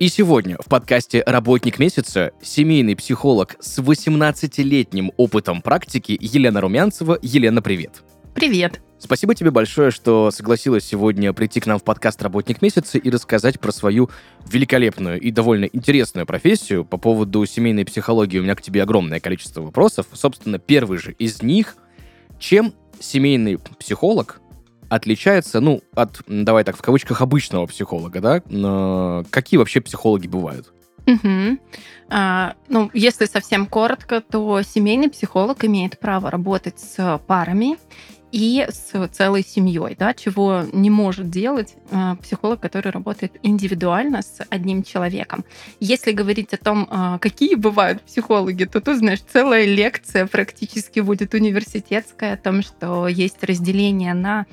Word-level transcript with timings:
и 0.00 0.08
сегодня 0.08 0.56
в 0.58 0.64
подкасте 0.64 1.22
«Работник 1.26 1.78
месяца» 1.78 2.32
семейный 2.40 2.96
психолог 2.96 3.56
с 3.60 3.80
18-летним 3.80 5.12
опытом 5.18 5.60
практики 5.60 6.16
Елена 6.18 6.62
Румянцева. 6.62 7.18
Елена, 7.20 7.60
привет. 7.60 8.02
Привет. 8.34 8.80
Спасибо 8.98 9.34
тебе 9.34 9.50
большое, 9.50 9.90
что 9.90 10.30
согласилась 10.30 10.84
сегодня 10.84 11.34
прийти 11.34 11.60
к 11.60 11.66
нам 11.66 11.78
в 11.78 11.84
подкаст 11.84 12.22
«Работник 12.22 12.62
месяца» 12.62 12.96
и 12.96 13.10
рассказать 13.10 13.60
про 13.60 13.72
свою 13.72 14.08
великолепную 14.50 15.20
и 15.20 15.30
довольно 15.30 15.66
интересную 15.66 16.24
профессию. 16.24 16.86
По 16.86 16.96
поводу 16.96 17.44
семейной 17.44 17.84
психологии 17.84 18.38
у 18.38 18.42
меня 18.42 18.54
к 18.54 18.62
тебе 18.62 18.82
огромное 18.82 19.20
количество 19.20 19.60
вопросов. 19.60 20.06
Собственно, 20.14 20.58
первый 20.58 20.96
же 20.96 21.12
из 21.12 21.42
них. 21.42 21.76
Чем 22.38 22.72
семейный 23.00 23.58
психолог 23.78 24.40
отличается, 24.90 25.60
ну, 25.60 25.80
от, 25.94 26.20
давай 26.26 26.64
так, 26.64 26.76
в 26.76 26.82
кавычках, 26.82 27.22
обычного 27.22 27.66
психолога, 27.66 28.20
да? 28.20 28.42
Но 28.50 29.24
какие 29.30 29.56
вообще 29.56 29.80
психологи 29.80 30.26
бывают? 30.26 30.72
Угу. 31.06 31.58
А, 32.10 32.54
ну, 32.68 32.90
если 32.92 33.24
совсем 33.24 33.66
коротко, 33.66 34.20
то 34.20 34.60
семейный 34.62 35.08
психолог 35.08 35.64
имеет 35.64 35.98
право 35.98 36.30
работать 36.30 36.78
с 36.80 37.20
парами 37.26 37.78
и 38.32 38.66
с 38.68 39.08
целой 39.08 39.42
семьей, 39.42 39.96
да, 39.98 40.14
чего 40.14 40.64
не 40.72 40.90
может 40.90 41.30
делать 41.30 41.74
э, 41.90 42.16
психолог, 42.22 42.60
который 42.60 42.92
работает 42.92 43.36
индивидуально 43.42 44.22
с 44.22 44.44
одним 44.50 44.82
человеком. 44.82 45.44
Если 45.80 46.12
говорить 46.12 46.52
о 46.54 46.56
том, 46.56 46.88
э, 46.90 47.18
какие 47.20 47.54
бывают 47.54 48.02
психологи, 48.02 48.64
то 48.64 48.80
тут, 48.80 48.98
знаешь, 48.98 49.20
целая 49.20 49.64
лекция 49.64 50.26
практически 50.26 51.00
будет 51.00 51.34
университетская 51.34 52.34
о 52.34 52.36
том, 52.36 52.62
что 52.62 53.08
есть 53.08 53.42
разделение 53.42 54.14
на 54.14 54.46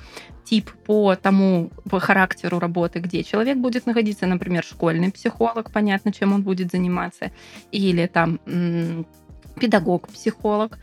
тип 0.44 0.72
по 0.86 1.16
тому 1.16 1.70
по 1.90 2.00
характеру 2.00 2.60
работы, 2.60 3.00
где 3.00 3.24
человек 3.24 3.58
будет 3.58 3.86
находиться, 3.86 4.26
например, 4.26 4.64
школьный 4.64 5.12
психолог, 5.12 5.72
понятно, 5.72 6.14
чем 6.14 6.34
он 6.34 6.42
будет 6.42 6.72
заниматься, 6.72 7.32
или 7.72 8.08
там 8.08 8.40
педагог, 9.60 10.08
психолог. 10.08 10.80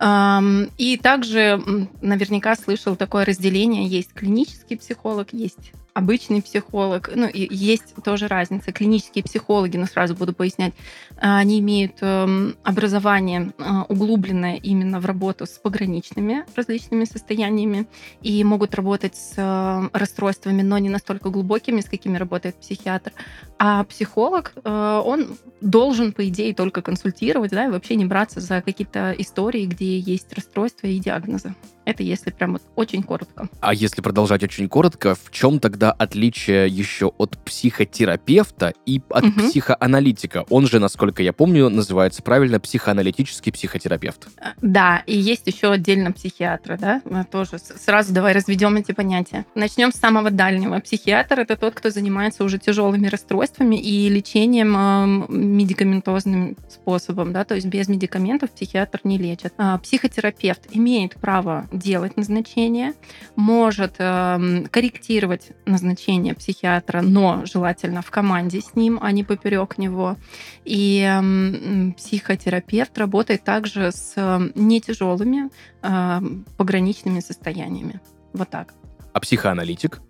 И 0.00 1.00
также 1.02 1.60
наверняка 2.00 2.54
слышал 2.54 2.94
такое 2.94 3.24
разделение. 3.24 3.86
Есть 3.86 4.12
клинический 4.12 4.76
психолог, 4.76 5.32
есть 5.32 5.72
обычный 5.98 6.40
психолог. 6.40 7.10
Ну, 7.14 7.26
и 7.26 7.54
есть 7.54 7.94
тоже 8.04 8.28
разница. 8.28 8.72
Клинические 8.72 9.24
психологи, 9.24 9.76
ну, 9.76 9.86
сразу 9.86 10.14
буду 10.14 10.32
пояснять, 10.32 10.72
они 11.16 11.58
имеют 11.58 11.96
эм, 12.00 12.56
образование 12.62 13.52
э, 13.58 13.62
углубленное 13.88 14.56
именно 14.56 15.00
в 15.00 15.06
работу 15.06 15.44
с 15.46 15.58
пограничными 15.58 16.44
различными 16.54 17.04
состояниями 17.04 17.88
и 18.22 18.44
могут 18.44 18.74
работать 18.76 19.16
с 19.16 19.34
э, 19.36 19.88
расстройствами, 19.92 20.62
но 20.62 20.78
не 20.78 20.88
настолько 20.88 21.30
глубокими, 21.30 21.80
с 21.80 21.86
какими 21.86 22.16
работает 22.16 22.54
психиатр. 22.60 23.12
А 23.58 23.82
психолог, 23.84 24.52
э, 24.62 25.02
он 25.04 25.36
должен, 25.60 26.12
по 26.12 26.28
идее, 26.28 26.54
только 26.54 26.80
консультировать, 26.82 27.50
да, 27.50 27.66
и 27.66 27.70
вообще 27.70 27.96
не 27.96 28.04
браться 28.04 28.40
за 28.40 28.62
какие-то 28.62 29.12
истории, 29.18 29.66
где 29.66 29.87
есть 29.88 30.32
расстройства 30.32 30.86
и 30.86 30.98
диагнозы. 30.98 31.54
Это 31.88 32.02
если 32.02 32.30
прям 32.30 32.52
вот 32.52 32.62
очень 32.76 33.02
коротко. 33.02 33.48
А 33.60 33.72
если 33.72 34.02
продолжать 34.02 34.42
очень 34.42 34.68
коротко, 34.68 35.14
в 35.14 35.30
чем 35.30 35.58
тогда 35.58 35.90
отличие 35.90 36.68
еще 36.68 37.06
от 37.16 37.38
психотерапевта 37.38 38.74
и 38.84 39.00
от 39.08 39.24
угу. 39.24 39.48
психоаналитика? 39.48 40.44
Он 40.50 40.66
же, 40.66 40.80
насколько 40.80 41.22
я 41.22 41.32
помню, 41.32 41.70
называется 41.70 42.22
правильно 42.22 42.60
психоаналитический 42.60 43.52
психотерапевт. 43.52 44.28
Э, 44.36 44.48
да, 44.60 45.02
и 45.06 45.16
есть 45.16 45.46
еще 45.46 45.70
отдельно 45.72 46.12
психиатры, 46.12 46.76
да, 46.76 47.00
Мы 47.06 47.24
тоже 47.24 47.56
сразу 47.58 48.12
давай 48.12 48.34
разведем 48.34 48.76
эти 48.76 48.92
понятия. 48.92 49.46
Начнем 49.54 49.90
с 49.90 49.96
самого 49.96 50.30
дальнего. 50.30 50.80
Психиатр 50.80 51.40
это 51.40 51.56
тот, 51.56 51.74
кто 51.74 51.88
занимается 51.88 52.44
уже 52.44 52.58
тяжелыми 52.58 53.06
расстройствами 53.06 53.76
и 53.76 54.10
лечением 54.10 54.76
э, 54.76 55.26
медикаментозным 55.32 56.58
способом, 56.68 57.32
да, 57.32 57.46
то 57.46 57.54
есть 57.54 57.66
без 57.66 57.88
медикаментов 57.88 58.50
психиатр 58.50 59.00
не 59.04 59.16
лечит. 59.16 59.54
А 59.56 59.78
психотерапевт 59.78 60.66
имеет 60.72 61.14
право 61.16 61.66
делать 61.78 62.16
назначение, 62.16 62.94
может 63.36 63.96
э, 63.98 64.64
корректировать 64.70 65.52
назначение 65.66 66.34
психиатра, 66.34 67.00
но 67.00 67.42
желательно 67.44 68.02
в 68.02 68.10
команде 68.10 68.60
с 68.60 68.74
ним, 68.74 68.98
а 69.00 69.12
не 69.12 69.24
поперек 69.24 69.78
него. 69.78 70.16
И 70.64 71.02
э, 71.02 71.92
психотерапевт 71.96 72.96
работает 72.98 73.44
также 73.44 73.92
с 73.92 74.14
э, 74.16 74.50
нетяжелыми 74.54 75.50
э, 75.82 76.20
пограничными 76.56 77.20
состояниями. 77.20 78.00
Вот 78.32 78.50
так. 78.50 78.74
А 79.12 79.20
психоаналитик? 79.20 80.00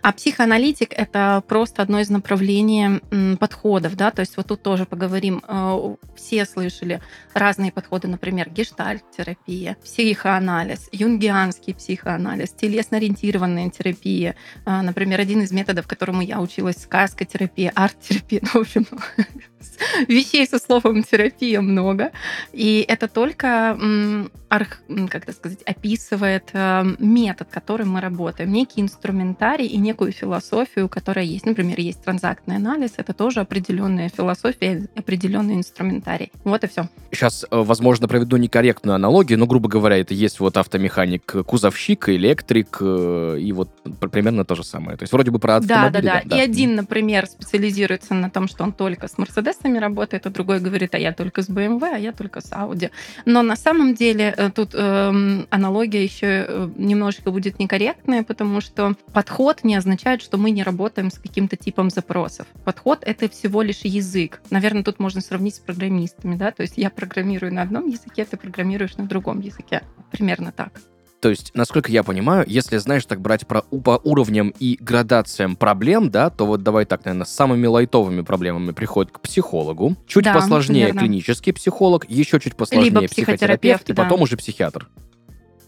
А 0.00 0.12
психоаналитик— 0.12 0.92
это 0.96 1.42
просто 1.46 1.82
одно 1.82 2.00
из 2.00 2.10
направлений 2.10 3.00
подходов, 3.36 3.96
да, 3.96 4.10
то 4.10 4.20
есть 4.20 4.36
вот 4.36 4.46
тут 4.46 4.62
тоже 4.62 4.84
поговорим. 4.84 5.42
Э, 5.46 5.96
все 6.16 6.44
слышали 6.44 7.00
разные 7.34 7.72
подходы, 7.72 8.08
например, 8.08 8.50
гештальт-терапия, 8.50 9.76
психоанализ, 9.82 10.88
юнгианский 10.92 11.74
психоанализ, 11.74 12.50
телесно-ориентированная 12.50 13.70
терапия. 13.70 14.36
Э, 14.64 14.80
например, 14.82 15.20
один 15.20 15.42
из 15.42 15.52
методов, 15.52 15.86
которому 15.86 16.22
я 16.22 16.40
училась, 16.40 16.82
сказкотерапия, 16.82 17.72
арт-терапия, 17.74 18.40
ну, 18.54 18.60
в 18.60 18.62
общем, 18.62 18.86
вещей 20.08 20.46
со 20.46 20.58
словом 20.58 21.02
терапия 21.02 21.60
много. 21.60 22.10
И 22.52 22.84
это 22.88 23.08
только, 23.08 23.78
как 24.48 25.22
это 25.22 25.32
сказать, 25.32 25.62
описывает 25.62 26.50
э, 26.52 26.84
метод, 26.98 27.48
которым 27.50 27.90
мы 27.90 28.00
работаем, 28.00 28.52
некий 28.52 28.80
инструментарий 28.80 29.66
и 29.66 29.78
некую 29.78 30.12
философию, 30.12 30.88
которая 30.88 31.24
есть. 31.24 31.46
Например, 31.46 31.78
есть 31.78 32.02
транзактный 32.02 32.56
анализ, 32.56 32.92
это 32.96 33.12
тоже 33.12 33.40
определенная 33.40 34.08
философия, 34.08 34.88
определенный 34.96 35.54
инструментарий. 35.54 36.32
Вот 36.44 36.64
и 36.64 36.68
все. 36.68 36.88
Сейчас, 37.10 37.44
э, 37.44 37.46
возможно, 37.50 38.08
проведу 38.08 38.36
некорректную 38.36 38.94
аналогию, 38.94 39.38
но, 39.38 39.46
грубо 39.46 39.68
говоря, 39.68 39.98
это 39.98 40.14
есть 40.14 40.40
вот 40.40 40.56
автомеханик, 40.56 41.24
кузовщик, 41.46 42.08
электрик, 42.08 42.78
э, 42.80 43.38
и 43.40 43.52
вот 43.52 43.70
примерно 44.10 44.44
то 44.44 44.54
же 44.54 44.64
самое. 44.64 44.96
То 44.96 45.04
есть 45.04 45.12
вроде 45.12 45.30
бы 45.30 45.38
про 45.38 45.56
автомобили. 45.56 45.92
Да, 45.92 46.00
да, 46.00 46.20
да. 46.20 46.22
да. 46.24 46.36
И 46.36 46.40
один, 46.40 46.74
например, 46.74 47.26
специализируется 47.26 48.14
на 48.14 48.30
том, 48.30 48.48
что 48.48 48.64
он 48.64 48.72
только 48.72 49.08
с 49.08 49.18
Мерседесами 49.52 49.78
работает, 49.78 50.26
а 50.26 50.30
другой 50.30 50.60
говорит, 50.60 50.94
а 50.94 50.98
я 50.98 51.12
только 51.12 51.42
с 51.42 51.48
BMW, 51.48 51.94
а 51.94 51.98
я 51.98 52.12
только 52.12 52.40
с 52.40 52.50
Audi. 52.52 52.90
Но 53.26 53.42
на 53.42 53.56
самом 53.56 53.94
деле 53.94 54.34
э, 54.36 54.50
тут 54.50 54.74
э, 54.74 55.44
аналогия 55.50 56.02
еще 56.02 56.70
немножечко 56.76 57.30
будет 57.30 57.58
некорректная, 57.58 58.22
потому 58.22 58.60
что 58.60 58.94
подход 59.12 59.64
не 59.64 59.76
означает, 59.76 60.22
что 60.22 60.38
мы 60.38 60.50
не 60.50 60.62
работаем 60.62 61.10
с 61.10 61.18
каким-то 61.18 61.56
типом 61.56 61.90
запросов. 61.90 62.46
Подход— 62.64 63.02
это 63.06 63.28
всего 63.28 63.62
лишь 63.62 63.80
язык. 63.84 64.40
Наверное, 64.50 64.82
тут 64.82 64.98
можно 64.98 65.20
сравнить 65.20 65.56
с 65.56 65.60
программистами, 65.60 66.36
да, 66.36 66.50
то 66.50 66.62
есть 66.62 66.74
я 66.76 66.90
программирую 66.90 67.52
на 67.52 67.62
одном 67.62 67.88
языке, 67.88 68.24
ты 68.24 68.36
программируешь 68.36 68.96
на 68.96 69.06
другом 69.06 69.40
языке. 69.40 69.82
Примерно 70.10 70.52
так. 70.52 70.72
То 71.22 71.30
есть, 71.30 71.52
насколько 71.54 71.92
я 71.92 72.02
понимаю, 72.02 72.44
если, 72.48 72.78
знаешь, 72.78 73.06
так 73.06 73.20
брать 73.20 73.46
про, 73.46 73.62
по 73.62 74.00
уровням 74.02 74.52
и 74.58 74.76
градациям 74.80 75.54
проблем, 75.54 76.10
да, 76.10 76.30
то 76.30 76.44
вот 76.46 76.64
давай 76.64 76.84
так, 76.84 77.04
наверное, 77.04 77.26
с 77.26 77.30
самыми 77.30 77.68
лайтовыми 77.68 78.22
проблемами 78.22 78.72
приходит 78.72 79.12
к 79.12 79.20
психологу, 79.20 79.96
чуть 80.08 80.24
да, 80.24 80.34
посложнее 80.34 80.86
верно. 80.86 80.98
клинический 80.98 81.52
психолог, 81.52 82.10
еще 82.10 82.40
чуть 82.40 82.56
посложнее 82.56 82.90
Либо 82.90 83.06
психотерапевт, 83.06 83.88
и 83.88 83.92
да. 83.92 84.02
потом 84.02 84.22
уже 84.22 84.36
психиатр. 84.36 84.88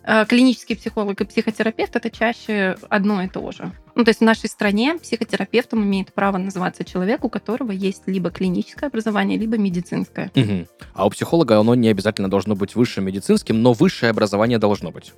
Э, 0.03 0.27
клинический 0.27 0.75
психолог 0.75 1.21
и 1.21 1.25
психотерапевт 1.25 1.95
это 1.95 2.11
чаще 2.11 2.77
одно 2.89 3.23
и 3.23 3.29
то 3.29 3.53
же. 3.53 3.71
Ну, 3.95 4.05
то 4.05 4.11
есть 4.11 4.21
в 4.21 4.25
нашей 4.25 4.49
стране 4.49 4.97
психотерапевтом 5.01 5.85
имеет 5.85 6.13
право 6.13 6.37
называться 6.37 6.85
человек, 6.85 7.25
у 7.25 7.29
которого 7.29 7.71
есть 7.71 8.03
либо 8.07 8.31
клиническое 8.31 8.89
образование, 8.89 9.39
либо 9.39 9.57
медицинское. 9.57 10.31
Угу. 10.35 10.67
А 10.95 11.07
у 11.07 11.11
психолога 11.11 11.59
оно 11.59 11.75
не 11.75 11.89
обязательно 11.89 12.29
должно 12.29 12.57
быть 12.57 12.75
высшим 12.75 13.05
медицинским, 13.05 13.63
но 13.63 13.73
высшее 13.73 14.11
образование 14.11 14.59
должно 14.59 14.91
быть. 14.91 15.13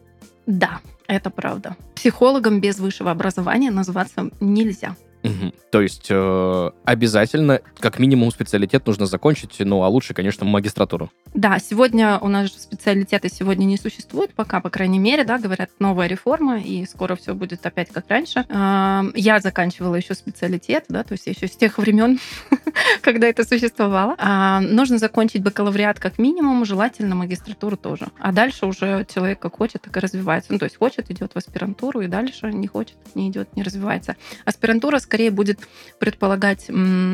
Да, 0.47 0.81
это 1.09 1.31
правда. 1.31 1.77
Психологом 1.95 2.61
без 2.61 2.79
высшего 2.79 3.11
образования 3.11 3.71
называться 3.71 4.31
нельзя. 4.41 4.97
Угу. 5.27 5.53
То 5.71 5.81
есть 5.81 6.07
э, 6.11 6.71
обязательно, 6.85 7.61
как 7.79 7.99
минимум, 7.99 8.31
специалитет 8.31 8.87
нужно 8.87 9.07
закончить, 9.07 9.57
ну 9.61 9.83
а 9.83 9.89
лучше, 9.89 10.15
конечно, 10.15 10.45
магистратуру. 10.45 11.11
Да, 11.35 11.59
сегодня 11.59 12.19
у 12.19 12.29
нас 12.29 12.53
же 12.53 12.59
специалитеты 12.59 13.29
сегодня 13.29 13.65
не 13.65 13.77
существует 13.77 14.33
пока, 14.35 14.61
по 14.61 14.71
крайней 14.71 14.99
мере, 14.99 15.25
да, 15.25 15.39
говорят, 15.39 15.71
новая 15.79 16.07
реформа, 16.07 16.59
и 16.59 16.87
скоро 16.87 17.17
все 17.17 17.35
будет 17.35 17.65
опять 17.67 17.91
как 17.91 18.09
раньше. 18.09 18.45
Э, 18.49 19.03
я 19.15 19.41
заканчивала 19.41 19.97
еще 19.97 20.15
специалитет, 20.15 20.85
да, 20.89 21.03
то 21.03 21.13
есть 21.13 21.27
еще 21.27 21.47
с 21.47 21.57
тех 21.57 21.79
времен 21.79 22.19
когда 23.03 23.27
это 23.29 23.45
существовало. 23.45 24.15
А, 24.19 24.61
нужно 24.61 24.99
закончить 24.99 25.43
бакалавриат 25.43 25.99
как 25.99 26.19
минимум, 26.19 26.65
желательно 26.65 27.15
магистратуру 27.15 27.77
тоже. 27.77 28.09
А 28.19 28.33
дальше 28.33 28.67
уже 28.67 29.07
человек 29.13 29.39
как 29.39 29.57
хочет, 29.57 29.83
так 29.83 29.97
и 29.97 30.01
развивается. 30.01 30.53
Ну, 30.53 30.59
то 30.59 30.65
есть 30.65 30.77
хочет, 30.77 31.11
идет 31.11 31.33
в 31.33 31.37
аспирантуру, 31.37 32.01
и 32.01 32.07
дальше 32.07 32.53
не 32.53 32.67
хочет, 32.67 32.97
не 33.15 33.29
идет, 33.29 33.55
не 33.57 33.63
развивается. 33.63 34.17
Аспирантура 34.45 34.99
скорее 34.99 35.16
будет 35.31 35.61
предполагать 35.99 36.69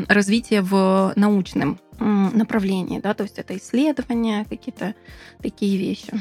развитие 0.07 0.61
в 0.61 1.13
научном 1.15 1.79
направлении, 1.99 2.99
да, 2.99 3.13
то 3.13 3.23
есть 3.23 3.37
это 3.37 3.55
исследования, 3.57 4.45
какие-то 4.49 4.95
такие 5.41 5.77
вещи. 5.77 6.13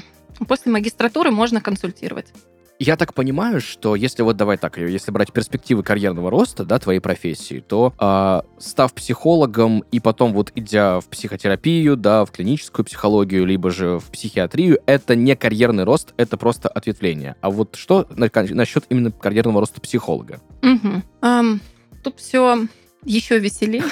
После 0.47 0.71
магистратуры 0.73 1.31
можно 1.31 1.61
консультировать. 1.61 2.33
Я 2.79 2.97
так 2.97 3.15
понимаю, 3.15 3.61
что 3.61 3.95
если 3.95 4.23
вот 4.23 4.37
давай 4.37 4.57
так, 4.57 4.77
если 4.79 5.13
брать 5.13 5.33
перспективы 5.33 5.83
карьерного 5.83 6.31
роста, 6.31 6.65
да, 6.65 6.79
твоей 6.79 7.01
профессии, 7.01 7.61
то 7.61 7.93
э, 7.99 8.41
став 8.59 8.93
психологом 8.93 9.85
и 9.93 10.01
потом 10.01 10.33
вот 10.33 10.51
идя 10.57 11.01
в 11.01 11.07
психотерапию, 11.07 11.97
да, 11.97 12.25
в 12.25 12.33
клиническую 12.33 12.85
психологию, 12.85 13.47
либо 13.47 13.71
же 13.71 13.99
в 13.99 14.11
психиатрию, 14.11 14.81
это 14.87 15.15
не 15.15 15.37
карьерный 15.37 15.85
рост, 15.85 16.13
это 16.17 16.37
просто 16.37 16.69
ответвление. 16.69 17.37
А 17.41 17.51
вот 17.51 17.77
что 17.77 18.07
на, 18.11 18.29
насчет 18.51 18.85
именно 18.89 19.13
карьерного 19.13 19.61
роста 19.61 19.81
психолога? 19.81 20.41
Угу. 20.63 21.03
Um, 21.23 21.61
тут 22.03 22.19
все 22.19 22.67
еще 23.05 23.39
веселее, 23.39 23.85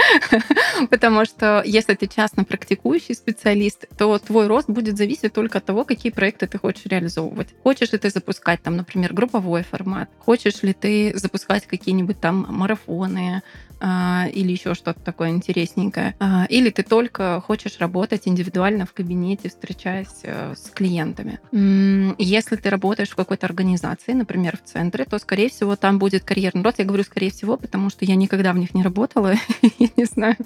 потому 0.90 1.24
что 1.24 1.62
если 1.64 1.94
ты 1.94 2.06
частно 2.06 2.44
практикующий 2.44 3.14
специалист, 3.14 3.86
то 3.96 4.18
твой 4.18 4.46
рост 4.46 4.68
будет 4.68 4.96
зависеть 4.96 5.32
только 5.32 5.58
от 5.58 5.64
того, 5.64 5.84
какие 5.84 6.12
проекты 6.12 6.46
ты 6.46 6.58
хочешь 6.58 6.86
реализовывать. 6.86 7.48
Хочешь 7.62 7.92
ли 7.92 7.98
ты 7.98 8.10
запускать 8.10 8.62
там, 8.62 8.76
например, 8.76 9.12
групповой 9.12 9.62
формат, 9.64 10.08
хочешь 10.18 10.62
ли 10.62 10.72
ты 10.72 11.12
запускать 11.16 11.66
какие-нибудь 11.66 12.20
там 12.20 12.46
марафоны, 12.48 13.42
или 13.80 14.52
еще 14.52 14.74
что-то 14.74 15.00
такое 15.00 15.30
интересненькое. 15.30 16.14
А, 16.18 16.46
или 16.48 16.70
ты 16.70 16.82
только 16.82 17.40
хочешь 17.40 17.78
работать 17.78 18.22
индивидуально 18.26 18.86
в 18.86 18.92
кабинете, 18.92 19.48
встречаясь 19.48 20.20
э, 20.22 20.54
с 20.56 20.70
клиентами. 20.70 21.38
Если 22.18 22.56
ты 22.56 22.70
работаешь 22.70 23.10
в 23.10 23.16
какой-то 23.16 23.46
организации, 23.46 24.12
например, 24.12 24.56
в 24.56 24.68
центре, 24.68 25.04
то, 25.04 25.18
скорее 25.18 25.48
всего, 25.48 25.76
там 25.76 25.98
будет 25.98 26.24
карьерный 26.24 26.62
рост. 26.62 26.78
Я 26.78 26.84
говорю, 26.84 27.04
скорее 27.04 27.30
всего, 27.30 27.56
потому 27.56 27.90
что 27.90 28.04
я 28.04 28.16
никогда 28.16 28.52
в 28.52 28.58
них 28.58 28.74
не 28.74 28.82
работала. 28.82 29.34
я 29.78 29.88
не 29.96 30.04
знаю, 30.04 30.36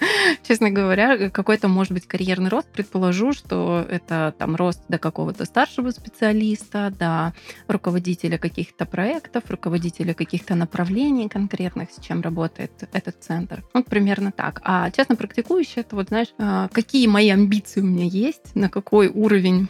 честно 0.47 0.71
говоря, 0.71 1.31
какой-то, 1.31 1.69
может 1.69 1.93
быть, 1.93 2.07
карьерный 2.07 2.51
рост. 2.51 2.69
Предположу, 2.69 3.33
что 3.33 3.87
это 3.89 4.35
там 4.39 4.57
рост 4.57 4.81
до 4.89 4.99
какого-то 4.99 5.45
старшего 5.45 5.91
специалиста, 5.91 6.93
до 6.99 7.33
руководителя 7.69 8.39
каких-то 8.39 8.87
проектов, 8.87 9.45
руководителя 9.49 10.15
каких-то 10.15 10.55
направлений 10.55 11.29
конкретных, 11.29 11.91
с 11.91 12.01
чем 12.01 12.21
работает 12.21 12.73
этот 12.93 13.22
центр. 13.23 13.65
Вот 13.75 13.87
примерно 13.87 14.33
так. 14.33 14.61
А 14.65 14.91
частно 14.91 15.17
практикующий, 15.17 15.81
это 15.81 15.97
вот, 15.97 16.09
знаешь, 16.09 16.29
а, 16.39 16.69
какие 16.69 17.07
мои 17.07 17.31
амбиции 17.31 17.81
у 17.81 17.85
меня 17.85 18.05
есть, 18.05 18.55
на 18.55 18.69
какой 18.69 19.09
уровень 19.09 19.69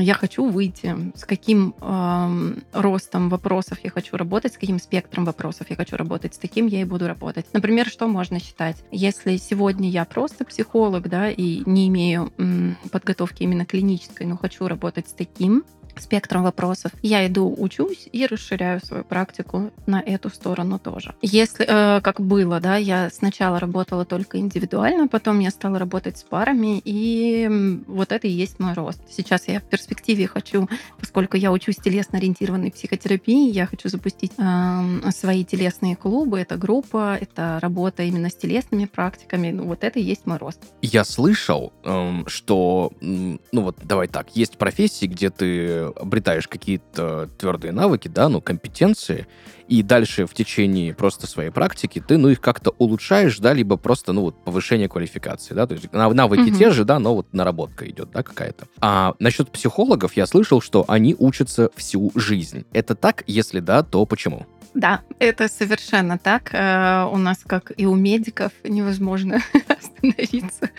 я 0.00 0.14
хочу 0.14 0.48
выйти, 0.48 0.96
с 1.14 1.24
каким 1.24 1.74
э, 1.80 2.54
ростом 2.72 3.28
вопросов 3.28 3.78
я 3.82 3.90
хочу 3.90 4.16
работать, 4.16 4.54
с 4.54 4.58
каким 4.58 4.78
спектром 4.78 5.24
вопросов 5.24 5.68
я 5.70 5.76
хочу 5.76 5.96
работать, 5.96 6.34
с 6.34 6.38
таким 6.38 6.66
я 6.66 6.80
и 6.80 6.84
буду 6.84 7.06
работать. 7.06 7.46
Например, 7.52 7.86
что 7.88 8.08
можно 8.08 8.40
считать? 8.40 8.82
Если 8.90 9.36
сегодня 9.36 9.88
я 9.88 10.04
просто 10.04 10.44
психолог, 10.44 11.08
да, 11.08 11.30
и 11.30 11.62
не 11.64 11.88
имею 11.88 12.32
м, 12.38 12.76
подготовки 12.90 13.44
именно 13.44 13.64
клинической, 13.64 14.26
но 14.26 14.36
хочу 14.36 14.66
работать 14.66 15.08
с 15.08 15.12
таким 15.12 15.64
спектром 16.00 16.42
вопросов. 16.42 16.92
Я 17.02 17.26
иду, 17.26 17.54
учусь 17.56 18.08
и 18.12 18.26
расширяю 18.26 18.80
свою 18.84 19.04
практику 19.04 19.70
на 19.86 20.00
эту 20.00 20.30
сторону 20.30 20.78
тоже. 20.78 21.14
Если, 21.22 21.66
э, 21.68 22.00
как 22.00 22.20
было, 22.20 22.60
да, 22.60 22.76
я 22.76 23.10
сначала 23.10 23.58
работала 23.58 24.04
только 24.04 24.38
индивидуально, 24.38 25.08
потом 25.08 25.40
я 25.40 25.50
стала 25.50 25.78
работать 25.78 26.18
с 26.18 26.22
парами, 26.22 26.80
и 26.84 27.82
вот 27.86 28.12
это 28.12 28.26
и 28.26 28.30
есть 28.30 28.58
мой 28.58 28.74
рост. 28.74 29.00
Сейчас 29.10 29.48
я 29.48 29.60
в 29.60 29.64
перспективе 29.64 30.26
хочу, 30.26 30.68
поскольку 30.98 31.36
я 31.36 31.52
учусь 31.52 31.76
телесно-ориентированной 31.76 32.70
психотерапии, 32.70 33.50
я 33.50 33.66
хочу 33.66 33.88
запустить 33.88 34.32
э, 34.38 35.10
свои 35.10 35.44
телесные 35.44 35.96
клубы, 35.96 36.40
это 36.40 36.56
группа, 36.56 37.16
это 37.20 37.58
работа 37.60 38.02
именно 38.02 38.30
с 38.30 38.34
телесными 38.34 38.86
практиками, 38.86 39.50
ну 39.50 39.64
вот 39.64 39.84
это 39.84 39.98
и 39.98 40.02
есть 40.02 40.26
мой 40.26 40.38
рост. 40.38 40.60
Я 40.80 41.04
слышал, 41.04 41.72
э, 41.84 42.22
что, 42.26 42.92
ну 43.00 43.38
вот 43.52 43.76
давай 43.82 44.08
так, 44.08 44.34
есть 44.36 44.58
профессии, 44.58 45.06
где 45.06 45.30
ты 45.30 45.81
обретаешь 45.88 46.48
какие-то 46.48 47.28
твердые 47.38 47.72
навыки, 47.72 48.08
да, 48.08 48.28
ну, 48.28 48.40
компетенции, 48.40 49.26
и 49.68 49.82
дальше 49.82 50.26
в 50.26 50.34
течение 50.34 50.94
просто 50.94 51.26
своей 51.26 51.50
практики 51.50 52.02
ты, 52.06 52.18
ну, 52.18 52.28
их 52.28 52.40
как-то 52.40 52.74
улучшаешь, 52.78 53.38
да, 53.38 53.52
либо 53.52 53.76
просто, 53.76 54.12
ну, 54.12 54.22
вот 54.22 54.44
повышение 54.44 54.88
квалификации, 54.88 55.54
да, 55.54 55.66
то 55.66 55.74
есть 55.74 55.92
навыки 55.92 56.50
угу. 56.50 56.58
те 56.58 56.70
же, 56.70 56.84
да, 56.84 56.98
но 56.98 57.14
вот 57.14 57.32
наработка 57.32 57.88
идет, 57.88 58.10
да, 58.10 58.22
какая-то. 58.22 58.66
А 58.80 59.14
насчет 59.18 59.50
психологов 59.50 60.16
я 60.16 60.26
слышал, 60.26 60.60
что 60.60 60.84
они 60.88 61.16
учатся 61.18 61.70
всю 61.76 62.10
жизнь. 62.14 62.64
Это 62.72 62.94
так? 62.94 63.24
Если 63.26 63.60
да, 63.60 63.82
то 63.82 64.04
почему? 64.04 64.46
Да, 64.74 65.02
это 65.18 65.48
совершенно 65.48 66.18
так. 66.18 66.50
Э, 66.54 67.06
у 67.12 67.18
нас, 67.18 67.40
как 67.46 67.72
и 67.76 67.84
у 67.86 67.94
медиков, 67.94 68.52
невозможно 68.64 69.40
остановиться. 69.68 70.70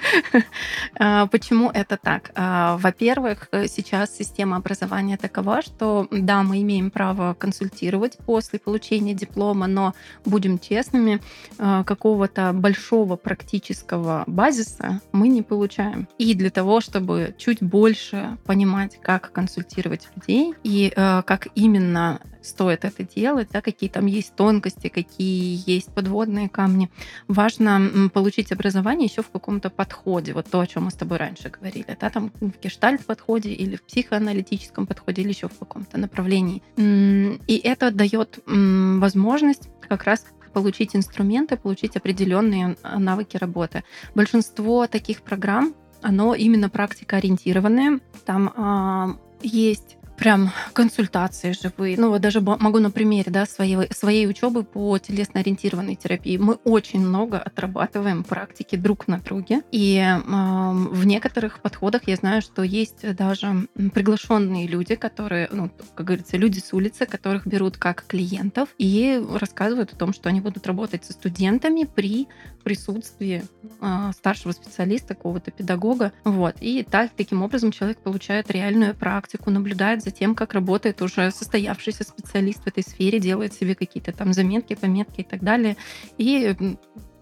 Э, 0.99 1.27
почему 1.31 1.69
это 1.69 1.97
так? 1.97 2.31
Э, 2.35 2.77
во-первых, 2.79 3.49
сейчас 3.67 4.15
система 4.17 4.57
образования 4.57 5.17
такова, 5.17 5.61
что 5.61 6.07
да, 6.09 6.41
мы 6.41 6.61
имеем 6.61 6.89
право 6.89 7.35
консультировать 7.35 8.17
после 8.25 8.57
получения 8.57 9.13
диплома, 9.13 9.67
но 9.67 9.93
будем 10.25 10.57
честными, 10.57 11.21
какого-то 11.57 12.51
большого 12.53 13.15
практического 13.15 14.23
базиса 14.27 15.01
мы 15.11 15.27
не 15.27 15.41
получаем. 15.41 16.07
И 16.17 16.33
для 16.33 16.49
того, 16.49 16.81
чтобы 16.81 17.35
чуть 17.37 17.61
больше 17.61 18.37
понимать, 18.45 18.99
как 19.01 19.31
консультировать 19.31 20.07
людей 20.15 20.53
и 20.63 20.91
как 20.95 21.47
именно 21.55 22.19
стоит 22.43 22.85
это 22.85 23.03
делать, 23.03 23.49
да, 23.51 23.61
какие 23.61 23.89
там 23.89 24.05
есть 24.05 24.35
тонкости, 24.35 24.89
какие 24.89 25.61
есть 25.65 25.93
подводные 25.93 26.49
камни. 26.49 26.89
Важно 27.27 28.09
получить 28.13 28.51
образование 28.51 29.07
еще 29.07 29.21
в 29.21 29.29
каком-то 29.29 29.69
подходе, 29.69 30.33
вот 30.33 30.49
то, 30.49 30.59
о 30.59 30.67
чем 30.67 30.85
мы 30.85 30.91
с 30.91 30.95
тобой 30.95 31.17
раньше 31.17 31.49
говорили, 31.49 31.97
да, 31.99 32.09
там 32.09 32.31
в 32.39 32.59
гештальт-подходе 32.61 33.53
или 33.53 33.75
в 33.75 33.83
психоаналитическом 33.83 34.87
подходе 34.87 35.21
или 35.21 35.29
еще 35.29 35.47
в 35.47 35.57
каком-то 35.57 35.97
направлении. 35.97 36.61
И 36.77 37.61
это 37.63 37.91
дает 37.91 38.39
возможность 38.45 39.69
как 39.87 40.03
раз 40.03 40.25
получить 40.53 40.95
инструменты, 40.95 41.57
получить 41.57 41.97
определенные 41.97 42.77
а, 42.83 42.99
навыки 42.99 43.37
работы. 43.37 43.83
Большинство 44.15 44.87
таких 44.87 45.23
программ, 45.23 45.73
оно 46.01 46.35
именно 46.35 46.69
практикоориентированное. 46.69 47.99
Там 48.25 48.53
э, 48.55 49.45
есть 49.45 49.97
прям 50.17 50.51
консультации 50.73 51.51
живые. 51.51 51.97
Ну, 51.97 52.09
вот 52.09 52.21
даже 52.21 52.41
могу 52.41 52.79
на 52.79 52.91
примере 52.91 53.31
да, 53.31 53.45
своей, 53.45 53.91
своей 53.93 54.27
учебы 54.27 54.63
по 54.63 54.97
телесно-ориентированной 54.97 55.95
терапии. 55.95 56.37
Мы 56.37 56.55
очень 56.63 56.99
много 57.01 57.39
отрабатываем 57.39 58.23
практики 58.23 58.75
друг 58.75 59.07
на 59.07 59.19
друге. 59.19 59.61
И 59.71 59.97
э, 59.97 60.15
в 60.23 61.05
некоторых 61.05 61.59
подходах 61.59 62.03
я 62.07 62.15
знаю, 62.15 62.41
что 62.41 62.63
есть 62.63 63.15
даже 63.15 63.67
приглашенные 63.93 64.67
люди, 64.67 64.95
которые, 64.95 65.49
ну, 65.51 65.71
как 65.95 66.05
говорится, 66.05 66.37
люди 66.37 66.59
с 66.59 66.73
улицы, 66.73 67.05
которых 67.05 67.47
берут 67.47 67.77
как 67.77 68.05
клиентов 68.07 68.69
и 68.77 69.21
рассказывают 69.33 69.93
о 69.93 69.95
том, 69.95 70.13
что 70.13 70.29
они 70.29 70.41
будут 70.41 70.67
работать 70.67 71.05
со 71.05 71.13
студентами 71.13 71.83
при 71.83 72.27
присутствии 72.63 73.43
э, 73.81 74.11
старшего 74.17 74.51
специалиста, 74.53 75.15
какого-то 75.15 75.51
педагога. 75.51 76.13
Вот. 76.23 76.55
И 76.61 76.83
так, 76.83 77.11
таким 77.15 77.43
образом 77.43 77.71
человек 77.71 77.97
получает 77.99 78.49
реальную 78.49 78.95
практику, 78.95 79.51
наблюдает 79.51 80.03
за 80.03 80.11
тем, 80.13 80.35
как 80.35 80.53
работает 80.53 81.01
уже 81.01 81.31
состоявшийся 81.31 82.03
специалист 82.03 82.63
в 82.63 82.67
этой 82.67 82.83
сфере, 82.83 83.19
делает 83.19 83.53
себе 83.53 83.75
какие-то 83.75 84.11
там 84.11 84.33
заметки, 84.33 84.75
пометки 84.75 85.21
и 85.21 85.23
так 85.23 85.41
далее. 85.41 85.75
И 86.17 86.55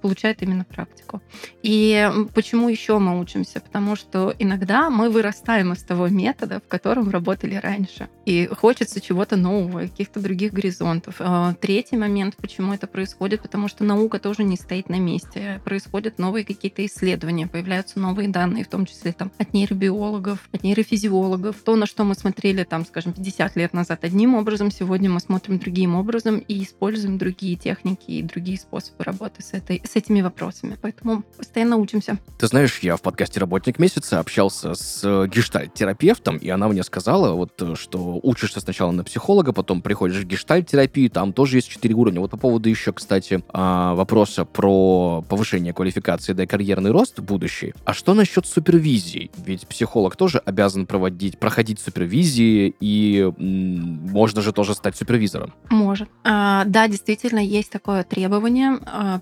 получает 0.01 0.41
именно 0.41 0.63
практику. 0.63 1.21
И 1.63 2.09
почему 2.33 2.69
еще 2.69 2.99
мы 2.99 3.19
учимся? 3.19 3.59
Потому 3.59 3.95
что 3.95 4.33
иногда 4.39 4.89
мы 4.89 5.09
вырастаем 5.09 5.73
из 5.73 5.83
того 5.83 6.07
метода, 6.07 6.59
в 6.59 6.67
котором 6.67 7.09
работали 7.09 7.55
раньше. 7.55 8.09
И 8.25 8.47
хочется 8.47 9.01
чего-то 9.01 9.35
нового, 9.35 9.81
каких-то 9.81 10.19
других 10.19 10.53
горизонтов. 10.53 11.15
А, 11.19 11.53
третий 11.55 11.97
момент, 11.97 12.35
почему 12.37 12.73
это 12.73 12.87
происходит, 12.87 13.41
потому 13.41 13.67
что 13.67 13.83
наука 13.83 14.19
тоже 14.19 14.43
не 14.43 14.57
стоит 14.57 14.89
на 14.89 14.99
месте. 14.99 15.61
Происходят 15.63 16.19
новые 16.19 16.45
какие-то 16.45 16.85
исследования, 16.85 17.47
появляются 17.47 17.99
новые 17.99 18.29
данные, 18.29 18.63
в 18.63 18.67
том 18.67 18.85
числе 18.85 19.11
там, 19.13 19.31
от 19.37 19.53
нейробиологов, 19.53 20.49
от 20.51 20.63
нейрофизиологов. 20.63 21.57
То, 21.57 21.75
на 21.75 21.85
что 21.85 22.03
мы 22.03 22.15
смотрели, 22.15 22.63
там, 22.63 22.85
скажем, 22.85 23.13
50 23.13 23.55
лет 23.55 23.73
назад 23.73 24.03
одним 24.03 24.35
образом, 24.35 24.71
сегодня 24.71 25.09
мы 25.09 25.19
смотрим 25.19 25.59
другим 25.59 25.95
образом 25.95 26.39
и 26.39 26.63
используем 26.63 27.17
другие 27.17 27.55
техники 27.55 28.11
и 28.11 28.23
другие 28.23 28.57
способы 28.57 29.03
работы 29.03 29.43
с 29.43 29.53
этой 29.53 29.81
с 29.91 29.95
этими 29.95 30.21
вопросами. 30.21 30.77
Поэтому 30.81 31.23
постоянно 31.37 31.77
учимся. 31.77 32.17
Ты 32.37 32.47
знаешь, 32.47 32.79
я 32.79 32.95
в 32.95 33.01
подкасте 33.01 33.39
«Работник 33.39 33.79
месяца» 33.79 34.19
общался 34.19 34.73
с 34.73 35.01
э, 35.03 35.27
гештальт-терапевтом, 35.27 36.37
и 36.37 36.49
она 36.49 36.67
мне 36.67 36.83
сказала, 36.83 37.33
вот, 37.33 37.61
э, 37.61 37.75
что 37.75 38.19
учишься 38.23 38.59
сначала 38.59 38.91
на 38.91 39.03
психолога, 39.03 39.53
потом 39.53 39.81
приходишь 39.81 40.17
в 40.17 40.25
гештальт-терапию, 40.25 41.09
там 41.09 41.33
тоже 41.33 41.57
есть 41.57 41.69
четыре 41.69 41.93
уровня. 41.95 42.21
Вот 42.21 42.31
по 42.31 42.37
поводу 42.37 42.69
еще, 42.69 42.93
кстати, 42.93 43.43
а, 43.49 43.93
вопроса 43.95 44.45
про 44.45 45.23
повышение 45.27 45.73
квалификации, 45.73 46.33
да 46.33 46.43
и 46.43 46.47
карьерный 46.47 46.91
рост 46.91 47.19
в 47.19 47.23
будущее. 47.23 47.73
А 47.85 47.93
что 47.93 48.13
насчет 48.13 48.45
супервизии? 48.45 49.31
Ведь 49.45 49.67
психолог 49.67 50.15
тоже 50.15 50.37
обязан 50.39 50.85
проводить, 50.85 51.37
проходить 51.37 51.79
супервизии, 51.79 52.73
и 52.79 53.31
м, 53.37 54.09
можно 54.09 54.41
же 54.41 54.53
тоже 54.53 54.73
стать 54.73 54.95
супервизором. 54.95 55.53
Может. 55.69 56.09
А, 56.23 56.63
да, 56.65 56.87
действительно, 56.87 57.39
есть 57.39 57.71
такое 57.71 58.03
требование. 58.03 58.79
а, 58.85 59.21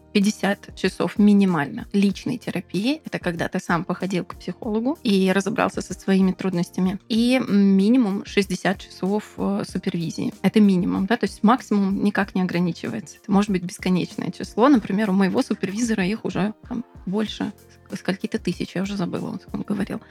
50 0.59 0.75
часов 0.75 1.17
минимально 1.17 1.87
личной 1.93 2.37
терапии. 2.37 3.01
Это 3.05 3.19
когда 3.19 3.47
ты 3.47 3.59
сам 3.59 3.83
походил 3.83 4.25
к 4.25 4.35
психологу 4.35 4.97
и 5.03 5.31
разобрался 5.31 5.81
со 5.81 5.93
своими 5.93 6.31
трудностями. 6.31 6.99
И 7.09 7.41
минимум 7.47 8.25
60 8.25 8.77
часов 8.77 9.33
э, 9.37 9.63
супервизии. 9.67 10.33
Это 10.41 10.59
минимум, 10.59 11.05
да, 11.05 11.17
то 11.17 11.25
есть 11.25 11.43
максимум 11.43 12.03
никак 12.03 12.35
не 12.35 12.41
ограничивается. 12.41 13.17
Это 13.21 13.31
может 13.31 13.51
быть 13.51 13.63
бесконечное 13.63 14.31
число. 14.31 14.69
Например, 14.69 15.09
у 15.09 15.13
моего 15.13 15.41
супервизора 15.41 16.05
их 16.05 16.25
уже 16.25 16.53
там, 16.67 16.83
больше 17.09 17.51
скольки-то 17.97 18.39
тысяч, 18.39 18.75
я 18.75 18.83
уже 18.83 18.95
забыла, 18.95 19.29
он, 19.29 19.41
он 19.51 19.61
говорил. 19.61 20.01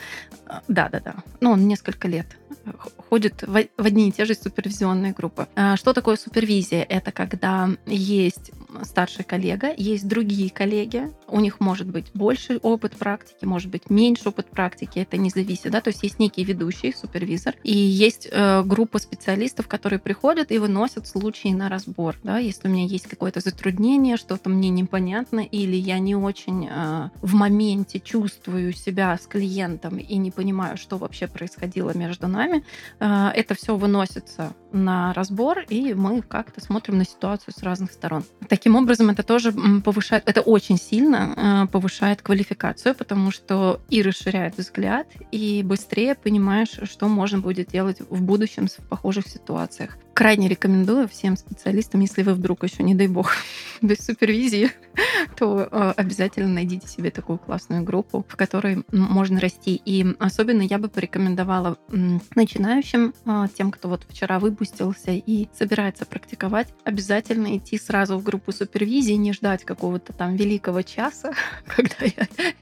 А, 0.46 0.62
Да-да-да. 0.68 1.16
Ну, 1.40 1.52
он 1.52 1.68
несколько 1.68 2.08
лет 2.08 2.26
э, 2.64 2.72
ходит 3.08 3.42
в, 3.42 3.52
в 3.52 3.86
одни 3.86 4.08
и 4.08 4.12
те 4.12 4.24
же 4.24 4.34
супервизионные 4.34 5.12
группы. 5.12 5.46
А 5.54 5.76
Что 5.76 5.92
такое 5.92 6.16
супервизия? 6.16 6.82
Это 6.82 7.12
когда 7.12 7.70
есть 7.86 8.50
старший 8.82 9.24
коллега, 9.24 9.72
есть 9.76 10.06
другие 10.06 10.50
коллеги, 10.50 11.10
у 11.26 11.40
них 11.40 11.60
может 11.60 11.86
быть 11.86 12.10
больше 12.14 12.58
опыт 12.62 12.96
практики, 12.96 13.44
может 13.44 13.70
быть 13.70 13.90
меньше 13.90 14.28
опыт 14.28 14.46
практики, 14.50 14.98
это 14.98 15.16
не 15.16 15.30
зависит, 15.30 15.72
да, 15.72 15.80
то 15.80 15.88
есть 15.88 16.02
есть 16.02 16.18
некий 16.18 16.44
ведущий, 16.44 16.92
супервизор, 16.92 17.54
и 17.62 17.72
есть 17.72 18.28
э, 18.30 18.62
группа 18.64 18.98
специалистов, 18.98 19.68
которые 19.68 19.98
приходят 19.98 20.50
и 20.52 20.58
выносят 20.58 21.06
случаи 21.06 21.48
на 21.48 21.68
разбор, 21.68 22.16
да, 22.22 22.38
если 22.38 22.68
у 22.68 22.70
меня 22.70 22.84
есть 22.84 23.06
какое-то 23.06 23.40
затруднение, 23.40 24.16
что-то 24.16 24.50
мне 24.50 24.68
непонятно, 24.68 25.40
или 25.40 25.76
я 25.76 25.98
не 25.98 26.14
очень 26.14 26.68
э, 26.70 26.70
в 27.22 27.34
моменте 27.34 28.00
чувствую 28.00 28.72
себя 28.72 29.16
с 29.16 29.26
клиентом 29.26 29.98
и 29.98 30.16
не 30.16 30.30
понимаю, 30.30 30.76
что 30.76 30.98
вообще 30.98 31.26
происходило 31.26 31.96
между 31.96 32.28
нами, 32.28 32.64
э, 33.00 33.30
это 33.34 33.54
все 33.54 33.76
выносится 33.76 34.52
на 34.72 35.12
разбор, 35.14 35.60
и 35.68 35.94
мы 35.94 36.22
как-то 36.22 36.60
смотрим 36.60 36.98
на 36.98 37.04
ситуацию 37.04 37.54
с 37.54 37.62
разных 37.62 37.92
сторон. 37.92 38.24
Таким 38.48 38.76
образом, 38.76 39.10
это 39.10 39.22
тоже 39.22 39.52
повышает, 39.84 40.24
это 40.26 40.40
очень 40.40 40.78
сильно 40.78 41.34
э, 41.36 41.72
повышает 41.72 42.22
квалификацию, 42.22 42.94
потому 42.94 43.30
что 43.30 43.80
и 43.88 44.02
расширяет 44.02 44.58
взгляд, 44.58 45.06
и 45.32 45.62
быстрее 45.62 46.14
понимаешь, 46.14 46.78
что 46.84 47.08
можно 47.08 47.38
будет 47.38 47.68
делать 47.68 48.00
в 48.10 48.22
будущем 48.22 48.66
в 48.66 48.88
похожих 48.88 49.26
ситуациях. 49.26 49.98
Крайне 50.18 50.48
рекомендую 50.48 51.06
всем 51.06 51.36
специалистам, 51.36 52.00
если 52.00 52.24
вы 52.24 52.34
вдруг 52.34 52.64
еще, 52.64 52.82
не 52.82 52.96
дай 52.96 53.06
бог, 53.06 53.30
без 53.82 53.98
супервизии, 53.98 54.72
то 55.36 55.68
э, 55.70 55.92
обязательно 55.96 56.48
найдите 56.48 56.88
себе 56.88 57.12
такую 57.12 57.38
классную 57.38 57.84
группу, 57.84 58.26
в 58.28 58.34
которой 58.34 58.84
можно 58.90 59.38
расти. 59.38 59.80
И 59.84 60.04
особенно 60.18 60.62
я 60.62 60.78
бы 60.78 60.88
порекомендовала 60.88 61.78
начинающим, 62.34 63.14
э, 63.26 63.46
тем, 63.56 63.70
кто 63.70 63.88
вот 63.88 64.06
вчера 64.08 64.40
выпустился 64.40 65.12
и 65.12 65.46
собирается 65.56 66.04
практиковать, 66.04 66.74
обязательно 66.82 67.56
идти 67.56 67.78
сразу 67.78 68.18
в 68.18 68.24
группу 68.24 68.50
супервизии, 68.50 69.12
не 69.12 69.32
ждать 69.32 69.64
какого-то 69.64 70.12
там 70.12 70.34
великого 70.34 70.82
часа, 70.82 71.32
когда 71.68 71.94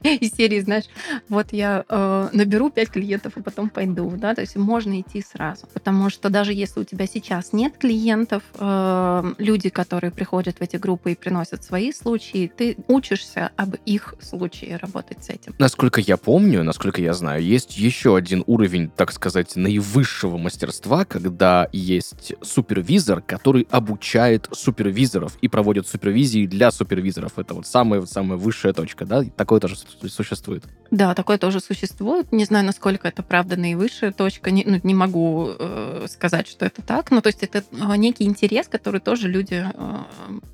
я 0.03 0.11
из 0.13 0.31
серии, 0.31 0.59
знаешь, 0.59 0.85
вот 1.27 1.53
я 1.53 1.83
э, 1.89 2.29
наберу 2.33 2.69
5 2.69 2.89
клиентов 2.91 3.35
и 3.35 3.41
потом 3.41 3.71
пойду, 3.71 4.11
да, 4.15 4.35
то 4.35 4.41
есть 4.41 4.55
можно 4.57 5.01
идти 5.01 5.23
сразу, 5.23 5.65
потому 5.73 6.11
что 6.11 6.29
даже 6.29 6.53
если 6.53 6.81
у 6.81 6.83
тебя 6.83 7.07
сейчас 7.07 7.46
нет 7.53 7.77
клиентов, 7.77 8.43
э, 8.55 9.33
люди, 9.37 9.69
которые 9.69 10.11
приходят 10.11 10.57
в 10.57 10.61
эти 10.61 10.77
группы 10.77 11.11
и 11.11 11.15
приносят 11.15 11.63
свои 11.63 11.91
случаи, 11.91 12.51
ты 12.55 12.77
учишься 12.87 13.51
об 13.55 13.75
их 13.85 14.15
случае 14.21 14.77
работать 14.77 15.23
с 15.23 15.29
этим. 15.29 15.55
Насколько 15.57 16.01
я 16.01 16.17
помню, 16.17 16.63
насколько 16.63 17.01
я 17.01 17.13
знаю, 17.13 17.43
есть 17.43 17.77
еще 17.77 18.15
один 18.15 18.43
уровень, 18.47 18.89
так 18.89 19.11
сказать, 19.11 19.55
наивысшего 19.55 20.37
мастерства, 20.37 21.05
когда 21.05 21.67
есть 21.71 22.33
супервизор, 22.41 23.21
который 23.21 23.67
обучает 23.71 24.47
супервизоров 24.51 25.37
и 25.41 25.47
проводит 25.47 25.87
супервизии 25.87 26.45
для 26.45 26.71
супервизоров. 26.71 27.37
Это 27.37 27.53
вот 27.53 27.67
самая, 27.67 28.05
самая 28.05 28.37
высшая 28.37 28.73
точка, 28.73 29.05
да? 29.05 29.23
Такое 29.35 29.59
тоже 29.59 29.75
су- 29.75 30.09
существует. 30.09 30.63
Да, 30.91 31.13
такое 31.13 31.37
тоже 31.37 31.59
существует. 31.59 32.31
Не 32.31 32.45
знаю, 32.45 32.65
насколько 32.65 33.07
это 33.07 33.23
правда 33.23 33.57
наивысшая 33.57 34.11
точка. 34.11 34.51
Не, 34.51 34.63
ну, 34.65 34.79
не 34.83 34.93
могу 34.93 35.49
э, 35.57 36.05
сказать, 36.09 36.47
что 36.47 36.65
это 36.65 36.81
так. 36.81 37.11
Ну, 37.11 37.21
то 37.21 37.27
есть 37.27 37.43
это 37.43 37.63
э, 37.71 37.95
некий 37.97 38.25
интерес, 38.25 38.67
который 38.67 39.01
тоже 39.01 39.27
люди 39.27 39.65
э, 39.73 39.97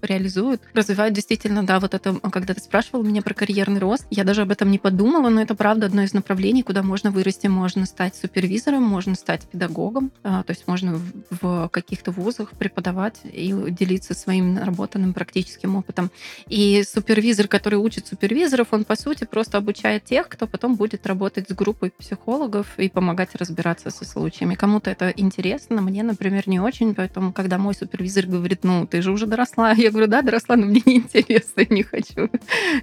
реализуют, 0.01 0.61
развивают 0.73 1.13
действительно, 1.13 1.63
да, 1.63 1.79
вот 1.79 1.93
это, 1.93 2.13
когда 2.31 2.53
ты 2.53 2.61
спрашивал 2.61 3.03
меня 3.03 3.21
про 3.21 3.33
карьерный 3.33 3.79
рост, 3.79 4.05
я 4.09 4.23
даже 4.23 4.41
об 4.41 4.51
этом 4.51 4.71
не 4.71 4.79
подумала, 4.79 5.29
но 5.29 5.41
это 5.41 5.55
правда 5.55 5.85
одно 5.85 6.01
из 6.01 6.13
направлений, 6.13 6.63
куда 6.63 6.83
можно 6.83 7.11
вырасти. 7.11 7.47
Можно 7.47 7.85
стать 7.85 8.15
супервизором, 8.15 8.83
можно 8.83 9.15
стать 9.15 9.47
педагогом, 9.47 10.11
э, 10.23 10.43
то 10.45 10.49
есть 10.49 10.67
можно 10.67 10.95
в, 10.95 11.11
в 11.41 11.69
каких-то 11.69 12.11
вузах 12.11 12.51
преподавать 12.51 13.21
и 13.23 13.53
делиться 13.69 14.13
своим 14.13 14.55
наработанным 14.55 15.13
практическим 15.13 15.75
опытом. 15.75 16.11
И 16.47 16.83
супервизор, 16.83 17.47
который 17.47 17.75
учит 17.75 18.07
супервизоров, 18.07 18.69
он, 18.71 18.83
по 18.83 18.95
сути, 18.95 19.25
просто 19.25 19.57
обучает 19.57 20.05
тех, 20.05 20.22
кто 20.29 20.47
потом 20.47 20.75
будет 20.75 21.05
работать 21.07 21.49
с 21.49 21.53
группой 21.53 21.91
психологов 21.91 22.67
и 22.77 22.89
помогать 22.89 23.35
разбираться 23.35 23.89
со 23.89 24.05
случаями. 24.05 24.55
Кому-то 24.55 24.89
это 24.89 25.09
интересно, 25.09 25.81
мне, 25.81 26.03
например, 26.03 26.43
не 26.47 26.59
очень, 26.59 26.93
поэтому, 26.95 27.33
когда 27.33 27.57
мой 27.57 27.73
супервизор 27.73 28.25
говорит, 28.25 28.63
ну, 28.63 28.85
ты 28.87 29.01
же 29.01 29.11
уже 29.11 29.25
доросла, 29.25 29.71
я 29.73 29.89
говорю, 29.91 30.07
да, 30.07 30.21
доросла, 30.21 30.55
но 30.55 30.65
мне 30.65 30.81
не 30.85 30.97
интересно, 30.97 31.65
не 31.69 31.83
хочу 31.83 32.29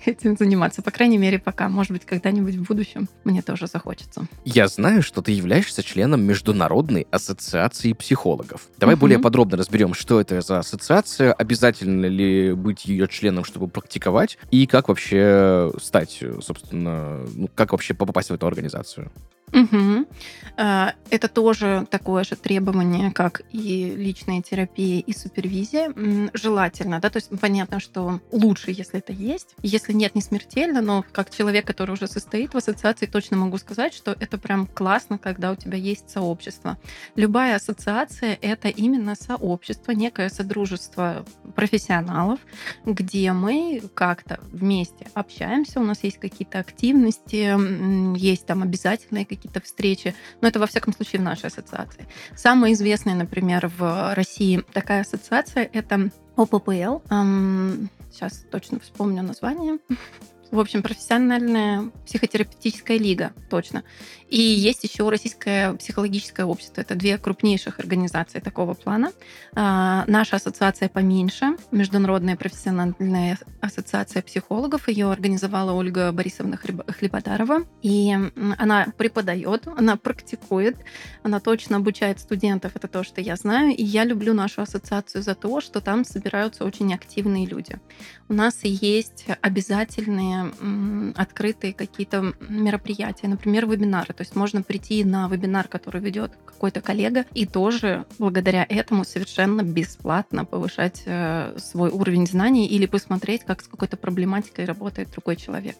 этим 0.05 0.37
заниматься. 0.37 0.83
По 0.83 0.91
крайней 0.91 1.19
мере, 1.19 1.39
пока. 1.39 1.69
Может 1.69 1.93
быть, 1.93 2.05
когда-нибудь 2.05 2.55
в 2.57 2.63
будущем 2.65 3.09
мне 3.25 3.43
тоже 3.43 3.67
захочется. 3.67 4.27
Я 4.45 4.69
знаю, 4.69 5.03
что 5.03 5.23
ты 5.23 5.33
являешься 5.33 5.83
членом 5.83 6.23
Международной 6.23 7.07
ассоциации 7.11 7.93
психологов. 7.93 8.69
Давай 8.79 8.95
Мгм. 8.97 9.01
более 9.01 9.19
подробно 9.19 9.57
разберем, 9.57 9.95
что 9.95 10.21
это 10.21 10.41
за 10.41 10.59
ассоциация, 10.59 11.33
обязательно 11.33 12.07
ли 12.07 12.53
быть 12.53 12.85
ее 12.87 13.09
членом, 13.09 13.45
чтобы 13.45 13.69
практиковать, 13.69 14.39
и 14.51 14.67
как 14.67 14.89
вообще 14.89 15.71
стать, 15.81 16.23
собственно, 16.43 17.21
ну, 17.35 17.49
как 17.55 17.73
вообще 17.73 17.95
попасть 17.95 18.31
в 18.31 18.35
эту 18.35 18.47
организацию. 18.47 19.11
А, 20.57 20.95
Это 21.11 21.29
тоже 21.29 21.87
такое 21.91 22.23
же 22.25 22.37
требование, 22.37 23.11
как 23.11 23.43
и 23.51 23.95
личная 23.97 24.43
терапия 24.43 25.01
и 25.01 25.13
супервизия. 25.13 25.93
Желательно, 26.35 27.01
да, 27.01 27.11
то 27.11 27.17
есть 27.17 27.31
понятно, 27.41 27.81
что 27.81 28.21
лучше, 28.31 28.71
если 28.71 28.99
это 28.99 29.13
есть. 29.13 29.55
Если 29.63 29.93
нет, 29.93 30.15
не 30.15 30.23
смертельно, 30.23 30.81
но 30.81 31.05
как 31.13 31.31
человек, 31.31 31.67
который 31.67 31.93
уже 31.93 32.07
состоит 32.07 32.55
в 32.55 32.59
ассоциации, 32.59 33.07
точно 33.07 33.39
могу 33.39 33.59
сказать, 33.59 33.95
что 33.95 34.17
это 34.21 34.39
прям 34.39 34.67
классно, 34.67 35.19
когда 35.19 35.51
у 35.51 35.57
тебя 35.57 35.77
есть 35.79 36.11
сообщество. 36.11 36.79
Любая 37.17 37.57
ассоциация— 37.57 38.39
это 38.43 38.69
именно 38.69 39.15
сообщество, 39.15 39.93
некое 39.93 40.29
содружество 40.29 41.25
профессионалов, 41.57 42.39
где 42.85 43.33
мы 43.33 43.83
как-то 43.95 44.39
вместе 44.53 45.07
общаемся, 45.15 45.81
у 45.81 45.85
нас 45.85 46.05
есть 46.05 46.19
какие-то 46.19 46.59
активности, 46.59 48.17
есть 48.17 48.47
там 48.47 48.63
обязательные 48.63 49.25
какие-то 49.41 49.61
встречи, 49.63 50.15
но 50.41 50.49
это 50.49 50.59
во 50.59 50.67
всяком 50.67 50.93
случае 50.93 51.21
в 51.21 51.25
нашей 51.25 51.47
ассоциации. 51.47 52.07
Самая 52.37 52.73
известная, 52.75 53.15
например, 53.15 53.71
в 53.79 54.15
России 54.15 54.63
такая 54.73 55.01
ассоциация— 55.01 55.69
это 55.73 56.11
ОППЛ. 56.37 57.01
Ам, 57.09 57.89
Сейчас 58.13 58.45
точно 58.51 58.81
вспомню 58.81 59.23
название. 59.23 59.79
В 60.51 60.59
общем, 60.59 60.83
профессиональная 60.83 61.91
психотерапевтическая 62.05 62.99
лига, 62.99 63.33
точно. 63.49 63.85
И 64.29 64.41
есть 64.41 64.83
еще 64.85 65.09
Российское 65.09 65.75
психологическое 65.75 66.45
общество. 66.45 66.81
Это 66.81 66.95
две 66.95 67.19
крупнейших 67.19 67.79
организации 67.79 68.41
такого 68.41 68.75
плана. 68.75 69.13
А, 69.55 70.05
Наша 70.07 70.37
ассоциация 70.37 70.89
поменьше, 70.89 71.57
Международная 71.71 72.37
профессиональная 72.37 73.39
ассоциация 73.61 74.23
психологов. 74.23 74.89
Ее 74.89 75.11
организовала 75.11 75.73
Ольга 75.73 76.11
Борисовна 76.13 76.57
Хлеб- 76.57 76.91
Хлебодарова. 76.93 77.65
И 77.83 78.17
она 78.59 78.89
преподает, 78.97 79.67
она 79.77 79.97
практикует, 79.97 80.77
она 81.23 81.41
точно 81.41 81.77
обучает 81.77 82.19
студентов. 82.21 82.73
Это 82.75 82.89
то, 82.89 83.05
что 83.05 83.21
я 83.21 83.37
знаю. 83.37 83.75
И 83.77 83.83
я 83.83 84.05
люблю 84.05 84.35
нашу 84.35 84.63
ассоциацию 84.63 85.23
за 85.23 85.35
то, 85.35 85.61
что 85.61 85.81
там 85.81 86.05
собираются 86.05 86.65
очень 86.65 86.93
активные 86.95 87.47
люди. 87.47 87.79
У 88.29 88.35
нас 88.35 88.61
есть 88.63 89.27
обязательные 89.43 90.40
открытые 91.17 91.73
какие-то 91.73 92.35
мероприятия, 92.49 93.29
например, 93.29 93.67
вебинары. 93.67 94.15
То 94.15 94.23
есть 94.23 94.37
можно 94.37 94.63
прийти 94.63 95.05
на 95.05 95.29
вебинар, 95.29 95.69
который 95.69 96.01
ведет 96.01 96.33
какой-то 96.45 96.81
коллега, 96.81 97.25
и 97.35 97.47
тоже 97.47 98.05
благодаря 98.19 98.67
этому 98.69 99.05
совершенно 99.05 99.63
бесплатно 99.63 100.45
повышать 100.45 101.03
э, 101.07 101.57
свой 101.59 101.91
уровень 101.91 102.27
знаний 102.27 102.67
или 102.67 102.87
посмотреть, 102.87 103.45
как 103.45 103.63
с 103.63 103.69
какой-то 103.69 103.97
проблематикой 103.97 104.65
работает 104.65 105.11
другой 105.11 105.37
человек. 105.37 105.77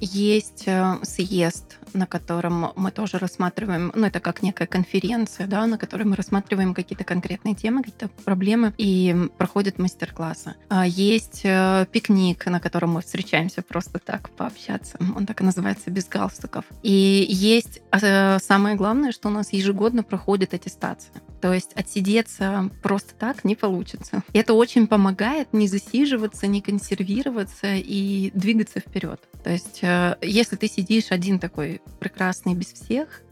Есть 0.00 0.64
э, 0.66 0.96
съезд, 1.02 1.78
на 1.92 2.06
котором 2.06 2.72
мы 2.76 2.90
тоже 2.90 3.18
рассматриваем, 3.18 3.92
ну, 3.94 4.06
это 4.06 4.20
как 4.20 4.42
некая 4.42 4.66
конференция, 4.66 5.46
да, 5.46 5.66
на 5.66 5.78
которой 5.78 6.04
мы 6.04 6.16
рассматриваем 6.16 6.74
какие-то 6.74 7.04
конкретные 7.04 7.54
темы, 7.54 7.82
какие-то 7.82 8.08
проблемы, 8.24 8.72
и 8.78 9.28
проходят 9.38 9.78
мастер-классы. 9.78 10.54
А 10.68 10.86
Есть 10.86 11.42
э, 11.44 11.86
пикник, 11.90 12.46
на 12.46 12.60
котором 12.60 12.92
мы 12.92 13.00
встречаемся 13.00 13.62
просто 13.62 13.95
так 13.98 14.30
пообщаться. 14.30 14.98
Он 15.14 15.26
так 15.26 15.40
и 15.40 15.44
называется 15.44 15.90
«Без 15.90 16.06
галстуков». 16.06 16.64
И 16.82 17.26
есть 17.28 17.80
э, 17.92 18.38
самое 18.38 18.76
главное, 18.76 19.12
что 19.12 19.28
у 19.28 19.30
нас 19.30 19.52
ежегодно 19.52 20.02
проходит 20.02 20.54
аттестация. 20.54 21.12
То 21.40 21.52
есть 21.52 21.72
отсидеться 21.74 22.70
просто 22.82 23.14
так 23.14 23.44
не 23.44 23.54
получится. 23.54 24.22
И 24.32 24.38
это 24.38 24.54
очень 24.54 24.86
помогает 24.86 25.52
не 25.52 25.68
засиживаться, 25.68 26.46
не 26.46 26.60
консервироваться 26.60 27.74
и 27.74 28.30
двигаться 28.34 28.80
вперед. 28.80 29.20
То 29.44 29.50
есть 29.50 29.80
э, 29.82 30.16
если 30.22 30.56
ты 30.56 30.68
сидишь 30.68 31.10
один 31.10 31.38
такой 31.38 31.80
прекрасный 32.00 32.54
без 32.54 32.72
всех, 32.72 33.22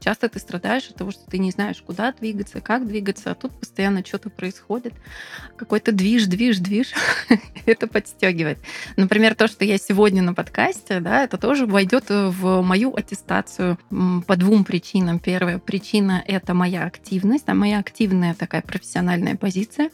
часто 0.00 0.28
ты 0.28 0.38
страдаешь 0.38 0.88
от 0.88 0.96
того, 0.96 1.10
что 1.10 1.24
ты 1.26 1.38
не 1.38 1.50
знаешь, 1.50 1.82
куда 1.84 2.12
двигаться, 2.12 2.60
как 2.60 2.86
двигаться, 2.86 3.30
а 3.30 3.34
тут 3.34 3.52
постоянно 3.58 4.04
что-то 4.04 4.30
происходит. 4.30 4.94
Какой-то 5.56 5.92
движ, 5.92 6.26
движ, 6.26 6.58
движ. 6.58 6.92
это 7.66 7.86
подстегивает. 7.86 8.58
Например, 8.96 9.34
то, 9.34 9.48
что 9.48 9.64
я 9.64 9.78
сегодня 9.78 10.22
на 10.22 10.34
подкасте, 10.34 11.00
да, 11.00 11.24
это 11.24 11.38
тоже 11.38 11.66
войдет 11.66 12.04
в 12.08 12.62
мою 12.62 12.94
аттестацию 12.94 13.78
по 14.26 14.36
двум 14.36 14.64
причинам. 14.64 15.18
Первая 15.18 15.58
причина— 15.58 16.22
это 16.26 16.54
моя 16.54 16.84
активность, 16.84 17.48
а 17.48 17.54
моя 17.54 17.78
активная 17.78 18.34
такая 18.34 18.62
профессиональная 18.62 19.36
позиция. 19.36 19.90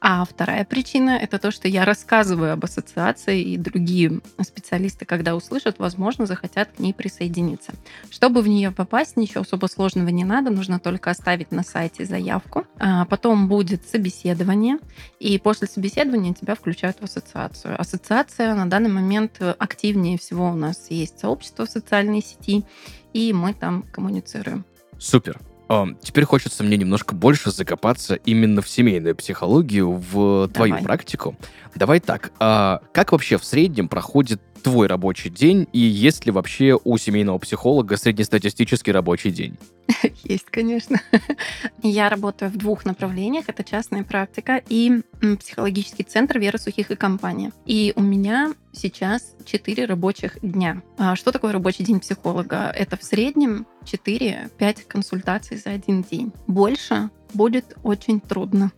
А 0.00 0.24
вторая 0.24 0.64
причина— 0.64 1.10
это 1.22 1.38
то, 1.38 1.50
что 1.50 1.68
я 1.68 1.84
рассказываю 1.84 2.52
об 2.52 2.64
ассоциации, 2.64 3.42
и 3.42 3.56
другие 3.56 4.20
специалисты, 4.42 5.04
когда 5.04 5.34
услышат, 5.34 5.78
возможно, 5.78 6.26
захотят 6.26 6.70
к 6.76 6.78
ней 6.78 6.94
присоединиться. 6.94 7.72
Чтобы 8.10 8.42
в 8.42 8.48
нее 8.48 8.70
попасть, 8.70 8.89
ничего 9.16 9.42
особо 9.42 9.66
сложного 9.66 10.08
не 10.08 10.24
надо, 10.24 10.50
нужно 10.50 10.78
только 10.78 11.10
оставить 11.10 11.52
на 11.52 11.62
сайте 11.62 12.04
заявку. 12.04 12.64
А 12.78 13.04
Потом 13.04 13.48
будет 13.48 13.88
собеседование, 13.88 14.78
и 15.18 15.38
после 15.38 15.66
собеседования 15.68 16.34
тебя 16.34 16.54
включают 16.54 16.98
в 16.98 17.04
ассоциацию. 17.04 17.80
Ассоциация 17.80 18.54
на 18.54 18.68
данный 18.68 18.90
момент 18.90 19.40
активнее 19.58 20.18
всего 20.18 20.50
у 20.50 20.54
нас 20.54 20.90
есть 20.90 21.18
сообщество 21.18 21.66
в 21.66 21.70
социальной 21.70 22.22
сети, 22.22 22.64
и 23.12 23.32
мы 23.32 23.54
там 23.54 23.82
коммуницируем. 23.92 24.64
Супер. 24.98 25.40
А, 25.68 25.86
Теперь 26.02 26.24
хочется 26.24 26.64
мне 26.64 26.76
немножко 26.76 27.14
больше 27.14 27.52
закопаться 27.52 28.16
именно 28.16 28.60
в 28.60 28.68
семейную 28.68 29.14
психологию, 29.14 29.92
в 29.92 30.48
твою 30.48 30.72
Давай. 30.72 30.82
практику. 30.82 31.36
Давай 31.76 32.00
так, 32.00 32.32
а 32.40 32.82
как 32.92 33.12
вообще 33.12 33.38
в 33.38 33.44
среднем 33.44 33.88
проходит 33.88 34.40
твой 34.62 34.86
рабочий 34.86 35.30
день, 35.30 35.66
и 35.72 35.78
есть 35.78 36.26
ли 36.26 36.32
вообще 36.32 36.78
у 36.82 36.98
семейного 36.98 37.38
психолога 37.38 37.96
среднестатистический 37.96 38.92
рабочий 38.92 39.30
день? 39.30 39.56
Есть, 40.24 40.46
конечно. 40.46 41.00
Я 41.82 42.08
работаю 42.08 42.50
в 42.50 42.56
двух 42.56 42.84
направлениях. 42.84 43.48
Это 43.48 43.64
частная 43.64 44.04
практика 44.04 44.62
и 44.68 45.02
психологический 45.38 46.04
центр 46.04 46.38
Вера 46.38 46.58
Сухих 46.58 46.90
и 46.90 46.96
компания. 46.96 47.52
И 47.66 47.92
у 47.96 48.02
меня 48.02 48.52
сейчас 48.72 49.34
4 49.44 49.86
рабочих 49.86 50.38
дня. 50.42 50.82
А 50.98 51.16
Что 51.16 51.32
такое 51.32 51.52
рабочий 51.52 51.84
день 51.84 52.00
психолога? 52.00 52.70
Это 52.70 52.96
в 52.96 53.02
среднем 53.02 53.66
4-5 53.84 54.86
консультаций 54.86 55.56
за 55.56 55.70
один 55.70 56.02
день. 56.02 56.32
Больше 56.46 57.10
будет 57.34 57.76
очень 57.82 58.20
трудно. 58.20 58.72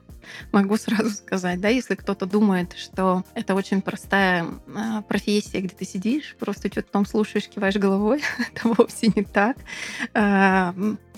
Могу 0.52 0.76
сразу 0.76 1.10
сказать, 1.10 1.60
да, 1.60 1.68
если 1.68 1.94
кто-то 1.94 2.26
думает, 2.26 2.74
что 2.74 3.24
это 3.34 3.54
очень 3.54 3.82
простая 3.82 4.46
а, 4.74 5.02
профессия, 5.02 5.60
где 5.60 5.74
ты 5.74 5.84
сидишь, 5.84 6.36
просто 6.38 6.68
что-то 6.68 6.90
там 6.90 7.06
слушаешь, 7.06 7.48
киваешь 7.48 7.76
головой, 7.76 8.22
это 8.54 8.68
вовсе 8.68 9.08
не 9.14 9.24
так. 9.24 9.56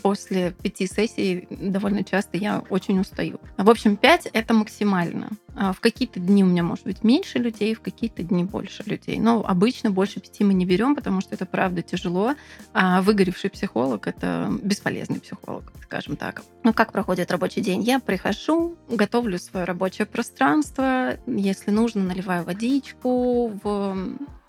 После 0.03 0.53
пяти 0.53 0.87
сессий 0.87 1.47
довольно 1.51 2.05
часто 2.05 2.37
я 2.37 2.63
очень 2.71 3.01
устаю. 3.01 3.41
В 3.57 3.71
общем, 3.71 3.97
пять 3.97 4.27
это 4.33 4.55
максимально. 4.55 5.31
А 5.57 5.73
В 5.73 5.81
какие-то 5.81 6.21
дни 6.21 6.43
у 6.43 6.47
меня 6.47 6.63
может 6.63 6.85
быть 6.85 7.05
меньше 7.05 7.39
людей, 7.39 7.75
в 7.75 7.81
какие-то 7.81 8.23
дни 8.23 8.45
больше 8.45 8.83
людей. 8.87 9.19
Но 9.19 9.45
обычно 9.47 9.91
больше 9.91 10.21
пяти 10.21 10.45
мы 10.45 10.55
не 10.55 10.67
берем, 10.67 10.97
потому 10.97 11.21
что 11.21 11.35
это 11.35 11.47
правда 11.47 11.83
тяжело. 11.83 12.35
А 12.73 13.03
выгоревший 13.03 13.51
психолог 13.51 14.07
это 14.07 14.51
бесполезный 14.63 15.21
психолог, 15.21 15.73
скажем 15.83 16.17
так. 16.17 16.43
Ну, 16.65 16.73
как 16.73 16.93
проходит 16.93 17.31
рабочий 17.31 17.61
день? 17.61 17.83
Я 17.83 18.01
прихожу, 18.01 18.77
готовлю 18.89 19.39
свое 19.39 19.65
рабочее 19.65 20.07
пространство. 20.07 21.19
Если 21.27 21.71
нужно, 21.71 22.03
наливаю 22.03 22.45
водичку 22.45 23.49
в 23.63 23.97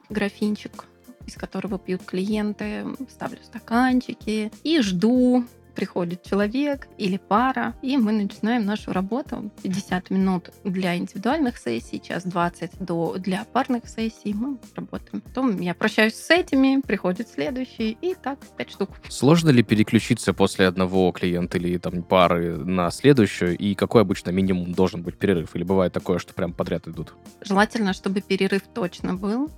графинчик, 0.10 0.86
из 1.26 1.36
которого 1.36 1.78
пьют 1.80 2.04
клиенты, 2.04 2.86
ставлю 3.10 3.40
стаканчики 3.44 4.52
и 4.64 4.82
жду. 4.82 5.46
Приходит 5.76 6.24
человек 6.24 6.88
или 6.98 7.18
пара, 7.18 7.76
и 7.82 7.98
мы 7.98 8.14
начинаем 8.14 8.64
нашу 8.66 8.94
работу. 8.94 9.52
50 9.62 10.10
минут 10.10 10.52
для 10.64 10.96
индивидуальных 10.96 11.58
сессий, 11.58 12.00
час 12.00 12.24
20 12.24 12.80
до, 12.80 13.18
для 13.18 13.44
парных 13.44 13.90
сессий. 13.90 14.34
Мы 14.34 14.58
работаем. 14.74 15.20
Потом 15.20 15.60
я 15.60 15.74
прощаюсь 15.76 16.16
с 16.16 16.30
этими, 16.30 16.80
приходит 16.80 17.28
следующий, 17.28 17.98
и 18.02 18.16
так 18.16 18.40
5 18.56 18.72
штук. 18.72 18.90
Сложно 19.10 19.50
ли 19.50 19.64
переключиться 19.64 20.32
после 20.32 20.68
одного 20.68 21.12
клиента 21.12 21.58
или 21.58 21.78
там 21.78 22.04
пары 22.04 22.56
на 22.56 22.90
следующую, 22.90 23.58
и 23.58 23.76
какой 23.76 24.04
обычно 24.04 24.30
минимум 24.30 24.72
должен 24.72 25.04
быть 25.04 25.18
перерыв? 25.18 25.58
Или 25.58 25.64
бывает 25.64 25.92
такое, 25.92 26.20
что 26.20 26.34
прям 26.34 26.54
подряд 26.54 26.88
идут? 26.88 27.16
Желательно, 27.42 27.92
чтобы 27.92 28.22
перерыв 28.22 28.62
точно 28.74 29.16
был. 29.16 29.52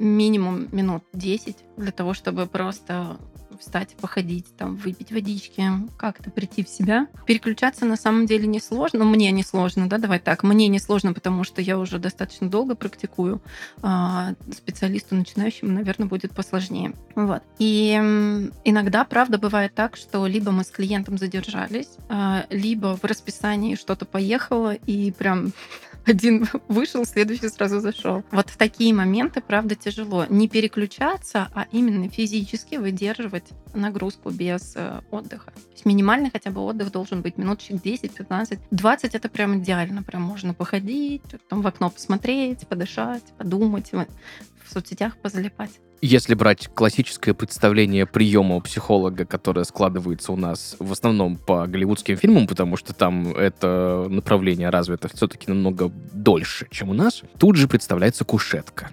Минимум 0.00 0.68
минут 0.72 1.04
10 1.12 1.56
для 1.76 1.92
того, 1.92 2.14
чтобы 2.14 2.46
просто 2.46 3.18
встать, 3.60 3.94
походить, 4.00 4.56
там, 4.56 4.76
выпить 4.76 5.12
водички, 5.12 5.62
как-то 5.98 6.30
прийти 6.30 6.64
в 6.64 6.68
себя. 6.68 7.06
Переключаться 7.26 7.84
на 7.84 7.96
самом 7.96 8.26
деле 8.26 8.46
несложно. 8.46 9.00
Ну, 9.00 9.10
мне 9.10 9.30
не 9.30 9.42
сложно, 9.42 9.88
да, 9.88 9.98
давай 9.98 10.18
так. 10.18 10.42
Мне 10.42 10.68
не 10.68 10.78
сложно, 10.78 11.12
потому 11.12 11.44
что 11.44 11.60
я 11.60 11.78
уже 11.78 11.98
достаточно 11.98 12.48
долго 12.48 12.74
практикую. 12.74 13.42
А 13.82 14.34
специалисту 14.52 15.14
начинающему, 15.14 15.70
наверное, 15.70 16.08
будет 16.08 16.32
посложнее. 16.32 16.94
Вот. 17.14 17.42
И 17.58 17.92
иногда, 18.64 19.04
правда, 19.04 19.38
бывает 19.38 19.74
так, 19.74 19.96
что 19.96 20.26
либо 20.26 20.50
мы 20.50 20.64
с 20.64 20.70
клиентом 20.70 21.18
задержались, 21.18 21.90
а, 22.08 22.46
либо 22.50 22.96
в 22.96 23.04
расписании 23.04 23.74
что-то 23.74 24.06
поехало, 24.06 24.74
и 24.74 25.12
прям 25.12 25.52
один 26.06 26.46
вышел, 26.68 27.04
следующий 27.04 27.48
сразу 27.48 27.80
зашел. 27.80 28.24
Вот 28.30 28.50
в 28.50 28.56
такие 28.56 28.94
моменты, 28.94 29.40
правда, 29.40 29.74
тяжело. 29.74 30.26
Не 30.28 30.48
переключаться, 30.48 31.48
а 31.54 31.66
именно 31.72 32.08
физически 32.08 32.76
выдерживать 32.76 33.48
нагрузку 33.74 34.30
без 34.30 34.74
э, 34.76 35.00
отдыха. 35.10 35.52
То 35.52 35.72
есть 35.72 35.84
минимальный 35.84 36.30
хотя 36.30 36.50
бы 36.50 36.60
отдых 36.60 36.90
должен 36.90 37.22
быть 37.22 37.38
минуточек 37.38 37.80
10, 37.82 38.12
15. 38.14 38.58
20 38.70 39.14
это 39.14 39.28
прям 39.28 39.58
идеально. 39.58 40.02
Прям 40.02 40.22
можно 40.22 40.54
походить, 40.54 41.22
там 41.48 41.62
в 41.62 41.66
окно 41.66 41.90
посмотреть, 41.90 42.66
подышать, 42.66 43.24
подумать, 43.38 43.90
соцсетях 44.70 45.16
позалипать. 45.16 45.70
Если 46.02 46.34
брать 46.34 46.68
классическое 46.68 47.34
представление 47.34 48.06
приема 48.06 48.56
у 48.56 48.60
психолога, 48.62 49.26
которое 49.26 49.64
складывается 49.64 50.32
у 50.32 50.36
нас 50.36 50.76
в 50.78 50.92
основном 50.92 51.36
по 51.36 51.66
голливудским 51.66 52.16
фильмам, 52.16 52.46
потому 52.46 52.78
что 52.78 52.94
там 52.94 53.34
это 53.34 54.06
направление 54.08 54.70
развито 54.70 55.08
все-таки 55.08 55.46
намного 55.48 55.92
дольше, 56.12 56.66
чем 56.70 56.88
у 56.88 56.94
нас, 56.94 57.22
тут 57.38 57.56
же 57.56 57.68
представляется 57.68 58.24
кушетка. 58.24 58.90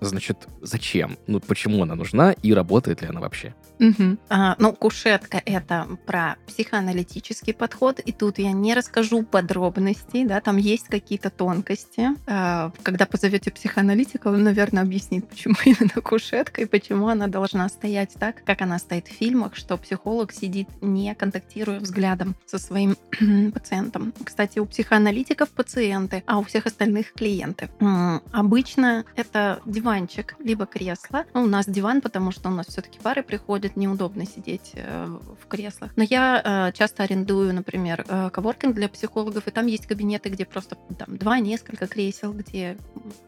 Значит, 0.00 0.48
зачем? 0.60 1.18
Ну, 1.26 1.40
почему 1.40 1.82
она 1.82 1.94
нужна 1.94 2.32
и 2.32 2.52
работает 2.52 3.02
ли 3.02 3.08
она 3.08 3.20
вообще? 3.20 3.54
Мгм. 3.80 4.18
А, 4.28 4.56
ну, 4.58 4.74
кушетка— 4.74 5.42
это 5.46 5.88
про 6.06 6.36
психоаналитический 6.46 7.54
подход, 7.54 7.98
и 7.98 8.12
тут 8.12 8.38
я 8.38 8.52
не 8.52 8.74
расскажу 8.74 9.22
подробностей, 9.22 10.26
да, 10.26 10.40
там 10.42 10.58
есть 10.58 10.88
какие-то 10.88 11.30
тонкости. 11.30 12.10
А, 12.26 12.72
когда 12.82 13.06
позовете 13.06 13.50
психоаналитика, 13.50 14.28
он, 14.28 14.42
наверное, 14.44 14.82
объяснит, 14.82 15.26
почему 15.26 15.54
именно 15.64 16.02
кушетка 16.02 16.60
и 16.60 16.66
почему 16.66 17.08
она 17.08 17.26
должна 17.26 17.68
стоять 17.70 18.14
так, 18.18 18.44
как 18.44 18.60
она 18.60 18.78
стоит 18.78 19.08
в 19.08 19.12
фильмах, 19.12 19.56
что 19.56 19.78
психолог 19.78 20.32
сидит, 20.32 20.68
не 20.82 21.14
контактируя 21.14 21.80
взглядом 21.80 22.36
со 22.44 22.58
своим 22.58 22.96
пациентом. 23.54 24.12
Кстати, 24.22 24.58
у 24.58 24.66
психоаналитиков 24.66 25.48
пациенты, 25.48 26.22
а 26.26 26.38
у 26.38 26.42
всех 26.42 26.66
остальных 26.66 27.14
клиенты. 27.14 27.70
М, 27.80 28.20
Обычно 28.32 29.06
это 29.16 29.60
диванчик, 29.64 30.36
либо 30.38 30.66
кресло. 30.66 31.24
Ну, 31.32 31.44
у 31.44 31.46
нас 31.46 31.66
диван, 31.66 32.02
потому 32.02 32.30
что 32.30 32.50
у 32.50 32.52
нас 32.52 32.66
все-таки 32.66 32.98
пары 32.98 33.22
приходят, 33.22 33.69
будет 33.70 33.76
неудобно 33.76 34.26
сидеть 34.26 34.72
э, 34.74 35.06
в 35.40 35.46
креслах. 35.46 35.92
Но 35.96 36.02
я 36.02 36.70
э, 36.70 36.76
часто 36.76 37.02
арендую, 37.02 37.54
например, 37.54 38.04
э, 38.08 38.30
коворкинг 38.30 38.74
для 38.74 38.88
психологов, 38.88 39.46
и 39.46 39.50
там 39.50 39.66
есть 39.66 39.86
кабинеты, 39.86 40.28
где 40.28 40.44
просто 40.44 40.76
там 40.98 41.16
два, 41.16 41.38
несколько 41.38 41.86
кресел, 41.86 42.32
где 42.32 42.76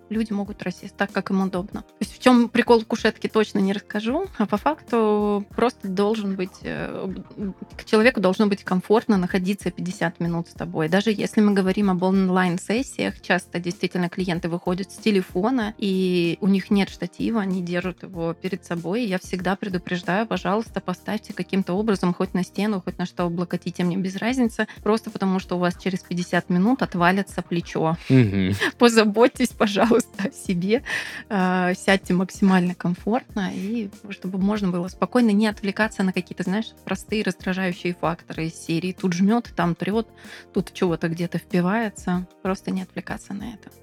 люди 0.08 0.32
могут 0.32 0.62
рассесть 0.62 0.96
так, 0.96 1.12
как 1.12 1.30
им 1.30 1.42
удобно. 1.42 1.82
То 1.82 1.96
есть 2.00 2.14
в 2.14 2.18
чем 2.18 2.48
прикол 2.48 2.84
кушетки 2.84 3.28
точно 3.28 3.60
не 3.60 3.72
расскажу, 3.72 4.26
а 4.38 4.46
по 4.46 4.56
факту 4.56 5.46
просто 5.56 5.88
должен 5.88 6.36
быть, 6.36 6.60
к 6.60 7.84
человеку 7.84 8.20
должно 8.20 8.46
быть 8.46 8.62
комфортно 8.62 9.16
находиться 9.16 9.70
50 9.70 10.20
минут 10.20 10.48
с 10.48 10.52
тобой. 10.52 10.88
Даже 10.88 11.10
если 11.10 11.40
мы 11.40 11.54
говорим 11.54 11.90
об 11.90 12.02
онлайн-сессиях, 12.02 13.20
часто 13.22 13.58
действительно 13.58 14.08
клиенты 14.08 14.48
выходят 14.48 14.90
с 14.92 14.96
телефона, 14.96 15.74
и 15.78 16.36
у 16.40 16.48
них 16.48 16.70
нет 16.70 16.90
штатива, 16.90 17.40
они 17.40 17.62
держат 17.62 18.02
его 18.02 18.34
перед 18.34 18.64
собой. 18.64 19.04
Я 19.04 19.18
всегда 19.18 19.56
предупреждаю, 19.56 20.26
пожалуйста, 20.32 20.80
поставьте 20.80 21.34
каким-то 21.34 21.74
образом 21.74 22.14
хоть 22.14 22.32
на 22.32 22.42
стену, 22.42 22.80
хоть 22.82 22.96
на 22.96 23.04
что 23.04 23.24
облокотите, 23.24 23.84
мне 23.84 23.98
без 23.98 24.16
разницы, 24.16 24.66
просто 24.82 25.10
потому 25.10 25.38
что 25.38 25.56
у 25.56 25.58
вас 25.58 25.76
через 25.76 25.98
50 25.98 26.48
минут 26.48 26.80
отвалится 26.80 27.42
плечо. 27.42 27.98
Мгм. 28.08 28.54
Позаботьтесь, 28.78 29.50
пожалуйста, 29.50 30.28
о 30.28 30.30
себе, 30.30 30.84
э, 31.28 31.74
сядьте 31.76 32.14
максимально 32.14 32.74
комфортно, 32.74 33.50
и 33.54 33.90
чтобы 34.08 34.38
можно 34.38 34.70
было 34.70 34.88
спокойно 34.88 35.32
не 35.32 35.48
отвлекаться 35.48 36.02
на 36.02 36.14
какие-то, 36.14 36.44
знаешь, 36.44 36.72
простые 36.86 37.24
раздражающие 37.24 37.92
факторы 37.92 38.46
из 38.46 38.54
серии. 38.54 38.96
Тут 38.98 39.12
жмет, 39.12 39.52
там 39.54 39.74
трет, 39.74 40.08
тут 40.54 40.72
чего-то 40.72 41.10
где-то 41.10 41.36
впивается. 41.36 42.26
Просто 42.40 42.70
не 42.70 42.80
отвлекаться 42.80 43.34
на 43.34 43.50
это. 43.52 43.81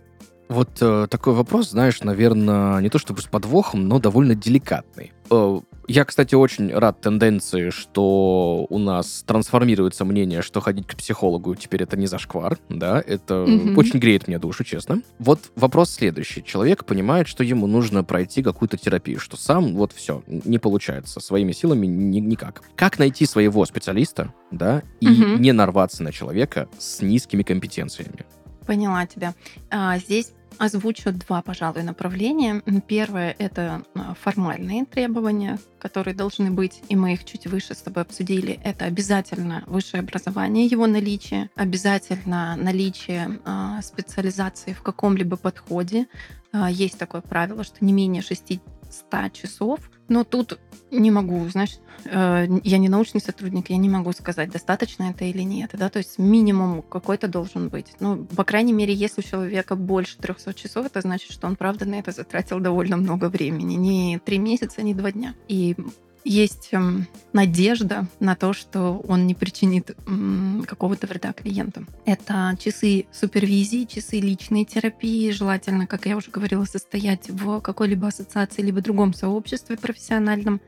Вот 0.49 0.69
э, 0.81 1.05
такой 1.09 1.33
вопрос, 1.35 1.69
знаешь, 1.69 2.01
наверное, 2.01 2.79
не 2.81 2.89
то 2.89 2.97
чтобы 2.97 3.21
с 3.21 3.25
подвохом, 3.25 3.88
но 3.88 3.99
довольно 3.99 4.33
деликатный. 4.33 5.13
Э, 5.29 5.59
я, 5.88 6.05
кстати, 6.05 6.33
очень 6.33 6.73
рад 6.73 7.01
тенденции, 7.01 7.69
что 7.69 8.65
у 8.67 8.77
нас 8.79 9.23
трансформируется 9.27 10.05
мнение, 10.05 10.41
что 10.41 10.59
ходить 10.59 10.88
к 10.88 10.95
психологу 10.95 11.53
теперь 11.53 11.83
это 11.83 11.97
не 11.97 12.07
зашквар, 12.07 12.57
да, 12.67 12.99
это 13.05 13.45
Мгм. 13.47 13.77
очень 13.77 13.99
греет 13.99 14.27
мне 14.27 14.39
душу, 14.39 14.63
честно. 14.63 15.03
Вот 15.19 15.39
вопрос 15.55 15.91
следующий. 15.91 16.43
Человек 16.43 16.83
понимает, 16.83 17.27
что 17.27 17.43
ему 17.43 17.67
нужно 17.67 18.03
пройти 18.03 18.41
какую-то 18.41 18.75
терапию, 18.77 19.19
что 19.19 19.38
сам 19.38 19.75
вот 19.75 19.91
все, 19.93 20.23
не 20.25 20.57
получается, 20.57 21.19
своими 21.19 21.51
силами 21.51 21.85
ни- 21.85 22.19
никак. 22.21 22.63
Как 22.75 22.97
найти 22.97 23.27
своего 23.27 23.65
специалиста, 23.65 24.33
да, 24.49 24.81
и 24.99 25.07
Мгм. 25.07 25.41
не 25.41 25.51
нарваться 25.51 26.01
на 26.01 26.12
человека 26.12 26.67
с 26.79 27.01
низкими 27.03 27.43
компетенциями? 27.43 28.25
Поняла 28.65 29.05
тебя. 29.07 29.33
А, 29.71 29.97
Здесь 29.97 30.31
озвучу 30.59 31.11
два, 31.11 31.41
пожалуй, 31.41 31.83
направления. 31.83 32.61
Первое— 32.87 33.35
это 33.39 33.83
а, 33.95 34.13
формальные 34.13 34.85
требования, 34.85 35.57
которые 35.79 36.13
должны 36.13 36.51
быть, 36.51 36.81
и 36.89 36.95
мы 36.95 37.13
их 37.13 37.25
чуть 37.25 37.47
выше 37.47 37.73
с 37.73 37.81
тобой 37.81 38.03
обсудили. 38.03 38.59
Это 38.63 38.85
обязательно 38.85 39.63
высшее 39.65 40.01
образование, 40.01 40.65
его 40.65 40.85
наличие, 40.85 41.49
обязательно 41.55 42.55
наличие 42.57 43.39
а, 43.45 43.81
специализации 43.81 44.73
в 44.73 44.83
каком-либо 44.83 45.37
подходе. 45.37 46.07
А, 46.51 46.69
Есть 46.69 46.99
такое 46.99 47.21
правило, 47.21 47.63
что 47.63 47.83
не 47.83 47.93
менее 47.93 48.21
600 48.89 49.34
часов. 49.34 49.80
Но 50.08 50.23
тут 50.23 50.60
не 50.91 51.12
могу, 51.12 51.47
знаешь, 51.49 51.78
э, 52.06 52.47
я 52.63 52.78
не 52.78 52.89
научный 52.89 53.21
сотрудник, 53.21 53.69
я 53.69 53.78
не 53.78 53.89
могу 53.89 54.12
сказать, 54.12 54.52
достаточно 54.52 55.12
это 55.12 55.25
или 55.25 55.43
нет. 55.43 55.71
Да? 55.73 55.89
То 55.89 55.99
есть 55.99 56.17
минимум 56.17 56.82
какой-то 56.82 57.28
должен 57.28 57.69
быть. 57.69 57.93
Ну, 57.99 58.25
по 58.25 58.43
крайней 58.43 58.73
мере, 58.73 58.93
если 58.93 59.21
у 59.21 59.23
человека 59.23 59.75
больше 59.75 60.17
300 60.17 60.54
часов, 60.54 60.86
это 60.88 61.02
значит, 61.02 61.32
что 61.32 61.47
он, 61.47 61.56
правда, 61.56 61.86
на 61.86 61.95
это 61.95 62.12
затратил 62.12 62.60
довольно 62.60 62.97
много 62.97 63.30
времени. 63.30 63.75
Не 63.75 64.19
три 64.19 64.39
месяца, 64.39 64.82
не 64.82 64.93
два 64.93 65.12
дня. 65.12 65.36
И 65.47 65.75
есть 66.23 66.69
эм, 66.71 67.08
надежда 67.34 68.08
на 68.19 68.36
то, 68.36 68.53
что 68.53 69.01
он 69.08 69.27
не 69.27 69.36
причинит 69.36 69.95
какого-то 70.67 71.08
вреда 71.08 71.34
клиентам. 71.34 71.88
Это 72.05 72.55
часы 72.60 73.05
супервизии, 73.12 73.86
часы 73.86 74.19
личной 74.19 74.65
терапии. 74.65 75.32
Желательно, 75.32 75.88
как 75.88 76.05
я 76.05 76.17
уже 76.17 76.32
говорила, 76.32 76.65
состоять 76.65 77.29
в 77.29 77.62
какой-либо 77.62 78.08
ассоциации 78.08 78.62
либо 78.62 78.82
другом 78.82 79.13
сообществе 79.13 79.77
профессиональном. 79.77 80.62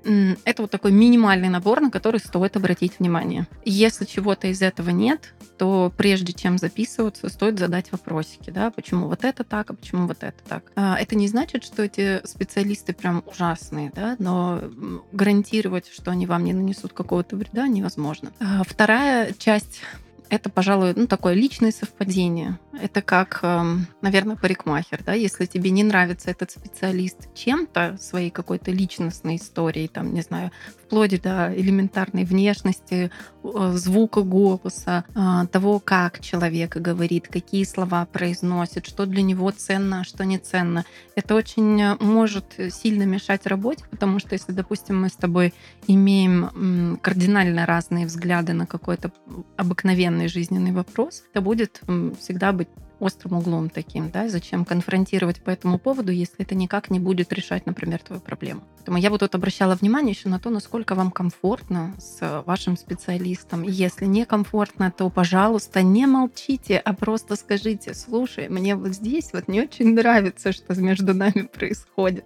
Это 0.46 0.64
вот 0.64 0.72
такой 0.72 0.92
минимальный 0.92 1.50
набор, 1.50 1.82
на 1.82 1.92
который 1.92 2.20
стоит 2.20 2.56
обратить 2.58 3.00
внимание. 3.00 3.48
Если 3.66 4.06
чего-то 4.06 4.48
из 4.48 4.62
этого 4.62 4.90
нет, 4.90 5.34
то 5.58 5.92
прежде 5.96 6.34
чем 6.34 6.58
записываться, 6.58 7.30
стоит 7.30 7.60
задать 7.60 7.92
вопросики, 7.92 8.50
да, 8.50 8.72
почему 8.72 9.08
вот 9.08 9.24
это 9.24 9.44
так, 9.44 9.70
а 9.70 9.74
почему 9.74 10.08
вот 10.08 10.24
это 10.24 10.38
так. 10.48 10.72
А, 10.76 10.98
Это 11.00 11.16
не 11.16 11.28
значит, 11.28 11.64
что 11.64 11.84
эти 11.84 12.26
специалисты 12.26 12.94
прям 12.94 13.24
ужасные, 13.26 13.92
да, 13.96 14.16
но 14.18 14.60
м, 14.62 15.04
гарантировать, 15.42 15.88
что 15.92 16.12
они 16.12 16.26
вам 16.26 16.44
не 16.44 16.54
нанесут 16.54 16.94
какого-то 16.94 17.36
вреда, 17.36 17.68
невозможно. 17.68 18.32
А 18.40 18.64
Вторая 18.64 19.34
часть 19.38 19.82
это, 20.32 20.50
пожалуй, 20.50 20.94
ну, 20.96 21.08
такое 21.08 21.34
личное 21.34 21.74
совпадение. 21.74 22.58
Это 22.82 23.02
как, 23.02 23.40
эм, 23.44 23.88
наверное, 24.02 24.38
парикмахер, 24.38 25.04
да, 25.06 25.12
если 25.12 25.46
тебе 25.46 25.72
не 25.72 25.84
нравится 25.84 26.32
этот 26.32 26.52
специалист 26.52 27.34
чем-то, 27.36 27.98
своей 28.00 28.30
какой-то 28.30 28.72
личностной 28.72 29.36
историей, 29.36 29.90
там, 29.90 30.14
не 30.14 30.22
знаю, 30.22 30.52
вплоть 30.92 31.22
до 31.22 31.54
элементарной 31.56 32.26
внешности, 32.26 33.12
э, 33.44 33.72
звука 33.76 34.24
голоса, 34.24 35.06
э, 35.16 35.48
того, 35.48 35.80
как 35.80 36.20
человек 36.20 36.76
говорит, 36.76 37.30
какие 37.30 37.64
слова 37.64 38.06
произносит, 38.06 38.86
что 38.86 39.06
для 39.06 39.22
него 39.22 39.52
ценно, 39.52 40.02
а 40.02 40.04
что 40.04 40.26
не 40.26 40.38
ценно. 40.38 40.84
Это 41.16 41.36
очень 41.36 41.82
э, 41.82 41.96
может 42.02 42.56
сильно 42.72 43.04
мешать 43.04 43.48
работе, 43.48 43.86
потому 43.90 44.20
что 44.20 44.34
если, 44.34 44.52
допустим, 44.52 45.02
мы 45.02 45.08
с 45.08 45.16
тобой 45.16 45.54
имеем 45.88 47.00
кардинально 47.02 47.66
разные 47.66 48.06
взгляды 48.06 48.52
на 48.52 48.66
какой-то 48.66 49.12
обыкновенный 49.56 50.21
жизненный 50.28 50.72
вопрос, 50.72 51.24
это 51.32 51.42
будет 51.42 51.82
всегда 52.20 52.52
быть 52.52 52.70
острым 53.02 53.40
углом 53.40 53.70
таким, 53.70 54.12
да, 54.12 54.30
зачем 54.30 54.64
конфронтировать 54.64 55.42
по 55.44 55.50
этому 55.50 55.80
поводу, 55.80 56.12
если 56.12 56.38
это 56.40 56.56
никак 56.56 56.90
не 56.90 57.00
будет 57.00 57.34
решать, 57.34 57.66
например, 57.66 58.00
твою 58.00 58.22
проблему. 58.22 58.64
Поэтому 58.78 58.98
я 58.98 59.10
бы 59.10 59.18
тут 59.18 59.36
обращала 59.36 59.76
внимание 59.76 60.14
еще 60.14 60.30
на 60.30 60.40
то, 60.40 60.50
насколько 60.50 60.96
вам 60.96 61.12
комфортно 61.12 61.94
с 62.00 62.44
вашим 62.46 62.78
специалистом. 62.78 63.64
Если 63.64 64.06
некомфортно, 64.06 64.92
то, 64.92 65.10
пожалуйста, 65.10 65.82
не 65.82 66.08
молчите, 66.08 66.78
а 66.78 66.94
просто 66.94 67.36
скажите, 67.36 67.94
слушай, 67.94 68.50
мне 68.50 68.76
вот 68.76 68.94
здесь 68.94 69.34
вот 69.34 69.48
не 69.48 69.62
очень 69.62 69.94
нравится, 69.94 70.52
что 70.52 70.74
между 70.80 71.14
нами 71.14 71.44
происходит. 71.54 72.26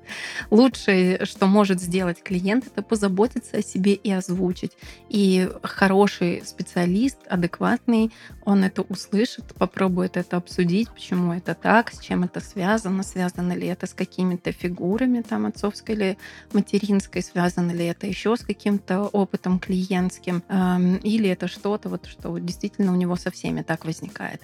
Лучшее, 0.50 1.26
что 1.26 1.48
может 1.48 1.82
сделать 1.82 2.22
клиент, 2.22 2.68
это 2.68 2.82
позаботиться 2.82 3.58
о 3.58 3.62
себе 3.62 3.94
и 3.94 4.12
озвучить. 4.12 4.72
И 5.10 5.50
хороший 5.64 6.44
специалист, 6.46 7.18
адекватный, 7.30 8.12
он 8.46 8.64
это 8.64 8.84
услышит, 8.84 9.54
попробует 9.58 10.18
это 10.18 10.38
обсудить, 10.38 10.90
почему 10.92 11.34
это 11.34 11.56
так, 11.56 11.92
с 11.92 12.00
чем 12.00 12.24
это 12.24 12.40
связано, 12.40 13.04
связано 13.04 13.54
ли 13.54 13.68
это 13.68 13.88
с 13.88 13.94
какими-то 13.94 14.52
фигурами 14.52 15.22
там 15.22 15.48
отцовской 15.48 15.96
или 15.96 16.18
материнской, 16.54 17.22
связано 17.22 17.72
ли 17.72 17.86
это 17.86 18.08
еще 18.08 18.36
с 18.36 18.42
каким-то 18.42 19.04
опытом 19.04 19.60
клиентским, 19.60 20.44
эм, 20.48 20.98
или 20.98 21.30
это 21.30 21.48
что-то, 21.48 21.90
вот, 21.90 22.06
что 22.06 22.38
действительно 22.38 22.94
у 22.94 22.96
него 22.96 23.16
со 23.16 23.32
всеми 23.32 23.64
так 23.64 23.86
возникает. 23.86 24.42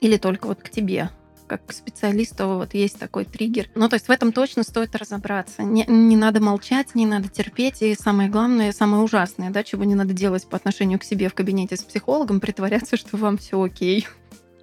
Или 0.00 0.16
только 0.16 0.46
вот 0.46 0.62
к 0.62 0.70
тебе 0.70 1.10
как 1.58 1.72
специалисту 1.72 2.48
вот 2.48 2.72
есть 2.72 2.98
такой 2.98 3.26
триггер. 3.26 3.68
Ну, 3.74 3.88
то 3.88 3.94
есть 3.94 4.08
в 4.08 4.10
этом 4.10 4.32
точно 4.32 4.62
стоит 4.62 4.96
разобраться. 4.96 5.62
Не, 5.62 5.84
не 5.86 6.16
надо 6.16 6.40
молчать, 6.40 6.94
не 6.94 7.04
надо 7.04 7.28
терпеть. 7.28 7.82
И 7.82 7.94
самое 7.94 8.30
главное, 8.30 8.72
самое 8.72 9.02
ужасное, 9.02 9.50
да, 9.50 9.62
чего 9.62 9.84
не 9.84 9.94
надо 9.94 10.14
делать 10.14 10.48
по 10.48 10.56
отношению 10.56 10.98
к 10.98 11.04
себе 11.04 11.28
в 11.28 11.34
кабинете 11.34 11.76
с 11.76 11.82
психологом, 11.82 12.40
притворяться, 12.40 12.96
что 12.96 13.18
вам 13.18 13.36
все 13.36 13.60
окей. 13.60 14.06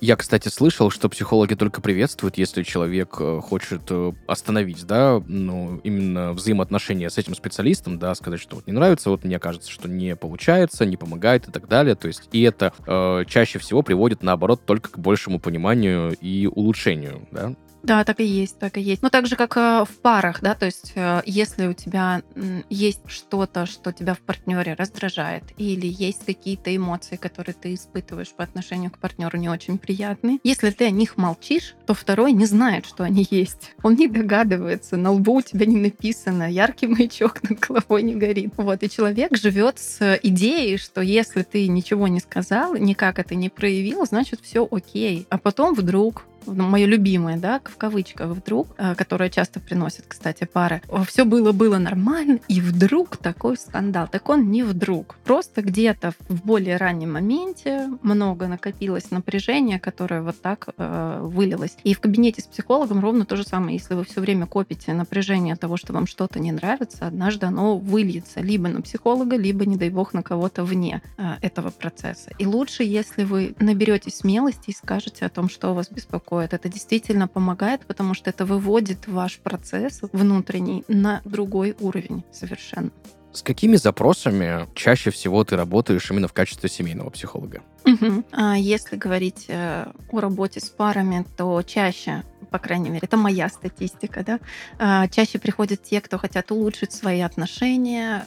Я, 0.01 0.15
кстати, 0.15 0.47
слышал, 0.47 0.89
что 0.91 1.09
психологи 1.09 1.55
только 1.55 1.81
приветствуют, 1.81 2.37
если 2.37 2.63
человек 2.63 3.17
э, 3.19 3.41
хочет 3.41 3.81
э, 3.89 4.13
остановить, 4.27 4.85
да, 4.85 5.21
ну, 5.27 5.81
именно 5.83 6.31
взаимоотношения 6.31 7.09
с 7.09 7.17
этим 7.17 7.35
специалистом, 7.35 7.99
да, 7.99 8.15
сказать, 8.15 8.39
что 8.39 8.55
вот 8.55 8.67
не 8.67 8.71
нравится, 8.71 9.09
вот 9.09 9.25
мне 9.25 9.39
кажется, 9.39 9.69
что 9.69 9.89
не 9.89 10.15
получается, 10.15 10.85
не 10.85 10.95
помогает 10.95 11.49
и 11.49 11.51
так 11.51 11.67
далее. 11.67 11.95
То 11.95 12.07
есть, 12.07 12.29
и 12.31 12.41
это 12.43 12.71
э, 12.87 13.25
чаще 13.27 13.59
всего 13.59 13.81
приводит, 13.81 14.23
наоборот, 14.23 14.65
только 14.65 14.89
к 14.89 14.99
большему 14.99 15.37
пониманию 15.39 16.15
и 16.21 16.47
улучшению, 16.47 17.27
да. 17.31 17.55
Да, 17.83 18.03
так 18.03 18.19
и 18.19 18.25
есть, 18.25 18.59
так 18.59 18.77
и 18.77 18.81
есть. 18.81 19.01
Ну, 19.01 19.09
так 19.09 19.25
же, 19.25 19.35
как 19.35 19.55
э, 19.57 19.85
в 19.85 19.97
парах, 20.01 20.41
да, 20.41 20.53
то 20.53 20.65
есть 20.65 20.91
э, 20.95 21.21
если 21.25 21.67
у 21.67 21.73
тебя 21.73 22.21
есть 22.69 23.01
что-то, 23.07 23.65
что 23.65 23.91
тебя 23.91 24.13
в 24.13 24.19
партнере 24.19 24.73
раздражает, 24.73 25.43
или 25.57 25.87
есть 25.87 26.25
какие-то 26.25 26.75
эмоции, 26.75 27.15
которые 27.15 27.55
ты 27.55 27.73
испытываешь 27.73 28.31
по 28.31 28.43
отношению 28.43 28.91
к 28.91 28.97
партнеру 28.97 29.37
не 29.37 29.49
очень 29.49 29.77
приятные, 29.77 30.39
если 30.43 30.71
ты 30.71 30.85
о 30.85 30.89
них 30.89 31.17
молчишь, 31.17 31.75
то 31.85 31.93
второй 31.93 32.33
не 32.33 32.45
знает, 32.45 32.85
что 32.85 33.03
они 33.03 33.25
есть. 33.29 33.73
Он 33.81 33.95
не 33.95 34.07
догадывается, 34.07 34.97
на 34.97 35.11
лбу 35.11 35.35
у 35.35 35.41
тебя 35.41 35.65
не 35.65 35.77
написано, 35.77 36.51
яркий 36.51 36.87
маячок 36.87 37.41
над 37.43 37.59
головой 37.59 38.03
не 38.03 38.15
горит. 38.15 38.53
Вот, 38.57 38.83
и 38.83 38.89
человек 38.89 39.37
живет 39.37 39.79
с 39.79 40.19
идеей, 40.21 40.77
что 40.77 41.01
если 41.01 41.43
ты 41.43 41.67
ничего 41.67 42.07
не 42.07 42.19
сказал, 42.19 42.75
никак 42.75 43.19
это 43.19 43.35
не 43.35 43.49
проявил, 43.49 44.05
значит, 44.05 44.41
все 44.41 44.67
окей. 44.69 45.25
А 45.29 45.37
потом 45.37 45.73
вдруг 45.73 46.25
мое 46.45 46.85
любимое, 46.85 47.37
да, 47.37 47.61
в 47.63 47.77
кавычках 47.77 48.29
вдруг, 48.31 48.67
э, 48.77 48.95
которое 48.95 49.29
часто 49.29 49.59
приносят, 49.59 50.05
кстати, 50.07 50.45
пары, 50.45 50.81
все 51.05 51.25
было-было 51.25 51.77
нормально, 51.77 52.39
и 52.47 52.61
вдруг 52.61 53.17
такой 53.17 53.57
скандал. 53.57 54.07
Так 54.11 54.29
он 54.29 54.51
не 54.51 54.63
вдруг. 54.63 55.17
Просто 55.23 55.61
где-то 55.61 56.13
в 56.27 56.45
более 56.45 56.77
раннем 56.77 57.13
моменте 57.13 57.89
много 58.01 58.47
накопилось 58.47 59.11
напряжения, 59.11 59.79
которое 59.79 60.21
вот 60.21 60.41
так 60.41 60.69
э, 60.77 61.19
вылилось. 61.21 61.77
И 61.83 61.93
в 61.93 61.99
кабинете 61.99 62.41
с 62.41 62.45
психологом 62.45 62.99
ровно 62.99 63.25
то 63.25 63.35
же 63.35 63.43
самое. 63.43 63.77
Если 63.77 63.93
вы 63.93 64.03
все 64.03 64.21
время 64.21 64.45
копите 64.45 64.93
напряжение 64.93 65.55
того, 65.55 65.77
что 65.77 65.93
вам 65.93 66.07
что-то 66.07 66.39
не 66.39 66.51
нравится, 66.51 67.07
однажды 67.07 67.45
оно 67.45 67.77
выльется 67.77 68.41
либо 68.41 68.69
на 68.69 68.81
психолога, 68.81 69.35
либо, 69.35 69.65
не 69.65 69.77
дай 69.77 69.89
бог, 69.89 70.13
на 70.13 70.23
кого-то 70.23 70.63
вне 70.63 71.01
э, 71.17 71.35
этого 71.41 71.69
процесса. 71.69 72.31
И 72.37 72.45
лучше, 72.45 72.83
если 72.83 73.23
вы 73.23 73.55
наберетесь 73.59 74.17
смелости 74.17 74.69
и 74.69 74.73
скажете 74.73 75.25
о 75.25 75.29
том, 75.29 75.49
что 75.49 75.73
вас 75.73 75.89
беспокоит. 75.89 76.28
Это 76.31 76.69
действительно 76.69 77.27
помогает, 77.27 77.85
потому 77.85 78.13
что 78.13 78.29
это 78.29 78.45
выводит 78.45 79.07
ваш 79.07 79.39
процесс 79.39 80.01
внутренний 80.11 80.83
на 80.87 81.21
другой 81.25 81.75
уровень 81.79 82.23
совершенно. 82.31 82.91
С 83.31 83.43
какими 83.43 83.75
запросами 83.75 84.67
чаще 84.75 85.11
всего 85.11 85.43
ты 85.43 85.55
работаешь 85.55 86.09
именно 86.09 86.27
в 86.27 86.33
качестве 86.33 86.69
семейного 86.69 87.09
психолога? 87.09 87.61
Угу. 87.85 88.23
Если 88.57 88.95
говорить 88.95 89.45
э, 89.47 89.91
о 90.11 90.19
работе 90.19 90.59
с 90.59 90.69
парами, 90.69 91.25
то 91.37 91.61
чаще 91.63 92.23
по 92.49 92.59
крайней 92.59 92.89
мере, 92.89 93.01
это 93.03 93.17
моя 93.17 93.49
статистика, 93.49 94.23
да, 94.23 94.39
а, 94.77 95.07
чаще 95.07 95.39
приходят 95.39 95.83
те, 95.83 96.01
кто 96.01 96.17
хотят 96.17 96.51
улучшить 96.51 96.91
свои 96.91 97.21
отношения, 97.21 98.25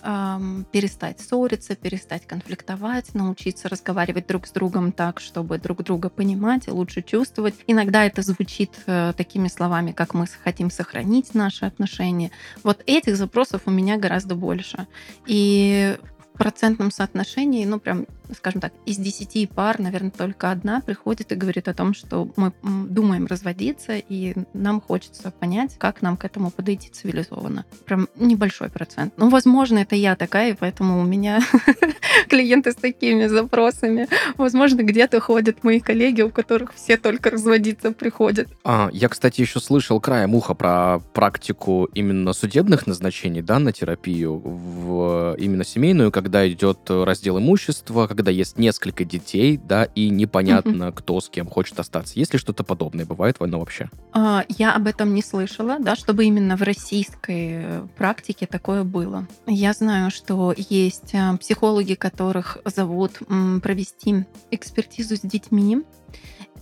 перестать 0.72 1.20
ссориться, 1.20 1.76
перестать 1.76 2.26
конфликтовать, 2.26 3.14
научиться 3.14 3.68
разговаривать 3.68 4.26
друг 4.26 4.46
с 4.46 4.50
другом 4.50 4.92
так, 4.92 5.20
чтобы 5.20 5.58
друг 5.58 5.82
друга 5.82 6.08
понимать 6.08 6.68
и 6.68 6.70
лучше 6.70 7.02
чувствовать. 7.02 7.54
Иногда 7.66 8.04
это 8.04 8.22
звучит 8.22 8.70
э, 8.86 9.12
такими 9.16 9.48
словами, 9.48 9.92
как 9.92 10.14
мы 10.14 10.26
хотим 10.42 10.70
сохранить 10.70 11.34
наши 11.34 11.64
отношения. 11.64 12.30
Вот 12.62 12.82
этих 12.86 13.16
запросов 13.16 13.62
у 13.66 13.70
меня 13.70 13.96
гораздо 13.96 14.34
больше. 14.34 14.86
И 15.26 15.96
в 16.34 16.38
процентном 16.38 16.90
соотношении, 16.90 17.64
ну, 17.64 17.78
прям 17.78 18.06
скажем 18.36 18.60
так, 18.60 18.72
из 18.86 18.96
10 18.96 19.50
пар, 19.50 19.78
наверное, 19.78 20.10
только 20.10 20.50
одна 20.50 20.80
приходит 20.80 21.32
и 21.32 21.34
говорит 21.34 21.68
о 21.68 21.74
том, 21.74 21.94
что 21.94 22.30
мы 22.36 22.52
думаем 22.62 23.26
разводиться, 23.26 23.96
и 23.96 24.34
нам 24.52 24.80
хочется 24.80 25.30
понять, 25.30 25.76
как 25.78 26.02
нам 26.02 26.16
к 26.16 26.24
этому 26.24 26.50
подойти 26.50 26.90
цивилизованно. 26.90 27.64
Прям 27.84 28.08
небольшой 28.16 28.70
процент. 28.70 29.14
Ну, 29.16 29.28
возможно, 29.28 29.78
это 29.78 29.96
я 29.96 30.16
такая, 30.16 30.52
и 30.52 30.56
поэтому 30.56 31.00
у 31.00 31.04
меня 31.04 31.40
клиенты 32.28 32.72
с 32.72 32.76
такими 32.76 33.26
запросами. 33.26 34.08
Возможно, 34.36 34.82
где-то 34.82 35.20
ходят 35.20 35.64
мои 35.64 35.80
коллеги, 35.80 36.22
у 36.22 36.30
которых 36.30 36.74
все 36.74 36.96
только 36.96 37.30
разводиться 37.30 37.92
приходят. 37.92 38.48
А, 38.64 38.88
я, 38.92 39.08
кстати, 39.08 39.40
еще 39.40 39.60
слышал 39.60 40.00
краем 40.00 40.34
уха 40.34 40.54
про 40.54 41.00
практику 41.12 41.88
именно 41.94 42.32
судебных 42.32 42.86
назначений, 42.86 43.42
да, 43.42 43.58
на 43.58 43.72
терапию, 43.72 44.38
в 44.38 45.34
именно 45.38 45.64
семейную, 45.64 46.12
когда 46.12 46.48
идет 46.48 46.78
раздел 46.88 47.38
имущества, 47.38 48.06
когда 48.06 48.21
есть 48.30 48.58
несколько 48.58 49.04
детей, 49.04 49.56
да, 49.56 49.84
и 49.84 50.08
непонятно, 50.08 50.84
mm-hmm. 50.84 50.92
кто 50.92 51.20
с 51.20 51.28
кем 51.28 51.46
хочет 51.46 51.78
остаться. 51.78 52.18
Есть 52.18 52.32
ли 52.32 52.38
что-то 52.38 52.64
подобное? 52.64 53.04
Бывает 53.04 53.40
война 53.40 53.58
вообще? 53.58 53.90
А, 54.12 54.44
я 54.48 54.74
об 54.74 54.86
этом 54.86 55.14
не 55.14 55.22
слышала, 55.22 55.78
да, 55.80 55.96
чтобы 55.96 56.24
именно 56.24 56.56
в 56.56 56.62
российской 56.62 57.82
практике 57.96 58.46
такое 58.46 58.84
было. 58.84 59.26
Я 59.46 59.72
знаю, 59.72 60.10
что 60.10 60.54
есть 60.56 61.14
а, 61.14 61.36
психологи, 61.36 61.94
которых 61.94 62.58
зовут 62.64 63.20
провести 63.62 64.24
экспертизу 64.50 65.16
с 65.16 65.20
детьми, 65.20 65.82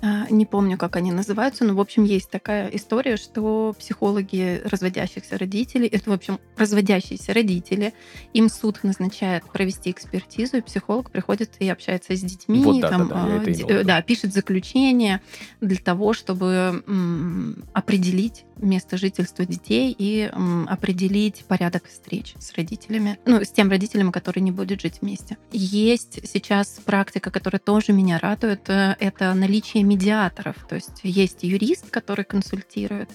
не 0.02 0.46
помню, 0.46 0.78
как 0.78 0.96
они 0.96 1.12
называются, 1.12 1.64
но, 1.64 1.74
в 1.74 1.80
общем, 1.80 2.04
есть 2.04 2.30
такая 2.30 2.68
история, 2.68 3.16
что 3.16 3.74
психологи 3.78 4.62
разводящихся 4.64 5.36
родителей, 5.36 5.88
это, 5.88 6.10
в 6.10 6.12
общем, 6.12 6.38
разводящиеся 6.56 7.34
родители, 7.34 7.92
им 8.32 8.48
суд 8.48 8.82
назначает 8.82 9.44
провести 9.52 9.90
экспертизу, 9.90 10.58
и 10.58 10.60
психолог 10.62 11.10
приходит 11.10 11.50
и 11.58 11.68
общается 11.68 12.16
с 12.16 12.20
детьми, 12.20 12.62
вот, 12.64 12.80
да, 12.80 12.88
там, 12.88 13.08
да, 13.08 13.42
да, 13.44 13.50
э, 13.50 13.84
да, 13.84 14.02
пишет 14.02 14.32
заключение 14.32 15.20
для 15.60 15.78
того, 15.78 16.12
чтобы 16.12 16.82
м- 16.86 17.64
определить 17.72 18.44
место 18.56 18.96
жительства 18.96 19.44
детей 19.44 19.94
и 19.96 20.30
м, 20.32 20.66
определить 20.68 21.44
порядок 21.46 21.84
встреч 21.88 22.34
с 22.38 22.52
родителями, 22.54 23.18
ну, 23.24 23.42
с 23.42 23.48
тем 23.48 23.70
родителем, 23.70 24.12
который 24.12 24.40
не 24.40 24.50
будет 24.50 24.80
жить 24.80 24.98
вместе. 25.00 25.36
Есть 25.52 26.20
сейчас 26.28 26.80
практика, 26.84 27.30
которая 27.30 27.60
тоже 27.60 27.92
меня 27.92 28.18
радует, 28.18 28.68
э, 28.68 28.96
это 29.00 29.32
наличие 29.34 29.82
медиаторов. 29.90 30.56
То 30.68 30.76
есть 30.76 31.00
есть 31.02 31.42
юрист, 31.42 31.90
который 31.90 32.24
консультирует, 32.24 33.10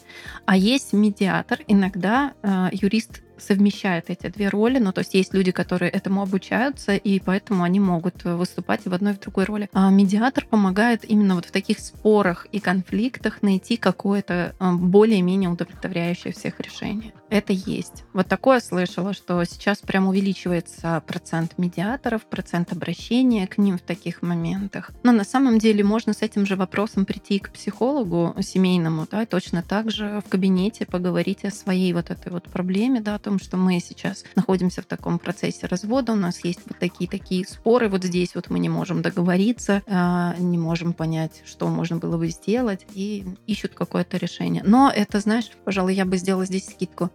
а 0.45 0.57
есть 0.57 0.93
медиатор. 0.93 1.59
Иногда 1.67 2.33
э, 2.43 2.69
юрист 2.73 3.21
совмещает 3.38 4.06
эти 4.10 4.28
две 4.28 4.50
роли. 4.50 4.80
Ну, 4.80 4.91
то 4.91 5.00
есть 5.00 5.13
есть 5.13 5.34
люди, 5.34 5.52
которые 5.52 5.91
этому 5.91 6.21
обучаются, 6.21 6.95
и 6.95 7.19
поэтому 7.19 7.63
они 7.63 7.80
могут 7.80 8.24
выступать 8.24 8.86
в 8.86 8.93
одной 8.93 9.13
и 9.13 9.15
в 9.15 9.19
другой 9.19 9.45
роли. 9.45 9.69
А 9.74 9.89
медиатор 9.89 10.45
помогает 10.45 11.10
именно 11.10 11.36
вот 11.36 11.45
в 11.45 11.52
таких 11.52 11.80
спорах 11.80 12.48
и 12.52 12.60
конфликтах 12.60 13.41
найти 13.41 13.78
какое-то 13.78 14.56
а, 14.60 14.74
более-менее 14.74 15.50
удовлетворяющее 15.50 16.34
всех 16.34 16.60
решение. 16.60 17.13
Это 17.30 17.54
есть. 17.54 18.04
Вот 18.13 18.28
такое 18.28 18.60
слышала, 18.60 19.13
что 19.13 19.43
сейчас 19.45 19.80
прям 19.80 20.08
увеличивается 20.08 21.02
процент 21.08 21.58
медиаторов, 21.58 22.26
процент 22.26 22.71
обращения 22.71 23.48
к 23.48 23.58
ним 23.58 23.78
в 23.78 23.82
таких 23.82 24.21
моментах. 24.21 24.91
Но 25.04 25.12
на 25.12 25.24
самом 25.24 25.58
деле 25.58 25.84
можно 25.84 26.13
с 26.13 26.21
этим 26.21 26.45
же 26.45 26.56
вопросом 26.56 27.06
прийти 27.06 27.39
к 27.39 27.52
психологу 27.52 28.36
семейному, 28.41 29.08
да, 29.10 29.26
точно 29.26 29.63
так 29.63 29.91
же 29.91 30.21
в 30.26 30.30
кабинете 30.30 30.86
поговорить 30.86 31.43
о 31.45 31.52
своей 31.52 31.93
вот 31.93 32.12
этой 32.12 32.32
вот 32.32 32.43
проблеме, 32.43 33.02
да, 33.02 33.17
том, 33.25 33.39
что 33.39 33.57
мы 33.57 33.79
сейчас 33.79 34.23
находимся 34.35 34.83
в 34.83 34.85
таком 34.85 35.17
процессе 35.17 35.65
развода, 35.65 36.13
у 36.13 36.15
нас 36.15 36.43
есть 36.43 36.59
вот 36.67 36.77
такие-такие 36.77 37.43
споры, 37.45 37.89
вот 37.89 38.03
здесь 38.03 38.35
вот 38.35 38.51
мы 38.51 38.59
не 38.59 38.69
можем 38.69 39.01
договориться, 39.01 39.81
а, 39.88 40.35
не 40.38 40.59
можем 40.59 40.93
понять, 40.93 41.41
что 41.43 41.67
можно 41.67 41.97
было 41.97 42.17
бы 42.17 42.27
сделать, 42.27 42.85
и 42.93 43.25
ищут 43.47 43.73
какое-то 43.73 44.17
решение. 44.17 44.61
Но 44.63 44.91
это, 44.95 45.19
знаешь, 45.19 45.49
пожалуй, 45.63 45.95
я 45.95 46.05
бы 46.05 46.17
сделала 46.17 46.45
здесь 46.45 46.67
скидку. 46.67 47.09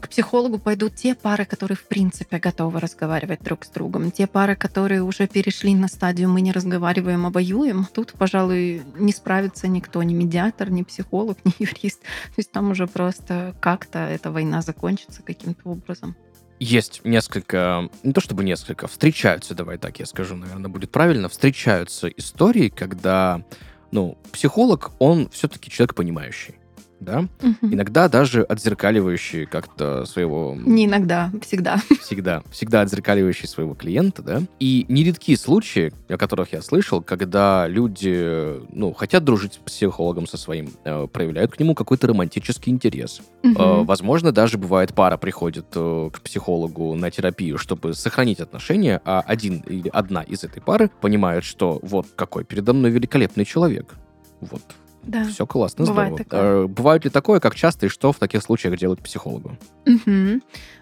К 0.00 0.08
психологу 0.08 0.58
пойдут 0.58 0.94
те 0.94 1.14
пары, 1.14 1.46
которые 1.46 1.76
в 1.76 1.84
принципе 1.84 2.38
готовы 2.38 2.78
разговаривать 2.78 3.42
друг 3.42 3.64
с 3.64 3.68
другом, 3.68 4.10
те 4.10 4.26
пары, 4.26 4.56
которые 4.56 5.02
уже 5.02 5.26
перешли 5.26 5.74
на 5.74 5.88
стадию 5.88 6.28
«мы 6.28 6.42
не 6.42 6.52
разговариваем, 6.52 7.24
а 7.24 7.30
воюем». 7.30 7.86
Тут, 7.94 8.12
пожалуй, 8.12 8.82
не 8.98 9.12
справится 9.12 9.68
никто, 9.68 10.02
ни 10.02 10.12
медиатор, 10.12 10.70
ни 10.70 10.82
психолог, 10.82 11.38
ни 11.44 11.52
юрист. 11.58 12.02
То 12.02 12.38
есть 12.38 12.52
там 12.52 12.70
уже 12.70 12.86
просто 12.86 13.54
как-то 13.60 14.00
эта 14.00 14.30
война 14.30 14.60
закончится 14.60 15.22
каким 15.22 15.45
каким-то 15.46 15.70
образом. 15.70 16.16
Есть 16.58 17.02
несколько, 17.04 17.88
не 18.02 18.12
то 18.12 18.20
чтобы 18.20 18.42
несколько, 18.42 18.86
встречаются, 18.86 19.54
давай 19.54 19.76
так 19.78 19.98
я 20.00 20.06
скажу, 20.06 20.36
наверное, 20.36 20.70
будет 20.70 20.90
правильно, 20.90 21.28
встречаются 21.28 22.08
истории, 22.08 22.68
когда, 22.68 23.44
ну, 23.90 24.16
психолог, 24.32 24.92
он 24.98 25.28
все-таки 25.30 25.70
человек 25.70 25.94
понимающий 25.94 26.54
да, 27.00 27.26
угу. 27.42 27.56
иногда 27.62 28.08
даже 28.08 28.42
отзеркаливающий 28.42 29.46
как-то 29.46 30.04
своего... 30.06 30.56
Не 30.58 30.86
иногда, 30.86 31.30
всегда. 31.42 31.80
Всегда. 32.00 32.42
Всегда 32.50 32.82
отзеркаливающий 32.82 33.48
своего 33.48 33.74
клиента, 33.74 34.22
да. 34.22 34.42
И 34.58 34.86
нередки 34.88 35.36
случаи, 35.36 35.92
о 36.08 36.16
которых 36.16 36.52
я 36.52 36.62
слышал, 36.62 37.02
когда 37.02 37.66
люди, 37.68 38.60
ну, 38.72 38.92
хотят 38.92 39.24
дружить 39.24 39.54
с 39.54 39.56
психологом 39.58 40.26
со 40.26 40.36
своим, 40.36 40.70
э, 40.84 41.06
проявляют 41.12 41.52
к 41.52 41.60
нему 41.60 41.74
какой-то 41.74 42.06
романтический 42.06 42.72
интерес. 42.72 43.20
Угу. 43.42 43.62
Э, 43.62 43.84
возможно, 43.84 44.32
даже 44.32 44.58
бывает 44.58 44.94
пара 44.94 45.16
приходит 45.16 45.66
э, 45.74 46.10
к 46.12 46.20
психологу 46.20 46.94
на 46.94 47.10
терапию, 47.10 47.58
чтобы 47.58 47.94
сохранить 47.94 48.40
отношения, 48.40 49.00
а 49.04 49.20
один 49.20 49.60
или 49.66 49.88
одна 49.92 50.22
из 50.22 50.44
этой 50.44 50.62
пары 50.62 50.90
понимает, 51.00 51.44
что 51.44 51.78
вот 51.82 52.06
какой 52.16 52.44
передо 52.44 52.72
мной 52.72 52.90
великолепный 52.90 53.44
человек. 53.44 53.94
Вот 54.40 54.62
да. 55.06 55.24
Все 55.24 55.46
классно, 55.46 55.86
Бывает 55.86 56.14
здорово. 56.14 56.24
Такое. 56.24 56.64
А, 56.64 56.66
бывает 56.66 57.04
ли 57.04 57.10
такое, 57.10 57.40
как 57.40 57.54
часто 57.54 57.86
и 57.86 57.88
что 57.88 58.12
в 58.12 58.18
таких 58.18 58.42
случаях 58.42 58.78
делать 58.78 59.00
психологу? 59.00 59.56
Угу. 59.86 60.40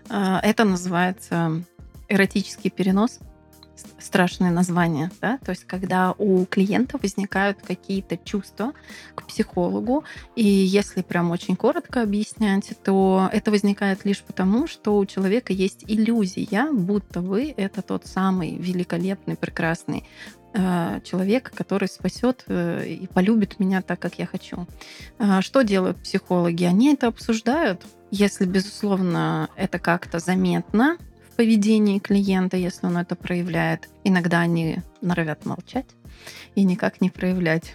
Это 0.09 0.65
называется 0.65 1.63
эротический 2.09 2.71
перенос 2.71 3.21
страшное 3.99 4.51
название, 4.51 5.11
да, 5.21 5.39
то 5.39 5.51
есть 5.51 5.65
когда 5.65 6.15
у 6.19 6.45
клиента 6.47 6.97
возникают 6.97 7.59
какие-то 7.61 8.17
чувства 8.17 8.73
к 9.15 9.27
психологу, 9.27 10.05
и 10.37 10.45
если 10.45 11.03
прям 11.03 11.33
очень 11.33 11.57
коротко 11.57 12.03
объяснять, 12.03 12.73
то 12.85 13.29
это 13.33 13.51
возникает 13.51 14.05
лишь 14.05 14.23
потому, 14.23 14.69
что 14.69 14.97
у 14.97 15.07
человека 15.07 15.53
есть 15.53 15.85
иллюзия, 15.89 16.71
будто 16.73 17.21
вы 17.21 17.53
это 17.57 17.83
тот 17.83 18.07
самый 18.07 18.57
великолепный, 18.57 19.37
прекрасный 19.37 20.05
человека, 21.05 21.51
который 21.55 21.89
спасет 21.89 22.45
э, 22.47 22.87
и 22.87 23.07
полюбит 23.09 23.59
меня 23.59 23.83
так, 23.83 23.99
как 23.99 24.19
я 24.21 24.27
хочу. 24.27 24.67
А 25.19 25.43
что 25.43 25.63
делают 25.63 25.97
психологи? 25.97 26.65
Они 26.65 26.93
это 26.93 27.09
обсуждают. 27.09 27.83
Если, 28.11 28.45
безусловно, 28.45 29.51
это 29.57 29.81
как-то 29.81 30.21
заметно 30.21 30.97
в 31.29 31.37
поведении 31.37 31.99
клиента, 31.99 32.57
если 32.57 32.87
он 32.87 32.97
это 32.97 33.17
проявляет, 33.17 33.89
иногда 34.05 34.41
они 34.41 34.79
норовят 35.01 35.45
молчать 35.45 35.87
и 36.55 36.63
никак 36.63 37.01
не 37.01 37.11
проявлять 37.11 37.75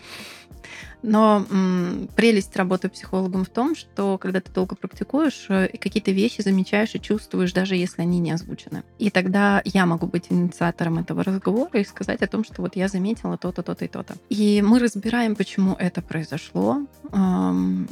Но 1.01 1.45
м, 1.49 2.09
прелесть 2.15 2.55
работы 2.55 2.89
психологом 2.89 3.45
в 3.45 3.49
том, 3.49 3.75
что 3.75 4.17
когда 4.17 4.41
ты 4.41 4.51
долго 4.51 4.75
практикуешь, 4.75 5.45
э, 5.49 5.69
какие-то 5.77 6.11
вещи 6.11 6.41
замечаешь 6.41 6.95
и 6.95 7.01
чувствуешь, 7.01 7.53
даже 7.53 7.75
если 7.75 8.01
они 8.01 8.19
не 8.19 8.31
озвучены. 8.31 8.83
И 8.97 9.09
тогда 9.09 9.61
я 9.65 9.85
могу 9.85 10.07
быть 10.07 10.25
инициатором 10.29 10.99
этого 10.99 11.23
разговора 11.23 11.79
и 11.79 11.85
сказать 11.85 12.21
о 12.21 12.27
том, 12.27 12.43
что 12.43 12.61
вот 12.61 12.75
я 12.75 12.87
заметила 12.87 13.37
то-то, 13.37 13.63
то-то 13.63 13.85
и 13.85 13.87
то-то. 13.87 14.15
И 14.29 14.61
мы 14.61 14.79
разбираем, 14.79 15.35
почему 15.35 15.75
это 15.79 16.01
произошло, 16.01 16.81
эм, 17.11 17.87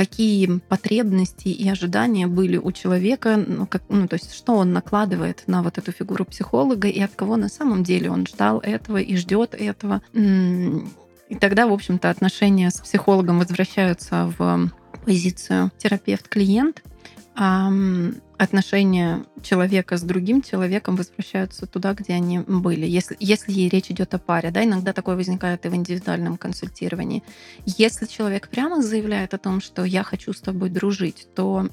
какие 0.00 0.60
потребности 0.68 1.48
и 1.48 1.68
ожидания 1.68 2.26
были 2.26 2.56
у 2.56 2.72
человека, 2.72 3.36
ну, 3.46 3.66
как, 3.66 3.82
ну, 3.90 4.08
то 4.08 4.14
есть 4.14 4.32
что 4.32 4.54
он 4.54 4.72
накладывает 4.72 5.44
на 5.46 5.62
вот 5.62 5.76
эту 5.76 5.92
фигуру 5.92 6.24
психолога 6.24 6.88
и 6.88 7.00
от 7.00 7.14
кого 7.14 7.36
на 7.36 7.48
самом 7.48 7.82
деле 7.82 8.10
он 8.10 8.26
ждал 8.26 8.60
этого 8.60 8.96
и 8.96 9.16
ждет 9.16 9.54
этого. 9.54 10.00
И 11.30 11.36
тогда, 11.36 11.66
в 11.66 11.72
общем-то, 11.72 12.10
отношения 12.10 12.70
с 12.70 12.80
психологом 12.80 13.38
возвращаются 13.38 14.30
в 14.36 14.70
позицию 15.06 15.70
терапевт-клиент, 15.78 16.82
а 17.36 17.70
отношения 18.36 19.24
человека 19.40 19.96
с 19.96 20.02
другим 20.02 20.42
человеком 20.42 20.96
возвращаются 20.96 21.66
туда, 21.66 21.94
где 21.94 22.14
они 22.14 22.40
были. 22.40 22.84
Если, 22.84 23.16
если 23.20 23.52
речь 23.52 23.90
идет 23.90 24.12
о 24.12 24.18
паре, 24.18 24.50
да, 24.50 24.64
иногда 24.64 24.92
такое 24.92 25.14
возникает 25.14 25.64
и 25.64 25.68
в 25.68 25.74
индивидуальном 25.74 26.36
консультировании. 26.36 27.22
Если 27.64 28.06
человек 28.06 28.48
прямо 28.48 28.82
заявляет 28.82 29.32
о 29.32 29.38
том, 29.38 29.60
что 29.60 29.84
я 29.84 30.02
хочу 30.02 30.32
с 30.32 30.40
тобой 30.40 30.68
дружить, 30.68 31.28
то 31.34 31.68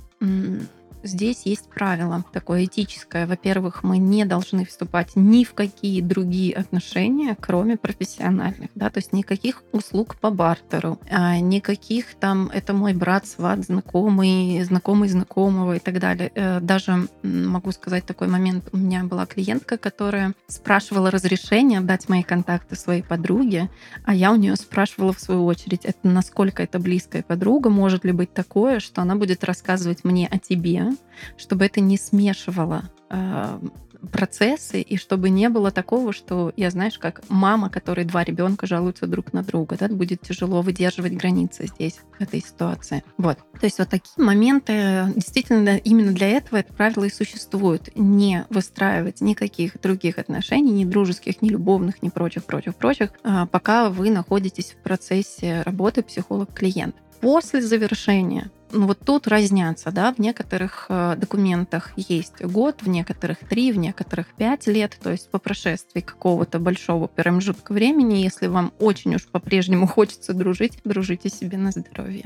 здесь 1.07 1.43
есть 1.45 1.69
правило 1.69 2.23
такое 2.31 2.65
этическое. 2.65 3.25
Во-первых, 3.25 3.83
мы 3.83 3.97
не 3.97 4.25
должны 4.25 4.65
вступать 4.65 5.15
ни 5.15 5.43
в 5.43 5.53
какие 5.53 6.01
другие 6.01 6.53
отношения, 6.53 7.35
кроме 7.39 7.77
профессиональных. 7.77 8.69
Да? 8.75 8.89
То 8.89 8.99
есть 8.99 9.13
никаких 9.13 9.63
услуг 9.71 10.15
по 10.17 10.29
бартеру, 10.29 10.99
а 11.09 11.39
никаких 11.39 12.15
там 12.15 12.49
«это 12.53 12.73
мой 12.73 12.93
брат, 12.93 13.25
сват, 13.25 13.65
знакомый, 13.65 14.61
знакомый 14.63 15.09
знакомого» 15.09 15.77
и 15.77 15.79
так 15.79 15.99
далее. 15.99 16.31
Э, 16.35 16.59
даже 16.59 17.07
могу 17.23 17.71
сказать 17.71 18.05
такой 18.05 18.27
момент. 18.27 18.69
У 18.71 18.77
меня 18.77 19.03
была 19.03 19.25
клиентка, 19.25 19.77
которая 19.77 20.33
спрашивала 20.47 21.11
разрешение 21.11 21.81
дать 21.81 22.09
мои 22.09 22.23
контакты 22.23 22.75
своей 22.75 23.03
подруге, 23.03 23.69
а 24.03 24.13
я 24.13 24.31
у 24.31 24.35
нее 24.35 24.55
спрашивала 24.55 25.13
в 25.13 25.19
свою 25.19 25.45
очередь, 25.45 25.85
это 25.85 25.99
насколько 26.03 26.63
это 26.63 26.79
близкая 26.79 27.23
подруга, 27.23 27.69
может 27.69 28.03
ли 28.05 28.11
быть 28.11 28.33
такое, 28.33 28.79
что 28.79 29.01
она 29.01 29.15
будет 29.15 29.43
рассказывать 29.43 30.03
мне 30.03 30.27
о 30.27 30.37
тебе, 30.37 30.89
чтобы 31.37 31.65
это 31.65 31.79
не 31.79 31.97
смешивало 31.97 32.89
э, 33.09 33.59
процессы, 34.11 34.81
и 34.81 34.97
чтобы 34.97 35.29
не 35.29 35.49
было 35.49 35.71
такого, 35.71 36.13
что 36.13 36.53
я, 36.55 36.69
знаешь, 36.69 36.97
как 36.97 37.21
мама, 37.29 37.69
которой 37.69 38.05
два 38.05 38.23
ребенка 38.23 38.67
жалуются 38.67 39.07
друг 39.07 39.33
на 39.33 39.43
друга, 39.43 39.77
да, 39.79 39.87
будет 39.87 40.21
тяжело 40.21 40.61
выдерживать 40.61 41.13
границы 41.13 41.67
здесь, 41.67 41.99
в 42.17 42.21
этой 42.21 42.41
ситуации. 42.41 43.03
Вот. 43.17 43.37
То 43.59 43.65
есть 43.65 43.79
вот 43.79 43.89
такие 43.89 44.23
моменты, 44.23 45.11
действительно, 45.15 45.77
именно 45.77 46.11
для 46.11 46.29
этого 46.29 46.57
это 46.57 46.73
правило 46.73 47.05
и 47.05 47.09
существует. 47.09 47.89
Не 47.95 48.45
выстраивать 48.49 49.21
никаких 49.21 49.79
других 49.81 50.17
отношений, 50.17 50.71
ни 50.71 50.85
дружеских, 50.85 51.41
ни 51.41 51.49
любовных, 51.49 52.01
ни 52.01 52.09
прочих, 52.09 52.45
прочих, 52.45 52.75
прочих, 52.75 53.11
а, 53.23 53.45
пока 53.47 53.89
вы 53.89 54.09
находитесь 54.09 54.71
в 54.71 54.83
процессе 54.83 55.61
работы 55.63 56.03
психолог-клиент. 56.03 56.95
После 57.21 57.61
завершения 57.61 58.51
ну 58.71 58.87
вот 58.87 58.99
тут 58.99 59.27
разнятся, 59.27 59.91
да, 59.91 60.13
в 60.13 60.19
некоторых 60.19 60.87
э, 60.89 61.15
документах 61.17 61.91
есть 61.95 62.43
год, 62.43 62.81
в 62.81 62.89
некоторых 62.89 63.39
три, 63.39 63.71
в 63.71 63.77
некоторых 63.77 64.27
пять 64.35 64.67
лет, 64.67 64.97
то 65.01 65.11
есть 65.11 65.29
по 65.29 65.39
прошествии 65.39 66.01
какого-то 66.01 66.59
большого 66.59 67.07
промежутка 67.07 67.71
времени, 67.73 68.15
если 68.15 68.47
вам 68.47 68.73
очень 68.79 69.15
уж 69.15 69.25
по-прежнему 69.27 69.87
хочется 69.87 70.33
дружить, 70.33 70.79
дружите 70.83 71.29
себе 71.29 71.57
на 71.57 71.71
здоровье. 71.71 72.25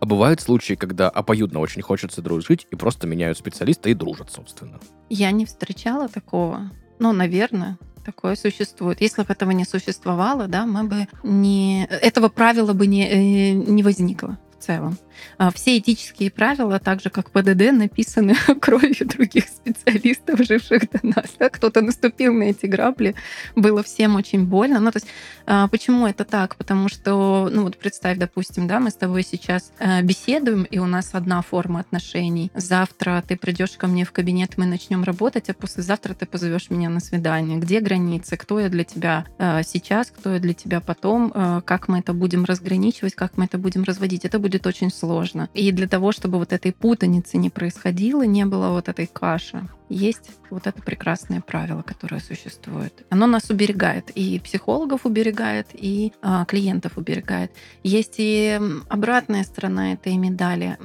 А 0.00 0.06
бывают 0.06 0.40
случаи, 0.40 0.74
когда 0.74 1.08
обоюдно 1.08 1.60
очень 1.60 1.82
хочется 1.82 2.20
дружить 2.20 2.66
и 2.70 2.76
просто 2.76 3.06
меняют 3.06 3.38
специалиста 3.38 3.88
и 3.88 3.94
дружат, 3.94 4.30
собственно? 4.30 4.80
Я 5.08 5.30
не 5.30 5.46
встречала 5.46 6.08
такого. 6.08 6.70
Ну, 6.98 7.12
наверное, 7.12 7.78
такое 8.04 8.36
существует. 8.36 9.00
Если 9.00 9.22
бы 9.22 9.32
этого 9.32 9.50
не 9.50 9.64
существовало, 9.64 10.46
да, 10.46 10.66
мы 10.66 10.84
бы 10.84 11.08
не... 11.22 11.86
Этого 11.86 12.28
правила 12.28 12.72
бы 12.72 12.86
не, 12.86 13.08
э, 13.08 13.52
не 13.52 13.82
возникло 13.82 14.38
целом. 14.64 14.98
А, 15.38 15.50
все 15.50 15.78
этические 15.78 16.30
правила, 16.30 16.78
так 16.78 17.00
же 17.00 17.10
как 17.10 17.30
ПДД, 17.30 17.72
написаны 17.72 18.34
кровью 18.60 19.06
других 19.06 19.44
специалистов, 19.48 20.40
живших 20.40 20.90
до 20.90 21.00
нас. 21.06 21.26
Да? 21.38 21.48
Кто-то 21.48 21.80
наступил 21.80 22.32
на 22.32 22.44
эти 22.44 22.66
грабли, 22.66 23.14
было 23.54 23.82
всем 23.82 24.16
очень 24.16 24.46
больно. 24.46 24.80
Ну, 24.80 24.90
то 24.90 24.98
есть, 24.98 25.06
а, 25.46 25.68
почему 25.68 26.06
это 26.06 26.24
так? 26.24 26.56
Потому 26.56 26.88
что, 26.88 27.48
ну 27.52 27.64
вот 27.64 27.76
представь, 27.76 28.18
допустим, 28.18 28.66
да, 28.66 28.80
мы 28.80 28.90
с 28.90 28.94
тобой 28.94 29.22
сейчас 29.22 29.72
а, 29.78 30.02
беседуем, 30.02 30.64
и 30.64 30.78
у 30.78 30.86
нас 30.86 31.10
одна 31.12 31.42
форма 31.42 31.80
отношений. 31.80 32.50
Завтра 32.54 33.22
ты 33.26 33.36
придешь 33.36 33.72
ко 33.72 33.86
мне 33.86 34.04
в 34.04 34.12
кабинет, 34.12 34.56
мы 34.56 34.66
начнем 34.66 35.04
работать, 35.04 35.50
а 35.50 35.54
послезавтра 35.54 36.14
ты 36.14 36.26
позовешь 36.26 36.70
меня 36.70 36.88
на 36.88 37.00
свидание. 37.00 37.58
Где 37.58 37.80
границы? 37.80 38.36
Кто 38.36 38.60
я 38.60 38.68
для 38.68 38.84
тебя 38.84 39.26
сейчас, 39.64 40.10
кто 40.10 40.34
я 40.34 40.38
для 40.38 40.54
тебя 40.54 40.80
потом? 40.80 41.32
Как 41.64 41.88
мы 41.88 41.98
это 41.98 42.12
будем 42.12 42.44
разграничивать, 42.44 43.14
как 43.14 43.36
мы 43.36 43.44
это 43.44 43.58
будем 43.58 43.84
разводить? 43.84 44.24
Это 44.24 44.38
будет 44.38 44.53
очень 44.66 44.90
сложно 44.90 45.04
сложно. 45.24 45.48
И 45.54 45.72
для 45.72 45.86
того, 45.86 46.12
чтобы 46.12 46.38
вот 46.38 46.52
этой 46.52 46.72
путаницы 46.72 47.36
не 47.36 47.50
происходило, 47.50 48.22
не 48.22 48.44
было 48.44 48.70
вот 48.70 48.88
этой 48.88 49.06
каши, 49.06 49.68
есть 49.94 50.30
вот 50.50 50.66
это 50.66 50.80
прекрасное 50.82 51.40
правило, 51.40 51.82
которое 51.82 52.20
существует. 52.20 53.04
Оно 53.10 53.26
нас 53.26 53.50
уберегает, 53.50 54.10
и 54.10 54.38
психологов 54.40 55.06
уберегает, 55.06 55.68
и 55.72 56.12
а, 56.22 56.44
клиентов 56.44 56.96
уберегает. 56.96 57.52
Есть 57.82 58.14
и 58.18 58.60
обратная 58.88 59.44
сторона 59.44 59.92
этой 59.92 60.16
медали. 60.16 60.78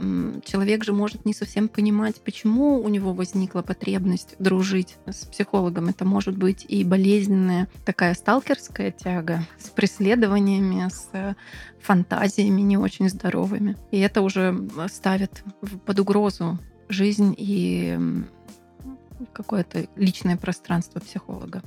Человек 0.46 0.84
же 0.84 0.94
может 0.94 1.26
не 1.26 1.34
совсем 1.34 1.68
понимать, 1.68 2.22
почему 2.22 2.82
у 2.82 2.90
него 2.90 3.14
возникла 3.14 3.62
потребность 3.62 4.36
дружить 4.40 4.98
с 5.06 5.26
психологом. 5.26 5.90
Это 5.90 6.06
может 6.06 6.38
быть 6.38 6.66
и 6.68 6.84
болезненная 6.84 7.68
такая 7.86 8.14
сталкерская 8.14 8.92
тяга 8.92 9.44
с 9.58 9.70
преследованиями, 9.70 10.90
с 10.90 11.36
фантазиями 11.82 12.62
не 12.62 12.78
очень 12.78 13.10
здоровыми. 13.10 13.78
И 13.92 14.00
это 14.00 14.22
уже 14.22 14.68
ставит 14.88 15.44
под 15.86 16.00
угрозу 16.00 16.60
жизнь 16.90 17.36
и 17.38 17.98
какое-то 19.34 19.88
личное 19.96 20.38
пространство 20.38 21.00
психолога. 21.00 21.62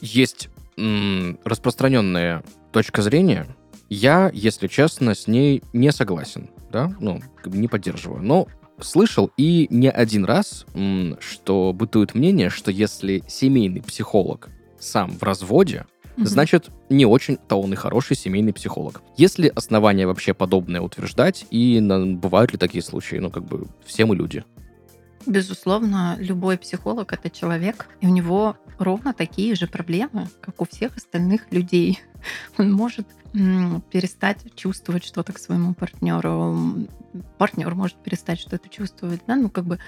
Есть 0.00 0.48
м- 0.76 1.38
распространенная 1.44 2.42
точка 2.72 3.02
зрения. 3.02 3.46
Я, 3.88 4.30
если 4.32 4.66
честно, 4.66 5.14
с 5.14 5.26
ней 5.26 5.62
не 5.72 5.92
согласен, 5.92 6.50
да, 6.70 6.94
ну, 7.00 7.20
не 7.44 7.68
поддерживаю. 7.68 8.22
Но 8.22 8.48
слышал 8.80 9.30
и 9.36 9.66
не 9.70 9.90
один 9.90 10.24
раз, 10.24 10.66
м- 10.74 11.16
что 11.20 11.72
бытует 11.72 12.14
мнение, 12.14 12.50
что 12.50 12.70
если 12.70 13.22
семейный 13.28 13.82
психолог 13.82 14.48
сам 14.78 15.10
в 15.10 15.22
разводе, 15.22 15.86
mm 16.16 16.24
значит, 16.24 16.70
не 16.88 17.04
очень-то 17.04 17.56
он 17.56 17.74
и 17.74 17.76
хороший 17.76 18.16
семейный 18.16 18.54
психолог. 18.54 19.02
Есть 19.18 19.38
ли 19.38 19.52
основания 19.54 20.06
вообще 20.06 20.32
подобное 20.32 20.80
утверждать, 20.80 21.44
и 21.50 21.78
на, 21.78 22.06
бывают 22.06 22.52
ли 22.52 22.58
такие 22.58 22.82
случаи? 22.82 23.16
Ну, 23.16 23.30
как 23.30 23.44
бы, 23.44 23.66
все 23.84 24.06
мы 24.06 24.16
люди. 24.16 24.42
Безусловно, 25.26 26.16
любой 26.18 26.56
психолог 26.56 27.12
это 27.12 27.30
человек, 27.30 27.88
и 28.00 28.06
у 28.06 28.10
него 28.10 28.56
ровно 28.78 29.12
такие 29.12 29.54
же 29.54 29.66
проблемы, 29.66 30.28
как 30.40 30.60
у 30.60 30.66
всех 30.66 30.96
остальных 30.96 31.50
людей. 31.50 32.00
Он 32.58 32.72
может 32.72 33.08
перестать 33.32 34.54
чувствовать 34.54 35.04
что-то 35.04 35.32
к 35.32 35.38
своему 35.38 35.74
партнеру. 35.74 36.86
Партнер 37.38 37.74
может 37.74 37.96
перестать 38.02 38.40
что-то 38.40 38.68
чувствовать. 38.68 39.20
Да? 39.26 39.36
Ну, 39.36 39.50
как 39.50 39.64
бы 39.64 39.78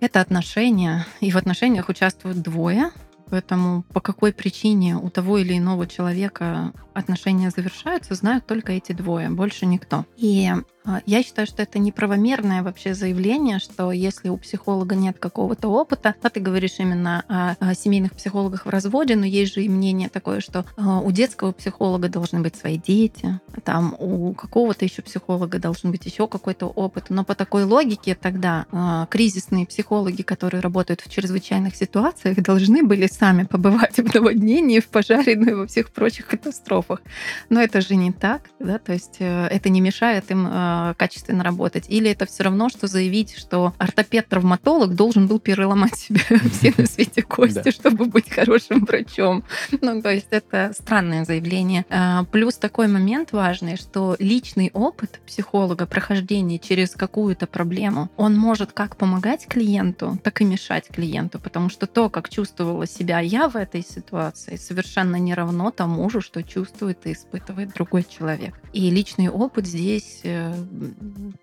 это 0.00 0.20
отношения. 0.20 1.06
И 1.20 1.30
в 1.30 1.36
отношениях 1.36 1.88
участвуют 1.88 2.40
двое. 2.40 2.90
Поэтому 3.30 3.84
по 3.92 4.00
какой 4.00 4.32
причине 4.32 4.96
у 4.96 5.08
того 5.10 5.38
или 5.38 5.56
иного 5.56 5.86
человека 5.86 6.72
отношения 6.92 7.50
завершаются, 7.50 8.14
знают 8.14 8.46
только 8.46 8.72
эти 8.72 8.92
двое, 8.92 9.30
больше 9.30 9.66
никто. 9.66 10.04
И 10.16 10.50
а, 10.84 11.00
я 11.06 11.22
считаю, 11.22 11.46
что 11.46 11.62
это 11.62 11.78
неправомерное 11.78 12.62
вообще 12.62 12.94
заявление, 12.94 13.58
что 13.58 13.92
если 13.92 14.28
у 14.28 14.36
психолога 14.36 14.94
нет 14.94 15.18
какого-то 15.18 15.68
опыта, 15.68 16.14
а 16.22 16.30
ты 16.30 16.40
говоришь 16.40 16.76
именно 16.78 17.56
о, 17.60 17.74
семейных 17.74 18.12
психологах 18.12 18.66
в 18.66 18.68
разводе, 18.68 19.16
но 19.16 19.26
есть 19.26 19.54
же 19.54 19.62
и 19.62 19.68
мнение 19.68 20.08
такое, 20.08 20.40
что 20.40 20.64
а, 20.76 21.00
у 21.00 21.10
детского 21.10 21.52
психолога 21.52 22.08
должны 22.08 22.40
быть 22.40 22.56
свои 22.56 22.78
дети, 22.78 23.40
там 23.64 23.94
у 23.98 24.32
какого-то 24.34 24.84
еще 24.84 25.02
психолога 25.02 25.58
должен 25.58 25.90
быть 25.90 26.06
еще 26.06 26.26
какой-то 26.26 26.66
опыт. 26.66 27.06
Но 27.08 27.24
по 27.24 27.34
такой 27.34 27.64
логике 27.64 28.14
тогда 28.14 28.66
э, 28.72 29.06
кризисные 29.10 29.66
психологи, 29.66 30.22
которые 30.22 30.60
работают 30.60 31.00
в 31.00 31.10
чрезвычайных 31.10 31.76
ситуациях, 31.76 32.38
должны 32.42 32.82
были 32.82 33.06
сами 33.20 33.42
побывать 33.42 33.98
в 33.98 34.14
наводнении, 34.14 34.80
в 34.80 34.86
пожаре, 34.86 35.36
ну 35.36 35.50
и 35.50 35.54
во 35.54 35.66
всех 35.66 35.90
прочих 35.90 36.26
катастрофах. 36.26 37.02
Но 37.50 37.60
это 37.60 37.82
же 37.82 37.94
не 37.94 38.12
так, 38.12 38.48
да, 38.58 38.78
то 38.78 38.92
есть 38.92 39.16
э, 39.18 39.46
это 39.46 39.68
не 39.68 39.82
мешает 39.82 40.30
им 40.30 40.48
э, 40.50 40.94
качественно 40.96 41.44
работать. 41.44 41.84
Или 41.88 42.10
это 42.10 42.24
все 42.24 42.44
равно, 42.44 42.70
что 42.70 42.86
заявить, 42.86 43.36
что 43.36 43.74
ортопед-травматолог 43.78 44.94
должен 44.94 45.26
был 45.26 45.38
переломать 45.38 45.96
себе 45.96 46.20
все 46.52 46.72
на 46.78 46.86
свете 46.86 47.22
кости, 47.22 47.70
чтобы 47.70 48.06
быть 48.06 48.30
хорошим 48.30 48.86
врачом. 48.86 49.44
Ну, 49.82 50.00
то 50.00 50.10
есть 50.10 50.28
это 50.30 50.72
странное 50.74 51.26
заявление. 51.26 51.84
А, 51.90 52.24
плюс 52.24 52.56
такой 52.56 52.88
момент 52.88 53.32
важный, 53.32 53.76
что 53.76 54.16
личный 54.18 54.70
опыт 54.72 55.20
психолога, 55.26 55.84
прохождение 55.84 56.58
через 56.58 56.94
какую-то 56.94 57.46
проблему, 57.46 58.08
он 58.16 58.34
может 58.34 58.72
как 58.72 58.96
помогать 58.96 59.46
клиенту, 59.46 60.18
так 60.24 60.40
и 60.40 60.44
мешать 60.44 60.88
клиенту, 60.88 61.38
потому 61.38 61.68
что 61.68 61.86
то, 61.86 62.08
как 62.08 62.30
чувствовала 62.30 62.86
себя 62.86 63.09
я 63.18 63.48
в 63.48 63.56
этой 63.56 63.82
ситуации, 63.82 64.54
совершенно 64.54 65.16
не 65.16 65.34
равно 65.34 65.72
тому 65.72 66.08
же, 66.08 66.20
что 66.20 66.42
чувствует 66.44 67.06
и 67.06 67.12
испытывает 67.12 67.72
другой 67.72 68.04
человек. 68.04 68.54
И 68.72 68.88
личный 68.90 69.28
опыт 69.28 69.66
здесь 69.66 70.20
э, 70.22 70.54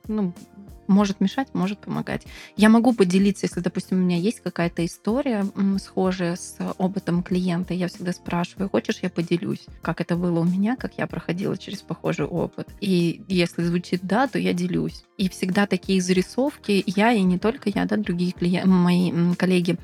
ну, 0.07 0.33
может 0.87 1.19
мешать, 1.19 1.49
может 1.53 1.79
помогать. 1.79 2.23
Я 2.55 2.69
могу 2.69 2.93
поделиться, 2.93 3.45
если, 3.45 3.59
допустим, 3.59 3.97
у 3.97 4.01
меня 4.01 4.17
есть 4.17 4.39
какая-то 4.39 4.85
история 4.85 5.45
схожая 5.79 6.35
с 6.35 6.57
опытом 6.77 7.23
клиента, 7.23 7.73
я 7.73 7.87
всегда 7.87 8.13
спрашиваю, 8.13 8.69
хочешь, 8.69 8.99
я 9.01 9.09
поделюсь, 9.09 9.65
как 9.81 10.01
это 10.01 10.15
было 10.15 10.39
у 10.39 10.43
меня, 10.43 10.75
как 10.75 10.97
я 10.97 11.07
проходила 11.07 11.57
через 11.57 11.81
похожий 11.81 12.25
опыт. 12.25 12.69
И 12.79 13.21
если 13.27 13.63
звучит 13.63 14.01
да, 14.03 14.27
то 14.27 14.39
я 14.39 14.53
делюсь. 14.53 15.03
И 15.17 15.29
всегда 15.29 15.67
такие 15.67 16.01
зарисовки, 16.01 16.83
я 16.85 17.11
и 17.11 17.21
не 17.21 17.37
только 17.37 17.69
я, 17.69 17.85
да, 17.85 17.97
другие 17.97 18.31
клиенты, 18.31 18.67
мои 18.67 19.11
коллеги, 19.35 19.77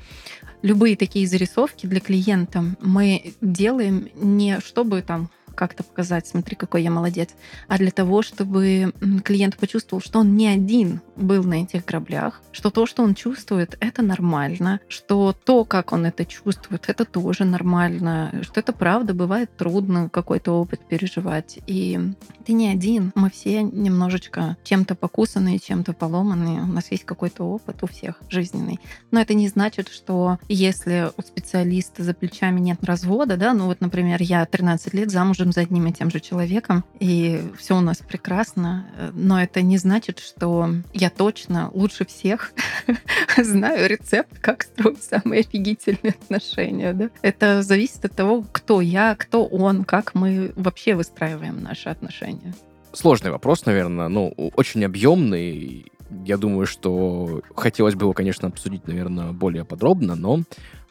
любые 0.64 0.96
такие 0.96 1.26
зарисовки 1.26 1.86
для 1.86 2.00
клиента 2.00 2.64
мы 2.80 3.34
делаем 3.42 4.08
не 4.14 4.60
чтобы 4.60 5.02
там 5.02 5.30
как-то 5.54 5.82
показать, 5.82 6.26
смотри, 6.26 6.56
какой 6.56 6.82
я 6.82 6.90
молодец, 6.90 7.30
а 7.68 7.78
для 7.78 7.90
того, 7.90 8.22
чтобы 8.22 8.92
клиент 9.24 9.56
почувствовал, 9.56 10.02
что 10.02 10.20
он 10.20 10.36
не 10.36 10.48
один 10.48 11.00
был 11.16 11.44
на 11.44 11.62
этих 11.62 11.84
граблях, 11.84 12.40
что 12.52 12.70
то, 12.70 12.86
что 12.86 13.02
он 13.02 13.14
чувствует, 13.14 13.76
это 13.80 14.02
нормально, 14.02 14.80
что 14.88 15.32
то, 15.32 15.64
как 15.64 15.92
он 15.92 16.06
это 16.06 16.24
чувствует, 16.24 16.84
это 16.88 17.04
тоже 17.04 17.44
нормально, 17.44 18.32
что 18.42 18.60
это 18.60 18.72
правда, 18.72 19.14
бывает 19.14 19.56
трудно 19.56 20.08
какой-то 20.08 20.52
опыт 20.52 20.80
переживать. 20.88 21.58
И 21.66 21.98
ты 22.44 22.52
не 22.52 22.68
один, 22.68 23.12
мы 23.14 23.30
все 23.30 23.62
немножечко 23.62 24.56
чем-то 24.64 24.94
покусанные, 24.94 25.58
чем-то 25.58 25.92
поломанные, 25.92 26.62
у 26.62 26.66
нас 26.66 26.90
есть 26.90 27.04
какой-то 27.04 27.44
опыт 27.44 27.82
у 27.82 27.86
всех 27.86 28.20
жизненный. 28.28 28.80
Но 29.10 29.20
это 29.20 29.34
не 29.34 29.48
значит, 29.48 29.88
что 29.88 30.38
если 30.48 31.10
у 31.16 31.22
специалиста 31.22 32.02
за 32.02 32.14
плечами 32.14 32.60
нет 32.60 32.82
развода, 32.84 33.36
да, 33.36 33.54
ну 33.54 33.66
вот, 33.66 33.80
например, 33.80 34.20
я 34.20 34.44
13 34.44 34.94
лет 34.94 35.10
замужем 35.10 35.43
замужем 35.44 35.52
за 35.52 35.60
одним 35.62 35.86
и 35.86 35.92
тем 35.92 36.10
же 36.10 36.20
человеком, 36.20 36.84
и 37.00 37.42
все 37.58 37.76
у 37.76 37.80
нас 37.80 37.98
прекрасно. 37.98 38.86
Но 39.12 39.40
это 39.40 39.62
не 39.62 39.78
значит, 39.78 40.18
что 40.18 40.68
я 40.92 41.10
точно 41.10 41.70
лучше 41.72 42.04
всех 42.04 42.52
знаю 43.36 43.88
рецепт, 43.88 44.38
как 44.40 44.62
строить 44.62 45.02
самые 45.02 45.40
офигительные 45.40 46.14
отношения. 46.22 46.92
Да? 46.92 47.10
Это 47.22 47.62
зависит 47.62 48.04
от 48.04 48.14
того, 48.14 48.44
кто 48.52 48.80
я, 48.80 49.14
кто 49.16 49.44
он, 49.44 49.84
как 49.84 50.14
мы 50.14 50.52
вообще 50.56 50.94
выстраиваем 50.94 51.62
наши 51.62 51.88
отношения. 51.88 52.54
Сложный 52.92 53.30
вопрос, 53.30 53.66
наверное, 53.66 54.08
ну, 54.08 54.32
очень 54.56 54.84
объемный. 54.84 55.92
Я 56.24 56.36
думаю, 56.36 56.66
что 56.66 57.42
хотелось 57.56 57.94
бы 57.94 58.04
его, 58.04 58.12
конечно, 58.12 58.48
обсудить, 58.48 58.86
наверное, 58.86 59.32
более 59.32 59.64
подробно, 59.64 60.14
но 60.14 60.40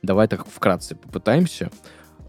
давай 0.02 0.28
так 0.28 0.46
вкратце 0.46 0.96
попытаемся. 0.96 1.70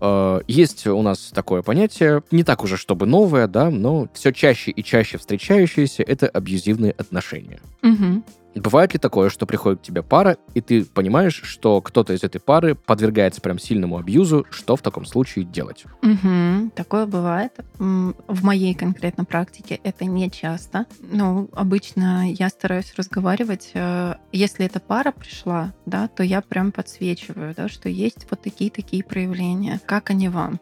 Э, 0.00 0.40
есть 0.46 0.86
у 0.86 1.02
нас 1.02 1.30
такое 1.34 1.62
понятие, 1.62 2.22
не 2.30 2.44
так 2.44 2.62
уже 2.64 2.76
чтобы 2.76 3.06
новое, 3.06 3.46
да, 3.46 3.70
но 3.70 4.08
все 4.14 4.32
чаще 4.32 4.70
и 4.70 4.82
чаще 4.82 5.18
встречающееся, 5.18 6.02
это 6.02 6.28
абьюзивные 6.28 6.92
отношения. 6.92 7.60
Угу. 7.82 8.22
Бывает 8.54 8.92
ли 8.92 8.98
такое, 8.98 9.30
что 9.30 9.46
приходит 9.46 9.80
к 9.80 9.82
тебе 9.82 10.02
пара, 10.02 10.36
и 10.54 10.60
ты 10.60 10.84
понимаешь, 10.84 11.40
что 11.44 11.80
кто-то 11.80 12.12
из 12.12 12.22
этой 12.22 12.40
пары 12.40 12.74
подвергается 12.74 13.40
прям 13.40 13.58
сильному 13.58 13.98
абьюзу, 13.98 14.46
что 14.50 14.76
в 14.76 14.82
таком 14.82 15.04
случае 15.04 15.44
делать? 15.44 15.84
Угу, 16.02 16.70
такое 16.74 17.06
бывает. 17.06 17.52
В 17.78 18.44
моей 18.44 18.74
конкретно 18.74 19.24
практике 19.24 19.80
это 19.82 20.04
не 20.04 20.30
часто. 20.30 20.86
Ну, 21.00 21.48
обычно 21.52 22.30
я 22.30 22.48
стараюсь 22.48 22.94
разговаривать. 22.96 23.70
Э, 23.74 24.14
если 24.32 24.66
эта 24.66 24.80
пара 24.80 25.12
пришла, 25.12 25.72
да, 25.86 26.08
то 26.08 26.22
я 26.22 26.40
прям 26.40 26.72
подсвечиваю, 26.72 27.54
да, 27.56 27.68
что 27.68 27.88
есть 27.88 28.26
вот 28.30 28.42
такие-такие 28.42 29.02
проявления. 29.02 29.80
Как 29.86 30.10
они 30.10 30.28
вам? 30.28 30.60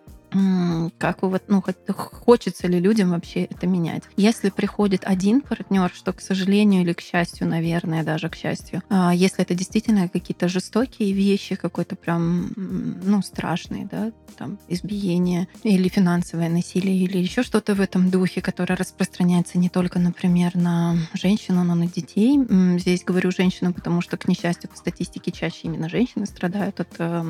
Как 0.98 1.22
вы 1.22 1.28
вот, 1.30 1.44
ну, 1.48 1.62
хочется 1.92 2.66
ли 2.66 2.78
людям 2.78 3.10
вообще 3.10 3.44
это 3.44 3.66
менять. 3.66 4.04
Если 4.16 4.50
приходит 4.50 5.02
один 5.04 5.40
партнер, 5.40 5.90
что, 5.94 6.12
к 6.12 6.20
сожалению 6.20 6.82
или 6.82 6.92
к 6.92 7.00
счастью, 7.00 7.48
наверное, 7.48 8.02
даже 8.04 8.28
к 8.28 8.36
счастью, 8.36 8.82
а, 8.88 9.14
если 9.14 9.42
это 9.42 9.54
действительно 9.54 10.08
какие-то 10.08 10.48
жестокие 10.48 11.12
вещи, 11.12 11.54
какой-то 11.54 11.96
прям, 11.96 12.52
ну, 12.56 13.22
страшный, 13.22 13.86
да, 13.90 14.12
там, 14.36 14.58
избиение 14.68 15.48
или 15.62 15.88
финансовое 15.88 16.48
насилие 16.48 16.96
или 17.04 17.18
еще 17.18 17.42
что-то 17.42 17.74
в 17.74 17.80
этом 17.80 18.10
духе, 18.10 18.40
которое 18.40 18.76
распространяется 18.76 19.58
не 19.58 19.68
только, 19.68 19.98
например, 19.98 20.56
на 20.56 20.96
женщину, 21.14 21.64
но 21.64 21.74
и 21.74 21.78
на 21.78 21.86
детей. 21.86 22.38
Здесь 22.78 23.04
говорю 23.04 23.30
женщину, 23.30 23.72
потому 23.72 24.00
что, 24.00 24.16
к 24.16 24.28
несчастью, 24.28 24.70
по 24.70 24.76
статистике 24.76 25.32
чаще 25.32 25.60
именно 25.64 25.88
женщины 25.88 26.26
страдают 26.26 26.80
от 26.80 26.88
э, 26.98 27.24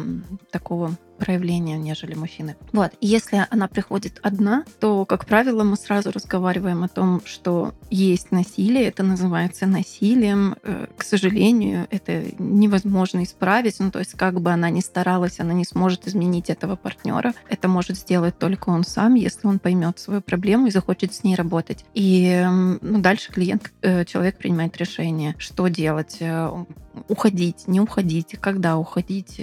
такого 0.51 0.97
проявления, 1.23 1.79
нежели 1.79 2.15
мужчины. 2.15 2.57
Вот. 2.73 2.91
Если 3.01 3.47
она 3.49 3.69
приходит 3.69 4.19
одна, 4.25 4.65
то, 4.81 5.05
как 5.05 5.25
правило, 5.25 5.63
мы 5.63 5.77
сразу 5.77 6.11
разговариваем 6.11 6.83
о 6.83 6.89
том, 6.89 7.23
что 7.25 7.75
есть 7.91 8.33
насилие, 8.33 8.87
это 8.87 9.05
называется 9.05 9.67
насилием. 9.67 10.57
Э, 10.65 10.87
к 10.97 11.05
сожалению, 11.05 11.87
это 11.91 12.25
невозможно 12.39 13.23
исправить. 13.23 13.79
Ну, 13.79 13.93
то 13.93 14.01
есть, 14.01 14.15
как 14.15 14.41
бы 14.41 14.51
она 14.51 14.69
ни 14.71 14.81
старалась, 14.81 15.39
она 15.39 15.53
не 15.53 15.65
сможет 15.65 16.09
изменить 16.09 16.51
этого 16.51 16.75
партнера. 16.75 17.35
Это 17.49 17.69
может 17.69 17.97
сделать 17.97 18.37
только 18.37 18.71
он 18.71 18.83
сам, 18.83 19.15
если 19.15 19.47
он 19.47 19.61
поймет 19.61 20.01
свою 20.01 20.23
проблему 20.23 20.67
и 20.67 20.73
захочет 20.73 21.15
с 21.15 21.23
ней 21.23 21.37
работать. 21.37 21.85
И 21.95 22.45
ну, 22.83 22.99
дальше 23.01 23.31
клиент, 23.33 23.73
э, 23.83 24.05
человек 24.07 24.39
принимает 24.39 24.77
решение, 24.77 25.37
что 25.39 25.69
делать, 25.69 26.17
э, 26.19 26.65
уходить, 27.09 27.69
не 27.69 27.81
уходить, 27.81 28.37
когда 28.41 28.77
уходить, 28.77 29.41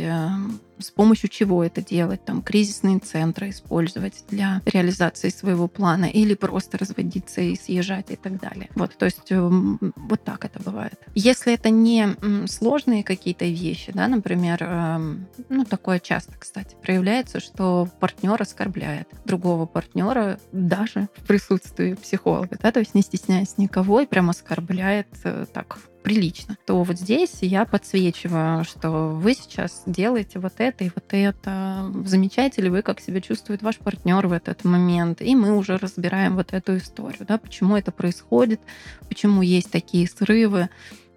с 0.80 0.92
помощью 0.92 1.30
чего 1.30 1.64
это 1.64 1.82
делать, 1.82 2.24
там, 2.26 2.42
кризисные 2.42 3.00
центры 3.00 3.50
использовать 3.50 4.24
для 4.30 4.62
реализации 4.66 5.30
своего 5.30 5.68
плана 5.68 6.06
или 6.06 6.34
просто 6.34 6.78
разводиться 6.78 7.42
и 7.42 7.56
съезжать 7.56 8.12
и 8.12 8.16
так 8.16 8.40
далее. 8.40 8.70
Вот, 8.76 8.98
то 8.98 9.06
есть 9.06 9.32
эм, 9.32 9.80
вот 9.96 10.24
так 10.24 10.46
это 10.46 10.60
бывает. 10.60 11.00
Если 11.16 11.54
это 11.54 11.70
не 11.70 12.16
сложные 12.48 13.04
какие-то 13.04 13.46
вещи, 13.46 13.92
да, 13.94 14.08
например, 14.08 14.64
эм, 14.64 15.28
ну, 15.50 15.66
такое 15.66 16.00
часто, 16.00 16.34
кстати, 16.38 16.76
проявляется, 16.82 17.40
что 17.40 17.88
партнер 18.00 18.42
оскорбляет 18.42 19.08
другого 19.26 19.66
партнера 19.66 20.40
даже 20.52 21.10
в 21.16 21.26
присутствии 21.26 21.94
психолога, 21.94 22.58
да, 22.62 22.72
то 22.72 22.80
есть 22.80 22.96
не 22.96 23.02
стесняясь 23.02 23.58
никого 23.58 24.02
и 24.02 24.06
прям 24.06 24.30
оскорбляет 24.30 25.08
э, 25.24 25.46
так 25.52 25.80
прилично, 26.10 26.58
то 26.66 26.82
вот 26.84 26.98
здесь 26.98 27.38
я 27.42 27.66
подсвечиваю, 27.66 28.64
что 28.64 29.10
вы 29.10 29.36
сейчас 29.36 29.84
делаете 29.86 30.40
вот 30.40 30.54
это 30.58 30.84
и 30.84 30.90
вот 30.94 31.06
это. 31.10 31.92
Замечаете 32.06 32.64
ли 32.64 32.70
вы, 32.70 32.82
как 32.82 33.00
себя 33.00 33.22
чувствует 33.22 33.62
ваш 33.62 33.78
партнер 33.78 34.26
в 34.26 34.32
этот 34.32 34.64
момент? 34.64 35.22
И 35.22 35.36
мы 35.36 35.56
уже 35.56 35.78
разбираем 35.78 36.36
вот 36.36 36.52
эту 36.54 36.78
историю, 36.78 37.28
да, 37.28 37.38
почему 37.38 37.78
это 37.78 37.92
происходит, 37.92 38.60
почему 39.08 39.44
есть 39.44 39.70
такие 39.70 40.08
срывы, 40.08 40.70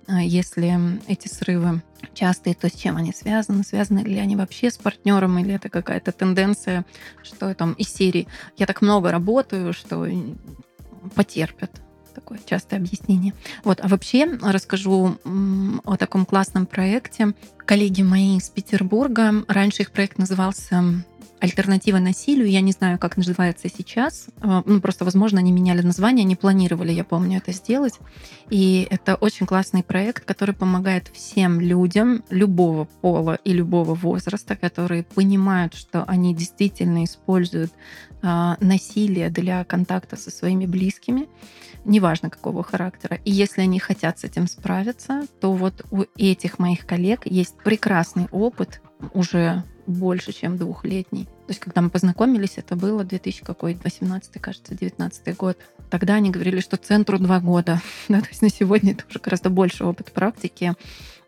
а 0.07 0.20
если 0.20 1.01
эти 1.07 1.28
срывы 1.28 1.82
частые, 2.12 2.55
то 2.55 2.68
с 2.68 2.72
чем 2.72 2.99
они 2.99 3.14
связаны? 3.14 3.64
Связаны 3.64 4.01
ли 4.01 4.18
они 4.18 4.36
вообще 4.36 4.70
с 4.70 4.76
партнером, 4.76 5.38
или 5.38 5.55
это 5.55 5.70
какая-то 5.70 6.12
тенденция, 6.12 6.84
что 7.22 7.55
там 7.55 7.72
из 7.74 7.88
серии 7.88 8.28
«я 8.59 8.66
так 8.66 8.82
много 8.82 9.11
работаю, 9.11 9.72
что 9.72 10.07
потерпят» 11.14 11.80
такое 12.12 12.40
частое 12.44 12.78
объяснение. 12.78 13.34
Вот, 13.64 13.80
а 13.82 13.88
вообще 13.88 14.38
расскажу 14.42 15.18
о 15.84 15.96
таком 15.96 16.24
классном 16.24 16.66
проекте. 16.66 17.34
Коллеги 17.58 18.02
мои 18.02 18.38
из 18.38 18.48
Петербурга, 18.50 19.44
раньше 19.48 19.82
их 19.82 19.90
проект 19.90 20.18
назывался 20.18 21.04
альтернатива 21.42 21.98
насилию. 21.98 22.48
Я 22.48 22.60
не 22.60 22.70
знаю, 22.70 23.00
как 23.00 23.16
называется 23.16 23.68
сейчас. 23.68 24.26
А, 24.40 24.62
ну, 24.64 24.80
просто, 24.80 25.04
возможно, 25.04 25.40
они 25.40 25.50
меняли 25.50 25.82
название, 25.82 26.24
они 26.24 26.36
планировали, 26.36 26.92
я 26.92 27.02
помню, 27.02 27.38
это 27.38 27.50
сделать. 27.50 27.94
И 28.48 28.86
это 28.90 29.16
очень 29.16 29.44
классный 29.44 29.82
проект, 29.82 30.24
который 30.24 30.54
помогает 30.54 31.08
всем 31.08 31.60
людям 31.60 32.22
любого 32.30 32.84
пола 32.84 33.40
и 33.42 33.52
любого 33.52 33.96
возраста, 33.96 34.54
которые 34.54 35.02
понимают, 35.02 35.74
что 35.74 36.04
они 36.04 36.32
действительно 36.32 37.02
используют 37.02 37.72
а, 38.22 38.56
насилие 38.60 39.28
для 39.28 39.64
контакта 39.64 40.16
со 40.16 40.30
своими 40.30 40.66
близкими, 40.66 41.28
неважно 41.85 42.30
какого 42.30 42.62
характера. 42.62 43.18
И 43.24 43.30
если 43.30 43.62
они 43.62 43.78
хотят 43.78 44.18
с 44.18 44.24
этим 44.24 44.47
справиться, 44.47 45.22
то 45.41 45.53
вот 45.53 45.85
у 45.91 46.05
этих 46.16 46.59
моих 46.59 46.87
коллег 46.87 47.22
есть 47.26 47.57
прекрасный 47.62 48.28
опыт 48.30 48.80
уже 49.14 49.64
больше, 49.87 50.33
чем 50.33 50.57
двухлетний 50.57 51.24
То 51.24 51.49
есть, 51.49 51.61
когда 51.61 51.80
мы 51.80 51.91
познакомились, 51.91 52.55
это 52.57 52.76
было 52.76 53.05
2000 53.05 53.45
какой 53.45 53.76
18 53.83 54.41
кажется, 54.41 54.74
19 54.74 55.37
год. 55.37 55.59
Тогда 55.91 56.14
они 56.14 56.30
говорили, 56.30 56.61
что 56.61 56.76
центру 56.76 57.18
два 57.18 57.41
года. 57.41 57.80
Да, 58.09 58.20
то 58.20 58.28
есть 58.28 58.43
на 58.43 58.49
сегодня 58.49 58.93
это 58.93 59.05
уже 59.09 59.18
гораздо 59.18 59.51
больше 59.51 59.85
опыт 59.85 60.12
практики 60.12 60.74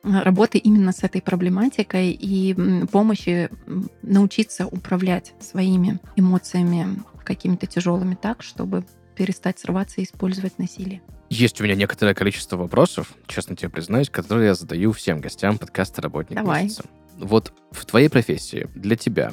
э, 0.03 0.23
работы 0.23 0.59
именно 0.59 0.93
с 0.93 1.03
этой 1.03 1.21
проблематикой 1.21 2.11
и 2.13 2.87
помощи 2.93 3.51
научиться 4.03 4.67
управлять 4.67 5.35
своими 5.41 5.99
эмоциями 6.17 7.03
какими-то 7.25 7.67
тяжелыми 7.67 8.15
так, 8.15 8.43
чтобы 8.43 8.85
перестать 9.15 9.59
срываться 9.59 10.01
и 10.01 10.05
использовать 10.05 10.59
насилие. 10.59 11.03
Есть 11.31 11.61
у 11.61 11.65
меня 11.65 11.75
некоторое 11.75 12.15
количество 12.15 12.57
вопросов, 12.57 13.12
честно 13.27 13.57
тебе 13.57 13.71
признаюсь, 13.71 14.11
которые 14.11 14.49
я 14.49 14.55
задаю 14.55 14.93
всем 14.93 15.21
гостям 15.21 15.59
подкаста 15.59 16.03
«Работник 16.03 16.37
Давай. 16.37 16.65
месяца». 16.65 16.85
Вот 17.19 17.53
в 17.71 17.85
твоей 17.87 18.09
профессии, 18.09 18.69
для 18.75 18.97
тебя, 18.97 19.33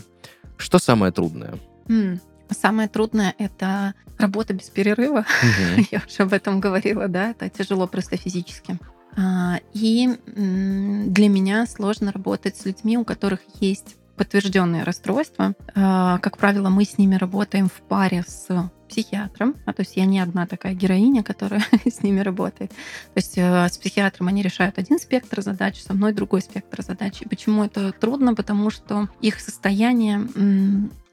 что 0.57 0.79
самое 0.79 1.11
трудное? 1.11 1.55
М, 1.89 2.19
Самое 2.53 2.89
трудное— 2.89 3.33
это 3.37 3.93
работа 4.17 4.53
без 4.53 4.69
перерыва. 4.69 5.25
Мгм. 5.41 5.87
Я 5.91 6.01
уже 6.05 6.23
об 6.23 6.33
этом 6.33 6.59
говорила, 6.59 7.07
да, 7.07 7.31
это 7.31 7.49
тяжело 7.49 7.87
просто 7.87 8.17
физически. 8.17 8.77
А, 9.17 9.59
И 9.73 10.09
для 10.27 11.29
меня 11.29 11.65
сложно 11.65 12.11
работать 12.11 12.57
с 12.57 12.65
людьми, 12.65 12.97
у 12.97 13.05
которых 13.05 13.39
есть 13.61 13.95
подтвержденные 14.15 14.83
расстройства. 14.83 15.53
Как 15.73 16.37
правило, 16.37 16.69
мы 16.69 16.85
с 16.85 16.97
ними 16.97 17.15
работаем 17.15 17.67
в 17.67 17.81
паре 17.87 18.23
с 18.27 18.71
психиатром, 18.91 19.55
а 19.65 19.73
то 19.73 19.81
есть 19.81 19.95
я 19.95 20.05
не 20.05 20.19
одна 20.19 20.45
такая 20.45 20.73
героиня, 20.73 21.23
которая 21.23 21.63
с 21.85 22.03
ними 22.03 22.19
работает. 22.19 22.71
То 22.71 23.17
есть 23.17 23.37
э, 23.37 23.67
с 23.69 23.77
психиатром 23.77 24.27
они 24.27 24.41
решают 24.41 24.77
один 24.77 24.99
спектр 24.99 25.41
задач, 25.41 25.81
со 25.81 25.93
мной 25.93 26.11
другой 26.11 26.41
спектр 26.41 26.83
задач. 26.83 27.21
И 27.21 27.27
почему 27.27 27.63
это 27.63 27.93
трудно? 27.93 28.35
Потому 28.35 28.69
что 28.69 29.07
их 29.21 29.39
состояние 29.39 30.27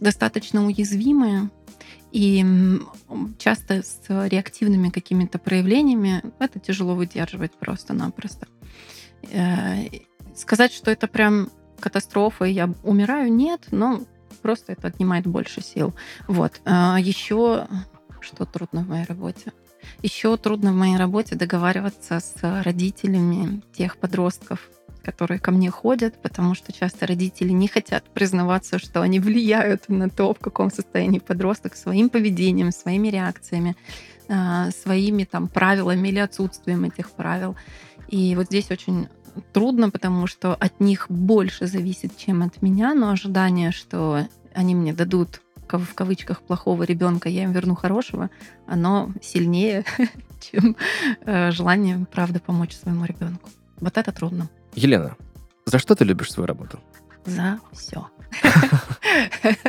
достаточно 0.01 0.66
уязвимое, 0.66 1.51
и 2.11 2.44
часто 3.38 3.82
с 3.82 4.01
реактивными 4.09 4.88
какими-то 4.88 5.38
проявлениями 5.38 6.22
это 6.38 6.59
тяжело 6.59 6.94
выдерживать 6.94 7.53
просто-напросто. 7.53 8.49
Э, 9.30 9.84
Сказать, 10.34 10.72
что 10.72 10.92
это 10.92 11.09
прям 11.09 11.51
катастрофа, 11.79 12.45
и 12.45 12.53
я 12.53 12.70
умираю, 12.83 13.33
нет, 13.33 13.66
но 13.70 14.01
просто 14.43 14.72
это 14.72 14.89
отнимает 14.89 15.26
больше 15.26 15.61
сил. 15.62 15.95
Вот. 16.26 16.61
Еще 16.66 17.66
что 18.20 18.45
трудно 18.45 18.83
в 18.83 18.89
моей 18.89 19.05
работе? 19.05 19.53
Еще 20.03 20.37
трудно 20.37 20.72
в 20.72 20.76
моей 20.76 20.97
работе 20.97 21.37
договариваться 21.37 22.20
с 22.20 22.62
родителями 22.62 23.62
тех 23.72 23.97
подростков, 23.97 24.68
которые 25.03 25.39
ко 25.39 25.51
мне 25.51 25.70
ходят, 25.70 26.20
потому 26.20 26.55
что 26.55 26.72
часто 26.72 27.07
родители 27.07 27.51
не 27.51 27.68
хотят 27.68 28.05
признаваться, 28.12 28.79
что 28.79 29.01
они 29.03 29.20
влияют 29.20 29.89
на 29.89 30.11
то, 30.11 30.35
в 30.35 30.39
каком 30.39 30.70
состоянии 30.70 31.18
подросток 31.18 31.74
своим 31.74 32.11
поведением, 32.11 32.72
своими 32.72 33.09
реакциями, 33.09 33.76
а, 34.29 34.70
своими 34.70 35.24
там 35.24 35.49
правилами 35.49 36.09
или 36.09 36.18
отсутствием 36.18 36.85
этих 36.85 37.11
правил. 37.11 37.57
И 38.09 38.35
вот 38.37 38.47
здесь 38.47 38.70
очень 38.70 39.09
трудно, 39.53 39.91
потому 39.91 40.26
что 40.26 40.55
от 40.55 40.80
них 40.80 41.07
больше 41.09 41.66
зависит, 41.66 42.16
чем 42.16 42.43
от 42.43 42.62
меня, 42.62 42.95
но 42.95 43.11
ожидание, 43.11 43.70
что 43.72 44.26
они 44.55 44.74
мне 44.74 44.93
дадут 44.93 45.41
в 45.70 45.95
кавычках 45.95 46.41
плохого 46.41 46.82
ребенка, 46.84 47.28
я 47.28 47.45
им 47.45 47.53
верну 47.53 47.74
хорошего, 47.74 48.30
оно 48.66 49.11
сильнее, 49.20 49.84
чем 50.41 50.76
э, 51.26 51.51
желание, 51.51 52.07
правда, 52.11 52.41
помочь 52.41 52.74
своему 52.74 53.05
ребенку. 53.05 53.51
Вот 53.80 53.99
это 53.99 54.12
трудно. 54.12 54.49
Елена, 54.74 55.16
за 55.66 55.78
что 55.78 55.95
ты 55.95 56.05
любишь 56.05 56.32
свою 56.32 56.47
работу? 56.47 56.80
За 57.26 57.61
все. 57.72 58.07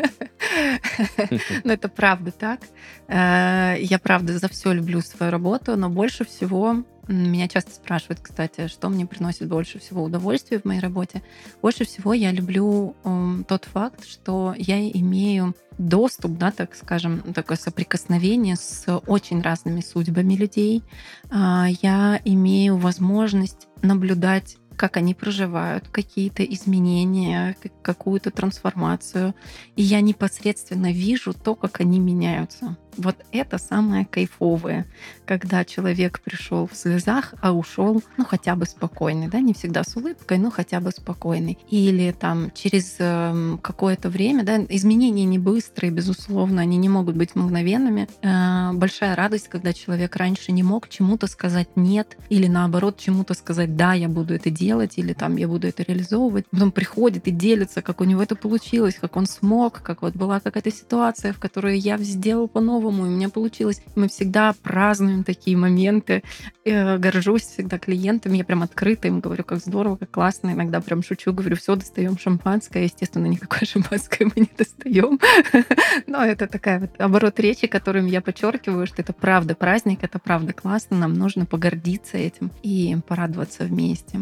Ну, 1.63 1.71
это 1.71 1.89
правда 1.89 2.31
так. 2.31 2.61
Э, 3.07 3.75
Я 3.79 3.99
правда 3.99 4.37
за 4.37 4.47
все 4.47 4.73
люблю 4.73 5.01
свою 5.01 5.31
работу, 5.31 5.75
но 5.77 5.89
больше 5.89 6.25
всего 6.25 6.83
меня 7.13 7.47
часто 7.47 7.71
спрашивают, 7.71 8.19
кстати, 8.21 8.67
что 8.67 8.89
мне 8.89 9.05
приносит 9.05 9.47
больше 9.47 9.79
всего 9.79 10.03
удовольствия 10.03 10.59
в 10.59 10.65
моей 10.65 10.79
работе. 10.79 11.23
Больше 11.61 11.85
всего 11.85 12.13
я 12.13 12.31
люблю 12.31 12.95
м, 13.03 13.45
тот 13.47 13.65
факт, 13.65 14.05
что 14.05 14.53
я 14.57 14.79
имею 14.89 15.55
доступ, 15.77 16.37
да, 16.37 16.51
так 16.51 16.75
скажем, 16.75 17.21
такое 17.33 17.57
соприкосновение 17.57 18.55
с 18.55 18.85
очень 19.07 19.41
разными 19.41 19.81
судьбами 19.81 20.35
людей. 20.35 20.83
А, 21.31 21.67
Я 21.81 22.19
имею 22.25 22.77
возможность 22.77 23.67
наблюдать 23.81 24.57
как 24.75 24.95
они 24.95 25.13
проживают 25.13 25.89
какие-то 25.89 26.41
изменения, 26.41 27.57
как- 27.61 27.81
какую-то 27.81 28.31
трансформацию. 28.31 29.35
И 29.75 29.81
я 29.81 29.99
непосредственно 29.99 30.93
вижу 30.93 31.33
то, 31.33 31.53
как 31.53 31.81
они 31.81 31.99
меняются. 31.99 32.77
Вот 32.97 33.15
это 33.31 33.57
самое 33.57 34.05
кайфовое, 34.05 34.85
когда 35.25 35.63
человек 35.63 36.19
пришел 36.21 36.67
в 36.67 36.75
слезах, 36.75 37.33
а 37.41 37.53
ушел, 37.53 38.01
ну, 38.17 38.25
хотя 38.25 38.55
бы 38.55 38.65
спокойный, 38.65 39.27
да, 39.27 39.39
не 39.39 39.53
всегда 39.53 39.83
с 39.83 39.95
улыбкой, 39.95 40.37
но 40.37 40.51
хотя 40.51 40.79
бы 40.79 40.91
спокойный. 40.91 41.57
Или 41.69 42.11
там 42.11 42.51
через 42.53 42.95
эм, 42.99 43.59
какое-то 43.61 44.09
время, 44.09 44.43
да, 44.43 44.57
изменения 44.69 45.25
не 45.25 45.39
быстрые, 45.39 45.91
безусловно, 45.91 46.61
они 46.61 46.77
не 46.77 46.89
могут 46.89 47.15
быть 47.15 47.35
мгновенными. 47.35 48.07
Э, 48.21 48.73
большая 48.73 49.15
радость, 49.15 49.47
когда 49.47 49.71
человек 49.71 50.15
раньше 50.15 50.51
не 50.51 50.63
мог 50.63 50.89
чему-то 50.89 51.27
сказать 51.27 51.69
нет, 51.75 52.17
или 52.29 52.47
наоборот 52.47 52.97
чему-то 52.97 53.33
сказать 53.33 53.75
да, 53.75 53.93
я 53.93 54.09
буду 54.09 54.33
это 54.33 54.49
делать, 54.49 54.97
или 54.97 55.13
там 55.13 55.37
я 55.37 55.47
буду 55.47 55.67
это 55.67 55.83
реализовывать. 55.83 56.47
Потом 56.49 56.71
приходит 56.71 57.27
и 57.27 57.31
делится, 57.31 57.81
как 57.81 58.01
у 58.01 58.03
него 58.03 58.23
это 58.23 58.35
получилось, 58.35 58.97
как 58.99 59.15
он 59.15 59.25
смог, 59.25 59.81
как 59.81 60.01
вот 60.01 60.15
была 60.15 60.39
какая-то 60.39 60.71
ситуация, 60.71 61.33
в 61.33 61.39
которой 61.39 61.77
я 61.77 61.97
сделал 61.99 62.47
по-новому, 62.47 62.78
и 62.87 63.09
у 63.09 63.11
меня 63.11 63.29
получилось. 63.29 63.81
Мы 63.95 64.07
всегда 64.07 64.53
празднуем 64.63 65.23
такие 65.23 65.57
моменты. 65.57 66.23
Э, 66.65 66.97
горжусь 66.97 67.43
всегда 67.43 67.77
клиентами, 67.77 68.37
я 68.37 68.45
прям 68.45 68.63
открыто 68.63 69.07
им 69.07 69.19
говорю, 69.19 69.43
как 69.43 69.59
здорово, 69.59 69.97
как 69.97 70.11
классно. 70.11 70.51
Иногда 70.51 70.79
прям 70.81 71.03
шучу, 71.03 71.33
говорю, 71.33 71.55
все, 71.55 71.75
достаем 71.75 72.17
шампанское. 72.17 72.83
Естественно, 72.83 73.25
никакое 73.25 73.61
шампанское 73.65 74.25
мы 74.25 74.41
не 74.41 74.49
достаем. 74.57 75.19
Но 76.07 76.23
это 76.23 76.47
такая 76.47 76.79
вот 76.79 76.91
оборот 76.99 77.39
речи, 77.39 77.67
которым 77.67 78.05
я 78.05 78.21
подчеркиваю, 78.21 78.87
что 78.87 79.01
это 79.01 79.13
правда 79.13 79.55
праздник, 79.55 79.99
это 80.03 80.19
правда 80.19 80.53
классно, 80.53 80.97
нам 80.97 81.13
нужно 81.13 81.45
погордиться 81.45 82.17
этим 82.17 82.51
и 82.63 82.97
порадоваться 83.07 83.63
вместе. 83.65 84.19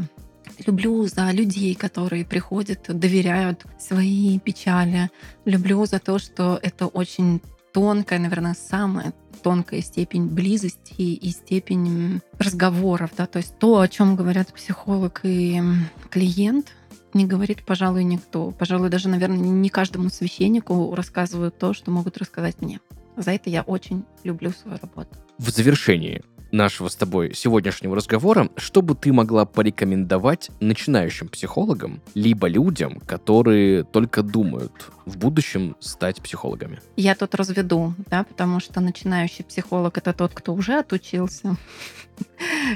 Люблю 0.65 1.05
за 1.05 1.31
людей, 1.31 1.75
которые 1.75 2.25
приходят, 2.25 2.85
доверяют 2.87 3.65
свои 3.79 4.39
печали. 4.39 5.09
Люблю 5.45 5.85
за 5.85 5.99
то, 5.99 6.17
что 6.17 6.59
это 6.61 6.87
очень 6.87 7.41
тонкая, 7.73 8.19
наверное, 8.19 8.55
самая 8.55 9.13
тонкая 9.43 9.81
степень 9.81 10.27
близости 10.27 11.01
и 11.01 11.29
степень 11.29 12.21
разговоров, 12.39 13.11
да, 13.15 13.25
то 13.27 13.37
есть 13.37 13.57
то, 13.59 13.79
о 13.79 13.87
чем 13.87 14.15
говорят 14.15 14.53
психолог 14.53 15.21
и 15.23 15.61
клиент, 16.09 16.73
не 17.13 17.25
говорит, 17.25 17.65
пожалуй, 17.65 18.03
никто. 18.03 18.51
Пожалуй, 18.51 18.89
даже, 18.89 19.09
наверное, 19.09 19.37
не 19.37 19.69
каждому 19.69 20.09
священнику 20.09 20.93
рассказывают 20.93 21.57
то, 21.57 21.73
что 21.73 21.91
могут 21.91 22.17
рассказать 22.17 22.61
мне. 22.61 22.79
За 23.15 23.31
это 23.31 23.49
я 23.49 23.63
очень 23.63 24.05
люблю 24.23 24.51
свою 24.51 24.77
работу. 24.79 25.17
В 25.37 25.49
завершении 25.49 26.23
нашего 26.51 26.89
с 26.89 26.95
тобой 26.95 27.33
сегодняшнего 27.33 27.95
разговора, 27.95 28.49
что 28.55 28.81
бы 28.81 28.95
ты 28.95 29.11
могла 29.13 29.45
порекомендовать 29.45 30.49
начинающим 30.59 31.27
психологам, 31.29 32.01
либо 32.13 32.47
людям, 32.47 32.99
которые 33.05 33.83
только 33.83 34.23
думают 34.23 34.91
в 35.05 35.17
будущем 35.17 35.75
стать 35.79 36.21
психологами? 36.21 36.79
Я 36.95 37.15
тут 37.15 37.35
разведу, 37.35 37.93
да, 38.09 38.23
потому 38.23 38.59
что 38.59 38.81
начинающий 38.81 39.43
психолог 39.43 39.97
это 39.97 40.13
тот, 40.13 40.33
кто 40.33 40.53
уже 40.53 40.79
отучился. 40.79 41.55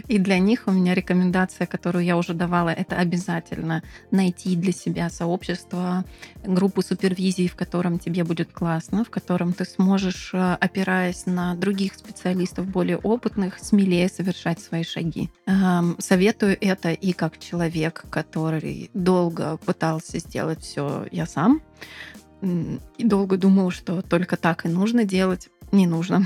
И 0.07 0.17
для 0.17 0.39
них 0.39 0.63
у 0.65 0.71
меня 0.71 0.93
рекомендация, 0.93 1.67
которую 1.67 2.03
я 2.03 2.17
уже 2.17 2.33
давала, 2.33 2.69
это 2.69 2.97
обязательно 2.97 3.83
найти 4.11 4.55
для 4.55 4.71
себя 4.71 5.09
сообщество, 5.09 6.05
группу 6.43 6.81
супервизии, 6.81 7.47
в 7.47 7.55
котором 7.55 7.99
тебе 7.99 8.23
будет 8.23 8.51
классно, 8.51 9.03
в 9.03 9.09
котором 9.09 9.53
ты 9.53 9.65
сможешь, 9.65 10.31
э, 10.33 10.57
опираясь 10.59 11.25
на 11.25 11.55
других 11.55 11.93
специалистов 11.95 12.67
более 12.67 12.97
опытных, 12.97 13.59
смелее 13.59 14.09
совершать 14.09 14.59
свои 14.59 14.83
шаги. 14.83 15.29
Эм, 15.45 15.95
Советую 15.99 16.57
это 16.59 16.91
и 16.91 17.13
как 17.13 17.39
человек, 17.39 18.05
который 18.09 18.89
долго 18.93 19.57
пытался 19.57 20.19
сделать 20.19 20.61
все 20.61 21.05
я 21.11 21.25
сам, 21.25 21.61
и 22.41 23.03
долго 23.03 23.37
думал, 23.37 23.71
что 23.71 24.01
только 24.01 24.35
так 24.35 24.65
и 24.65 24.69
нужно 24.69 25.03
делать. 25.03 25.49
Не 25.71 25.87
нужно. 25.87 26.25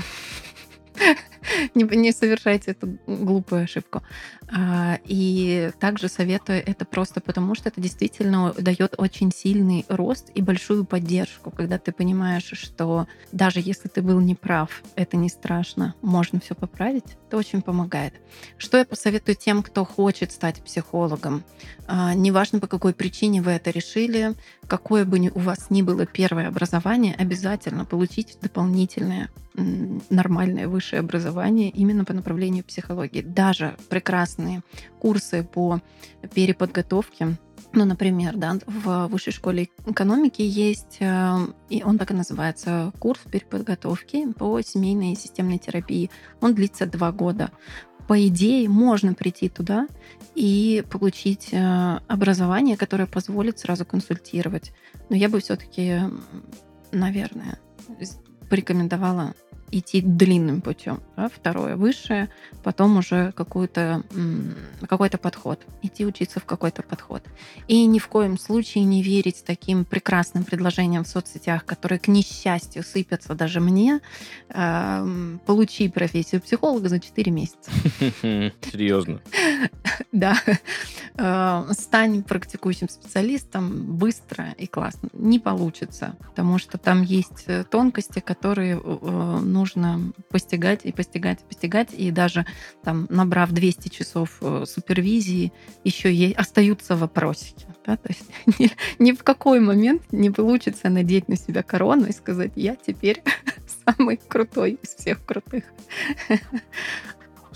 не, 1.74 1.84
не 1.84 2.12
совершайте 2.12 2.72
эту 2.72 2.98
глупую 3.06 3.64
ошибку. 3.64 4.02
А, 4.48 4.98
и 5.04 5.70
также 5.80 6.08
советую 6.08 6.62
это 6.64 6.84
просто 6.84 7.20
потому, 7.20 7.54
что 7.54 7.68
это 7.68 7.80
действительно 7.80 8.52
дает 8.58 8.94
очень 8.98 9.32
сильный 9.32 9.84
рост 9.88 10.30
и 10.34 10.42
большую 10.42 10.84
поддержку, 10.84 11.50
когда 11.50 11.78
ты 11.78 11.92
понимаешь, 11.92 12.50
что 12.52 13.08
даже 13.32 13.60
если 13.60 13.88
ты 13.88 14.02
был 14.02 14.20
неправ, 14.20 14.82
это 14.94 15.16
не 15.16 15.28
страшно, 15.28 15.94
можно 16.02 16.40
все 16.40 16.54
поправить, 16.54 17.16
это 17.26 17.36
очень 17.36 17.62
помогает. 17.62 18.14
Что 18.56 18.78
я 18.78 18.84
посоветую 18.84 19.36
тем, 19.36 19.62
кто 19.62 19.84
хочет 19.84 20.32
стать 20.32 20.62
психологом? 20.62 21.42
А, 21.86 22.14
неважно, 22.14 22.60
по 22.60 22.66
какой 22.68 22.94
причине 22.94 23.42
вы 23.42 23.52
это 23.52 23.70
решили, 23.70 24.34
какое 24.68 25.04
бы 25.04 25.16
у 25.34 25.38
вас 25.40 25.70
ни 25.70 25.82
было 25.82 26.06
первое 26.06 26.48
образование, 26.48 27.14
обязательно 27.14 27.84
получить 27.84 28.38
дополнительное 28.40 29.28
нормальное 30.10 30.68
высшее 30.68 31.00
образование 31.00 31.35
именно 31.44 32.04
по 32.04 32.12
направлению 32.12 32.64
психологии. 32.64 33.22
Даже 33.22 33.76
прекрасные 33.88 34.62
курсы 35.00 35.42
по 35.42 35.80
переподготовке 36.34 37.36
ну, 37.72 37.84
например, 37.84 38.36
да, 38.36 38.56
в 38.66 39.08
высшей 39.08 39.34
школе 39.34 39.68
экономики 39.84 40.40
есть, 40.40 40.96
э, 41.00 41.36
и 41.68 41.82
он 41.82 41.98
так 41.98 42.10
и 42.10 42.14
называется, 42.14 42.90
курс 42.98 43.20
переподготовки 43.30 44.32
по 44.32 44.62
семейной 44.62 45.12
и 45.12 45.16
системной 45.16 45.58
терапии. 45.58 46.10
Он 46.40 46.54
длится 46.54 46.86
два 46.86 47.12
года. 47.12 47.50
По 48.08 48.26
идее, 48.28 48.68
можно 48.68 49.12
прийти 49.14 49.48
туда 49.50 49.88
и 50.34 50.84
получить 50.90 51.48
э, 51.52 51.98
образование, 52.06 52.78
которое 52.78 53.06
позволит 53.06 53.58
сразу 53.58 53.84
консультировать. 53.84 54.72
Но 55.10 55.16
я 55.16 55.28
бы 55.28 55.40
все-таки, 55.40 56.00
наверное, 56.92 57.58
порекомендовала 58.48 59.34
идти 59.70 60.00
длинным 60.00 60.60
путем. 60.60 61.00
Да? 61.16 61.28
Второе 61.28 61.76
высшее, 61.76 62.28
потом 62.62 62.98
уже 62.98 63.32
какой-то 63.32 64.02
какой-то 64.88 65.18
подход. 65.18 65.60
Идти 65.82 66.06
учиться 66.06 66.40
в 66.40 66.44
какой-то 66.44 66.82
подход. 66.82 67.22
И 67.68 67.86
ни 67.86 67.98
в 67.98 68.08
коем 68.08 68.38
случае 68.38 68.84
не 68.84 69.02
верить 69.02 69.44
таким 69.44 69.84
прекрасным 69.84 70.44
предложениям 70.44 71.04
в 71.04 71.08
соцсетях, 71.08 71.64
которые, 71.64 71.98
к 71.98 72.08
несчастью, 72.08 72.82
сыпятся 72.82 73.34
даже 73.34 73.60
мне. 73.60 74.00
Э, 74.48 75.06
получи 75.46 75.88
профессию 75.88 76.40
психолога 76.40 76.88
за 76.88 77.00
4 77.00 77.32
месяца. 77.32 77.70
Серьезно? 78.22 79.20
Да. 80.12 80.36
Э, 81.18 81.64
стань 81.72 82.22
практикующим 82.22 82.88
специалистом 82.88 83.96
быстро 83.96 84.54
и 84.58 84.66
классно. 84.66 85.08
Не 85.12 85.38
получится, 85.38 86.16
потому 86.20 86.58
что 86.58 86.78
там 86.78 87.02
есть 87.02 87.44
э, 87.46 87.64
тонкости, 87.64 88.20
которые 88.20 88.80
э, 88.82 89.38
нужно 89.56 90.12
постигать 90.30 90.80
и 90.84 90.92
постигать 90.92 91.40
и 91.42 91.44
постигать. 91.44 91.88
И 91.92 92.10
даже 92.10 92.46
там, 92.84 93.06
набрав 93.10 93.50
200 93.50 93.88
часов 93.88 94.40
супервизии, 94.64 95.52
еще 95.84 96.12
есть, 96.12 96.36
остаются 96.36 96.96
вопросики. 96.96 97.66
Да? 97.86 97.96
То 97.96 98.08
есть 98.08 98.24
ни, 98.58 98.70
ни 99.02 99.12
в 99.12 99.22
какой 99.22 99.60
момент 99.60 100.02
не 100.12 100.30
получится 100.30 100.88
надеть 100.88 101.28
на 101.28 101.36
себя 101.36 101.62
корону 101.62 102.06
и 102.06 102.12
сказать, 102.12 102.52
я 102.56 102.76
теперь 102.76 103.22
самый 103.86 104.16
крутой 104.16 104.78
из 104.82 104.94
всех 104.94 105.24
крутых. 105.24 105.64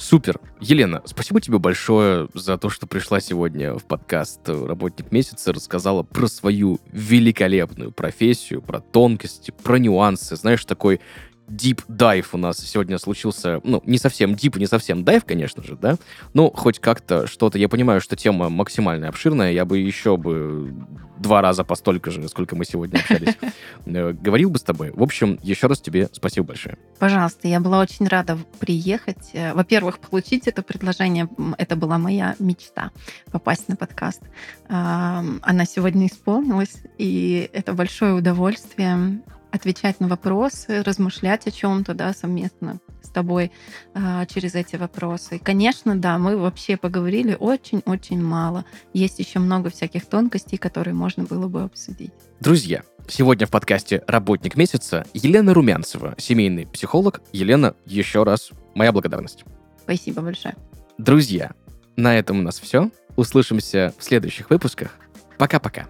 Супер. 0.00 0.40
Елена, 0.60 1.02
спасибо 1.04 1.42
тебе 1.42 1.58
большое 1.58 2.28
за 2.32 2.56
то, 2.56 2.70
что 2.70 2.86
пришла 2.86 3.20
сегодня 3.20 3.74
в 3.74 3.84
подкаст 3.84 4.40
«Работник 4.48 5.12
месяца», 5.12 5.52
рассказала 5.52 6.02
про 6.02 6.26
свою 6.26 6.80
великолепную 6.90 7.92
профессию, 7.92 8.62
про 8.62 8.80
тонкости, 8.80 9.52
про 9.62 9.78
нюансы. 9.78 10.36
Знаешь, 10.36 10.64
такой 10.64 11.02
deep 11.50 11.84
dive 11.88 12.26
у 12.32 12.38
нас 12.38 12.58
сегодня 12.58 12.98
случился, 12.98 13.60
ну, 13.64 13.82
не 13.84 13.98
совсем 13.98 14.32
deep, 14.32 14.58
не 14.58 14.66
совсем 14.66 15.02
dive, 15.02 15.24
конечно 15.26 15.62
же, 15.62 15.76
да, 15.76 15.96
но 16.32 16.50
хоть 16.50 16.78
как-то 16.78 17.26
что-то, 17.26 17.58
я 17.58 17.68
понимаю, 17.68 18.00
что 18.00 18.16
тема 18.16 18.48
максимально 18.48 19.08
обширная, 19.08 19.52
я 19.52 19.64
бы 19.64 19.78
еще 19.78 20.16
бы 20.16 20.74
два 21.18 21.42
раза 21.42 21.64
по 21.64 21.74
столько 21.74 22.10
же, 22.10 22.26
сколько 22.28 22.56
мы 22.56 22.64
сегодня 22.64 22.98
общались, 22.98 23.36
э, 23.86 24.12
говорил 24.12 24.50
бы 24.50 24.58
с 24.58 24.62
тобой. 24.62 24.90
В 24.94 25.02
общем, 25.02 25.38
еще 25.42 25.66
раз 25.66 25.80
тебе 25.80 26.08
спасибо 26.12 26.48
большое. 26.48 26.78
Пожалуйста, 26.98 27.46
я 27.46 27.60
была 27.60 27.80
очень 27.80 28.06
рада 28.08 28.38
приехать. 28.58 29.30
Э, 29.34 29.52
во-первых, 29.52 29.98
получить 29.98 30.48
это 30.48 30.62
предложение, 30.62 31.28
это 31.58 31.76
была 31.76 31.98
моя 31.98 32.36
мечта, 32.38 32.90
попасть 33.30 33.68
на 33.68 33.76
подкаст. 33.76 34.22
Она 34.68 35.64
сегодня 35.66 36.06
исполнилась, 36.06 36.82
и 36.96 37.50
это 37.52 37.74
большое 37.74 38.14
удовольствие 38.14 39.20
отвечать 39.52 40.00
на 40.00 40.08
вопросы, 40.08 40.82
размышлять 40.82 41.46
о 41.46 41.50
чем-то, 41.50 41.94
да, 41.94 42.12
совместно 42.12 42.80
с 43.02 43.08
тобой 43.08 43.50
э, 43.94 44.26
через 44.32 44.54
эти 44.54 44.76
вопросы. 44.76 45.36
И, 45.36 45.38
конечно, 45.38 45.96
да, 45.96 46.18
мы 46.18 46.36
вообще 46.36 46.76
поговорили 46.76 47.36
очень-очень 47.38 48.22
мало. 48.22 48.64
Есть 48.92 49.18
еще 49.18 49.38
много 49.38 49.70
всяких 49.70 50.06
тонкостей, 50.06 50.58
которые 50.58 50.94
можно 50.94 51.24
было 51.24 51.48
бы 51.48 51.62
обсудить. 51.62 52.12
Друзья, 52.40 52.82
сегодня 53.08 53.46
в 53.46 53.50
подкасте 53.50 54.02
«Работник 54.06 54.56
месяца» 54.56 55.04
Елена 55.12 55.54
Румянцева, 55.54 56.14
семейный 56.18 56.66
психолог. 56.66 57.20
Елена, 57.32 57.74
еще 57.84 58.22
раз 58.22 58.50
моя 58.74 58.92
благодарность. 58.92 59.44
Спасибо 59.82 60.22
большое. 60.22 60.54
Друзья, 60.98 61.52
на 61.96 62.16
этом 62.16 62.38
у 62.40 62.42
нас 62.42 62.60
все. 62.60 62.90
Услышимся 63.16 63.92
в 63.98 64.04
следующих 64.04 64.50
выпусках. 64.50 64.96
Пока-пока. 65.36 65.88